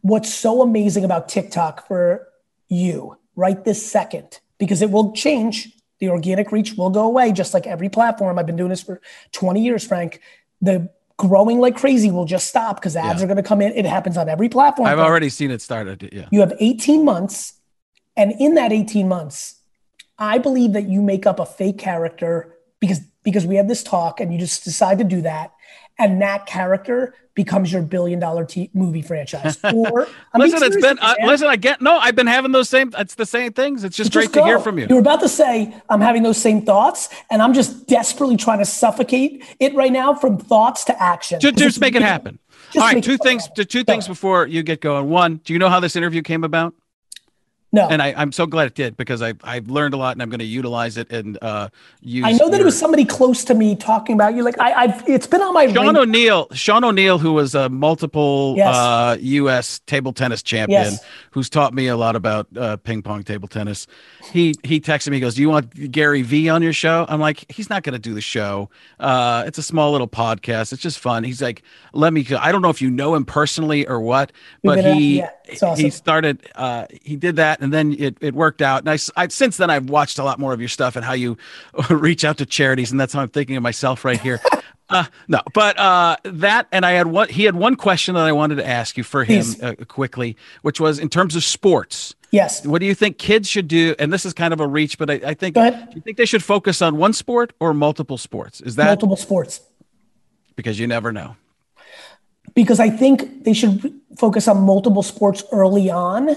what's 0.00 0.32
so 0.32 0.62
amazing 0.62 1.04
about 1.04 1.28
TikTok 1.28 1.86
for 1.86 2.26
you 2.68 3.18
right 3.34 3.62
this 3.64 3.84
second, 3.84 4.40
because 4.58 4.80
it 4.80 4.90
will 4.90 5.12
change. 5.12 5.72
The 5.98 6.10
organic 6.10 6.52
reach 6.52 6.74
will 6.74 6.90
go 6.90 7.04
away, 7.04 7.32
just 7.32 7.54
like 7.54 7.66
every 7.66 7.88
platform. 7.88 8.38
I've 8.38 8.46
been 8.46 8.56
doing 8.56 8.68
this 8.70 8.82
for 8.82 9.00
20 9.32 9.62
years, 9.62 9.86
Frank. 9.86 10.20
The 10.60 10.90
growing 11.16 11.58
like 11.60 11.76
crazy 11.76 12.10
will 12.10 12.26
just 12.26 12.46
stop 12.48 12.76
because 12.76 12.96
ads 12.96 13.20
Yeah. 13.20 13.24
are 13.24 13.26
going 13.28 13.38
to 13.38 13.42
come 13.42 13.62
in. 13.62 13.72
It 13.72 13.86
happens 13.86 14.16
on 14.18 14.28
every 14.28 14.48
platform. 14.48 14.88
I've 14.88 14.98
already 14.98 15.30
seen 15.30 15.50
it 15.50 15.62
started. 15.62 16.10
Yeah. 16.12 16.26
You 16.30 16.40
have 16.40 16.52
18 16.60 17.04
months, 17.04 17.54
and 18.16 18.32
in 18.38 18.54
that 18.54 18.72
18 18.72 19.08
months, 19.08 19.56
I 20.18 20.38
believe 20.38 20.72
that 20.74 20.88
you 20.88 21.00
make 21.00 21.26
up 21.26 21.40
a 21.40 21.46
fake 21.46 21.78
character 21.78 22.54
because 22.80 23.00
because 23.22 23.44
we 23.44 23.56
have 23.56 23.66
this 23.66 23.82
talk, 23.82 24.20
and 24.20 24.32
you 24.32 24.38
just 24.38 24.62
decide 24.62 24.98
to 24.98 25.04
do 25.04 25.20
that, 25.22 25.52
and 25.98 26.20
that 26.22 26.46
character 26.46 27.14
becomes 27.34 27.70
your 27.70 27.82
billion 27.82 28.18
dollar 28.18 28.44
t- 28.44 28.70
movie 28.72 29.02
franchise. 29.02 29.58
Or 29.64 30.06
I'm 30.32 30.40
being 30.40 30.52
listen, 30.52 30.62
it's 30.62 30.80
been, 30.80 30.98
uh, 31.00 31.14
listen, 31.24 31.48
I 31.48 31.56
get, 31.56 31.82
no, 31.82 31.98
I've 31.98 32.16
been 32.16 32.26
having 32.26 32.50
those 32.52 32.68
same, 32.68 32.92
it's 32.96 33.14
the 33.14 33.26
same 33.26 33.52
things. 33.52 33.84
It's 33.84 33.96
just, 33.96 34.10
Just 34.10 34.32
great 34.32 34.40
to 34.40 34.46
hear 34.46 34.58
from 34.58 34.78
you. 34.78 34.86
You 34.88 34.94
were 34.94 35.00
about 35.02 35.20
to 35.20 35.28
say 35.28 35.74
I'm 35.90 36.00
having 36.00 36.22
those 36.22 36.38
same 36.38 36.62
thoughts, 36.62 37.10
and 37.30 37.42
I'm 37.42 37.52
just 37.52 37.86
desperately 37.86 38.36
trying 38.38 38.58
to 38.60 38.64
suffocate 38.64 39.44
it 39.60 39.74
right 39.74 39.92
now 39.92 40.14
from 40.14 40.38
thoughts 40.38 40.84
to 40.84 41.02
action. 41.02 41.38
Just, 41.40 41.56
just 41.58 41.80
make 41.80 41.94
it 41.94 42.02
happen. 42.02 42.38
All 42.74 42.82
right, 42.82 43.02
two 43.04 43.18
things. 43.18 43.46
happen. 43.46 43.66
Two 43.66 43.84
things 43.84 44.08
before 44.08 44.46
you 44.46 44.62
get 44.62 44.80
going. 44.80 45.08
One, 45.08 45.36
do 45.44 45.52
you 45.52 45.58
know 45.58 45.68
how 45.68 45.80
this 45.80 45.94
interview 45.94 46.22
came 46.22 46.42
about? 46.42 46.74
No. 47.76 47.88
And 47.88 48.00
I, 48.02 48.14
I'm 48.16 48.32
so 48.32 48.46
glad 48.46 48.66
it 48.66 48.74
did 48.74 48.96
because 48.96 49.20
I, 49.22 49.34
I've 49.44 49.68
learned 49.68 49.94
a 49.94 49.96
lot 49.98 50.12
and 50.16 50.22
I'm 50.22 50.30
going 50.30 50.40
to 50.40 50.44
utilize 50.46 50.96
it 50.96 51.10
and 51.12 51.38
uh, 51.42 51.68
use. 52.00 52.24
I 52.24 52.32
know 52.32 52.48
that 52.50 52.60
it 52.60 52.64
was 52.64 52.78
somebody 52.78 53.04
close 53.04 53.44
to 53.44 53.54
me 53.54 53.76
talking 53.76 54.14
about 54.14 54.34
you. 54.34 54.42
Like 54.42 54.58
I, 54.58 54.72
I've, 54.72 55.08
it's 55.08 55.26
been 55.26 55.42
on 55.42 55.52
my 55.54 55.66
Sean 55.66 55.86
radar. 55.88 56.02
O'Neill, 56.02 56.48
Sean 56.52 56.84
O'Neill, 56.84 57.18
who 57.18 57.32
was 57.34 57.54
a 57.54 57.68
multiple 57.68 58.54
Yes. 58.56 58.74
uh, 58.74 59.16
U.S. 59.20 59.80
table 59.86 60.12
tennis 60.12 60.42
champion, 60.42 60.82
Yes. 60.82 61.04
who's 61.30 61.50
taught 61.50 61.74
me 61.74 61.86
a 61.88 61.96
lot 61.96 62.16
about 62.16 62.46
uh, 62.56 62.76
ping 62.78 63.02
pong 63.02 63.22
table 63.22 63.48
tennis. 63.48 63.86
He 64.32 64.54
he 64.62 64.80
texted 64.80 65.10
me, 65.10 65.16
he 65.16 65.20
goes, 65.20 65.34
"Do 65.34 65.42
you 65.42 65.48
want 65.50 65.92
Gary 65.92 66.22
V 66.22 66.48
on 66.48 66.62
your 66.62 66.72
show?" 66.72 67.04
I'm 67.08 67.20
like, 67.20 67.44
"He's 67.50 67.68
not 67.68 67.82
going 67.82 67.92
to 67.92 67.98
do 67.98 68.14
the 68.14 68.20
show. 68.20 68.70
Uh, 68.98 69.44
it's 69.46 69.58
a 69.58 69.62
small 69.62 69.92
little 69.92 70.08
podcast. 70.08 70.72
It's 70.72 70.82
just 70.82 70.98
fun." 70.98 71.24
He's 71.24 71.42
like, 71.42 71.62
"Let 71.92 72.12
me." 72.12 72.26
I 72.38 72.52
don't 72.52 72.62
know 72.62 72.70
if 72.70 72.80
you 72.80 72.90
know 72.90 73.14
him 73.14 73.24
personally 73.24 73.86
or 73.86 74.00
what, 74.00 74.32
but 74.62 74.82
he 74.84 75.18
yeah, 75.18 75.30
awesome. 75.62 75.76
he 75.84 75.90
started. 75.90 76.48
Uh, 76.54 76.86
he 77.02 77.16
did 77.16 77.36
that, 77.36 77.60
and 77.66 77.72
then 77.74 77.96
it 77.98 78.16
it 78.20 78.34
worked 78.34 78.62
out. 78.62 78.80
And 78.86 78.88
I 79.16 79.26
since 79.28 79.56
then 79.56 79.70
I've 79.70 79.90
watched 79.90 80.18
a 80.18 80.24
lot 80.24 80.38
more 80.38 80.52
of 80.52 80.60
your 80.60 80.68
stuff 80.68 80.94
and 80.96 81.04
how 81.04 81.14
you 81.14 81.36
reach 81.90 82.24
out 82.24 82.38
to 82.38 82.46
charities, 82.46 82.92
and 82.92 83.00
that's 83.00 83.12
how 83.12 83.20
I'm 83.20 83.28
thinking 83.28 83.56
of 83.56 83.62
myself 83.62 84.04
right 84.04 84.20
here. 84.20 84.40
Uh, 84.88 85.02
no, 85.26 85.40
but 85.52 85.76
uh, 85.80 86.16
that 86.22 86.68
and 86.70 86.86
I 86.86 86.92
had 86.92 87.08
one. 87.08 87.28
He 87.28 87.42
had 87.42 87.56
one 87.56 87.74
question 87.74 88.14
that 88.14 88.24
I 88.24 88.30
wanted 88.30 88.54
to 88.58 88.64
ask 88.64 88.96
you 88.96 89.02
for 89.02 89.24
him 89.24 89.44
uh, 89.60 89.74
quickly, 89.88 90.36
which 90.62 90.78
was 90.78 91.00
in 91.00 91.08
terms 91.08 91.34
of 91.34 91.42
sports. 91.42 92.14
Yes. 92.30 92.64
What 92.64 92.78
do 92.78 92.86
you 92.86 92.94
think 92.94 93.18
kids 93.18 93.48
should 93.50 93.66
do? 93.66 93.96
And 93.98 94.12
this 94.12 94.24
is 94.24 94.32
kind 94.32 94.52
of 94.54 94.60
a 94.60 94.66
reach, 94.68 94.96
but 94.96 95.10
I, 95.10 95.14
I 95.26 95.34
think 95.34 95.56
do 95.56 95.72
you 95.92 96.00
think 96.02 96.18
they 96.18 96.24
should 96.24 96.44
focus 96.44 96.82
on 96.82 96.98
one 96.98 97.14
sport 97.14 97.52
or 97.58 97.74
multiple 97.74 98.16
sports? 98.16 98.60
Is 98.60 98.76
that 98.76 98.86
Multiple 98.86 99.16
sports. 99.16 99.60
because 100.54 100.78
you 100.78 100.86
never 100.86 101.10
know? 101.10 101.34
because 102.54 102.78
I 102.78 102.88
think 102.90 103.42
they 103.42 103.54
should 103.54 103.92
focus 104.16 104.46
on 104.46 104.62
multiple 104.62 105.02
sports 105.02 105.42
early 105.50 105.90
on. 105.90 106.28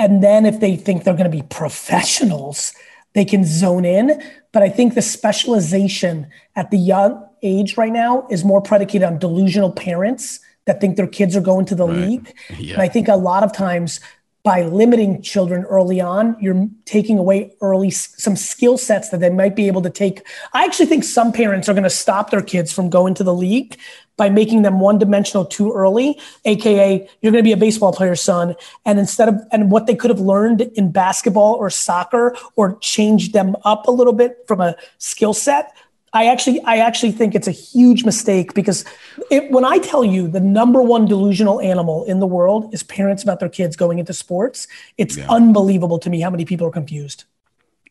And 0.00 0.22
then 0.24 0.46
if 0.46 0.60
they 0.60 0.76
think 0.76 1.04
they're 1.04 1.12
going 1.12 1.30
to 1.30 1.36
be 1.36 1.42
professionals, 1.50 2.72
they 3.12 3.26
can 3.26 3.44
zone 3.44 3.84
in. 3.84 4.18
But 4.50 4.62
I 4.62 4.70
think 4.70 4.94
the 4.94 5.02
specialization 5.02 6.26
at 6.56 6.70
the 6.70 6.78
young 6.78 7.22
age 7.42 7.76
right 7.76 7.92
now 7.92 8.26
is 8.30 8.42
more 8.42 8.62
predicated 8.62 9.06
on 9.06 9.18
delusional 9.18 9.70
parents 9.70 10.40
that 10.64 10.80
think 10.80 10.96
their 10.96 11.06
kids 11.06 11.36
are 11.36 11.42
going 11.42 11.66
to 11.66 11.74
the 11.74 11.86
league. 11.86 12.32
Yeah. 12.58 12.74
And 12.74 12.82
I 12.82 12.88
think 12.88 13.08
a 13.08 13.16
lot 13.16 13.44
of 13.44 13.52
times 13.52 14.00
by 14.42 14.62
limiting 14.62 15.20
children 15.20 15.64
early 15.64 16.00
on, 16.00 16.34
you're 16.40 16.66
taking 16.86 17.18
away 17.18 17.52
early 17.60 17.90
some 17.90 18.36
skill 18.36 18.78
sets 18.78 19.10
that 19.10 19.20
they 19.20 19.28
might 19.28 19.54
be 19.54 19.66
able 19.66 19.82
to 19.82 19.90
take. 19.90 20.26
I 20.54 20.64
actually 20.64 20.86
think 20.86 21.04
some 21.04 21.30
parents 21.30 21.68
are 21.68 21.74
going 21.74 21.84
to 21.84 21.90
stop 21.90 22.30
their 22.30 22.40
kids 22.40 22.72
from 22.72 22.88
going 22.88 23.12
to 23.14 23.24
the 23.24 23.34
league 23.34 23.76
by 24.20 24.28
making 24.28 24.60
them 24.60 24.80
one 24.80 24.98
dimensional 24.98 25.46
too 25.46 25.72
early, 25.72 26.20
aka 26.44 27.08
you're 27.22 27.32
going 27.32 27.42
to 27.42 27.48
be 27.48 27.52
a 27.52 27.56
baseball 27.56 27.90
player's 27.90 28.20
son, 28.20 28.54
and 28.84 28.98
instead 28.98 29.30
of 29.30 29.36
and 29.50 29.70
what 29.70 29.86
they 29.86 29.94
could 29.94 30.10
have 30.10 30.20
learned 30.20 30.60
in 30.60 30.92
basketball 30.92 31.54
or 31.54 31.70
soccer 31.70 32.36
or 32.54 32.76
changed 32.80 33.32
them 33.32 33.56
up 33.64 33.88
a 33.88 33.90
little 33.90 34.12
bit 34.12 34.44
from 34.46 34.60
a 34.60 34.76
skill 34.98 35.32
set. 35.32 35.74
I 36.12 36.26
actually, 36.26 36.60
I 36.62 36.78
actually 36.78 37.12
think 37.12 37.34
it's 37.34 37.46
a 37.48 37.52
huge 37.52 38.04
mistake 38.04 38.52
because 38.52 38.84
it, 39.30 39.50
when 39.52 39.64
I 39.64 39.78
tell 39.78 40.04
you 40.04 40.28
the 40.28 40.40
number 40.40 40.82
one 40.82 41.06
delusional 41.06 41.58
animal 41.60 42.04
in 42.04 42.18
the 42.18 42.26
world 42.26 42.74
is 42.74 42.82
parents 42.82 43.22
about 43.22 43.40
their 43.40 43.48
kids 43.48 43.74
going 43.74 44.00
into 44.00 44.12
sports, 44.12 44.66
it's 44.98 45.16
unbelievable 45.30 45.98
to 46.00 46.10
me 46.10 46.20
how 46.20 46.28
many 46.28 46.44
people 46.44 46.66
are 46.66 46.72
confused. 46.72 47.24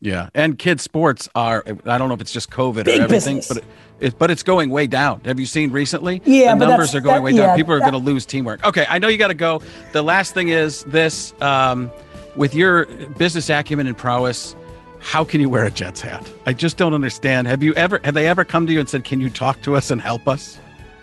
Yeah, 0.00 0.28
and 0.34 0.58
kids 0.58 0.82
sports 0.82 1.28
are. 1.34 1.62
I 1.66 1.98
don't 1.98 2.08
know 2.08 2.14
if 2.14 2.20
it's 2.20 2.32
just 2.32 2.50
COVID 2.50 2.84
Big 2.84 3.00
or 3.00 3.04
everything, 3.04 3.36
business. 3.36 3.60
but 3.60 3.64
it, 4.00 4.18
but 4.18 4.30
it's 4.30 4.42
going 4.42 4.70
way 4.70 4.86
down. 4.86 5.20
Have 5.24 5.38
you 5.38 5.46
seen 5.46 5.70
recently? 5.70 6.22
Yeah, 6.24 6.54
the 6.54 6.66
numbers 6.66 6.94
are 6.94 7.00
going 7.00 7.16
that- 7.16 7.22
way 7.22 7.32
down. 7.32 7.40
yeah, 7.40 7.56
People 7.56 7.74
are 7.74 7.80
going 7.80 7.92
to 7.92 7.98
lose 7.98 8.26
teamwork. 8.26 8.64
Okay, 8.66 8.86
I 8.88 8.98
know 8.98 9.08
you 9.08 9.18
got 9.18 9.28
to 9.28 9.34
go. 9.34 9.62
The 9.92 10.02
last 10.02 10.34
thing 10.34 10.48
is 10.48 10.84
this: 10.84 11.34
um, 11.40 11.90
with 12.36 12.54
your 12.54 12.86
business 13.18 13.50
acumen 13.50 13.86
and 13.86 13.96
prowess, 13.96 14.54
how 15.00 15.24
can 15.24 15.40
you 15.40 15.48
wear 15.48 15.64
a 15.64 15.70
Jets 15.70 16.00
hat? 16.00 16.28
I 16.46 16.52
just 16.52 16.76
don't 16.76 16.94
understand. 16.94 17.46
Have 17.46 17.62
you 17.62 17.74
ever? 17.74 18.00
Have 18.04 18.14
they 18.14 18.26
ever 18.26 18.44
come 18.44 18.66
to 18.66 18.72
you 18.72 18.80
and 18.80 18.88
said, 18.88 19.04
"Can 19.04 19.20
you 19.20 19.30
talk 19.30 19.60
to 19.62 19.76
us 19.76 19.90
and 19.90 20.00
help 20.00 20.26
us"? 20.28 20.58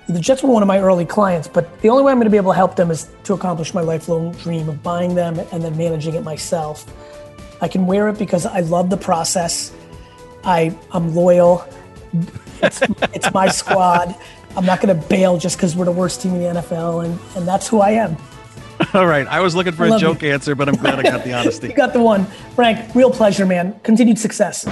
The 0.09 0.19
Jets 0.21 0.41
were 0.41 0.49
one 0.51 0.63
of 0.63 0.67
my 0.67 0.79
early 0.79 1.05
clients, 1.05 1.49
but 1.49 1.81
the 1.81 1.89
only 1.89 2.01
way 2.03 2.13
I'm 2.13 2.17
going 2.17 2.25
to 2.27 2.31
be 2.31 2.37
able 2.37 2.53
to 2.53 2.57
help 2.57 2.77
them 2.77 2.89
is 2.91 3.09
to 3.25 3.33
accomplish 3.33 3.73
my 3.73 3.81
lifelong 3.81 4.31
dream 4.35 4.69
of 4.69 4.81
buying 4.81 5.15
them 5.15 5.37
and 5.51 5.61
then 5.61 5.75
managing 5.75 6.13
it 6.15 6.23
myself. 6.23 6.85
I 7.59 7.67
can 7.67 7.87
wear 7.87 8.07
it 8.07 8.17
because 8.17 8.45
I 8.45 8.61
love 8.61 8.89
the 8.89 8.95
process. 8.97 9.73
I 10.45 10.73
I'm 10.93 11.13
loyal. 11.13 11.67
It's, 12.61 12.81
it's 13.13 13.33
my 13.33 13.47
squad. 13.47 14.15
I'm 14.55 14.65
not 14.65 14.81
going 14.81 14.99
to 14.99 15.07
bail 15.07 15.37
just 15.37 15.57
because 15.57 15.75
we're 15.75 15.85
the 15.85 15.91
worst 15.91 16.21
team 16.21 16.33
in 16.35 16.39
the 16.41 16.61
NFL, 16.61 17.05
and, 17.05 17.19
and 17.35 17.47
that's 17.47 17.67
who 17.67 17.79
I 17.79 17.91
am. 17.91 18.17
All 18.93 19.07
right, 19.07 19.27
I 19.27 19.39
was 19.41 19.55
looking 19.55 19.73
for 19.73 19.85
I 19.85 19.95
a 19.95 19.99
joke 19.99 20.21
you. 20.21 20.31
answer, 20.31 20.55
but 20.55 20.69
I'm 20.69 20.75
glad 20.75 20.99
I 20.99 21.03
got 21.03 21.23
the 21.23 21.33
honesty. 21.39 21.67
You 21.67 21.73
got 21.73 21.93
the 21.93 22.01
one. 22.01 22.25
Frank, 22.55 22.93
real 22.95 23.11
pleasure, 23.11 23.45
man. 23.45 23.79
Continued 23.83 24.19
success. 24.19 24.65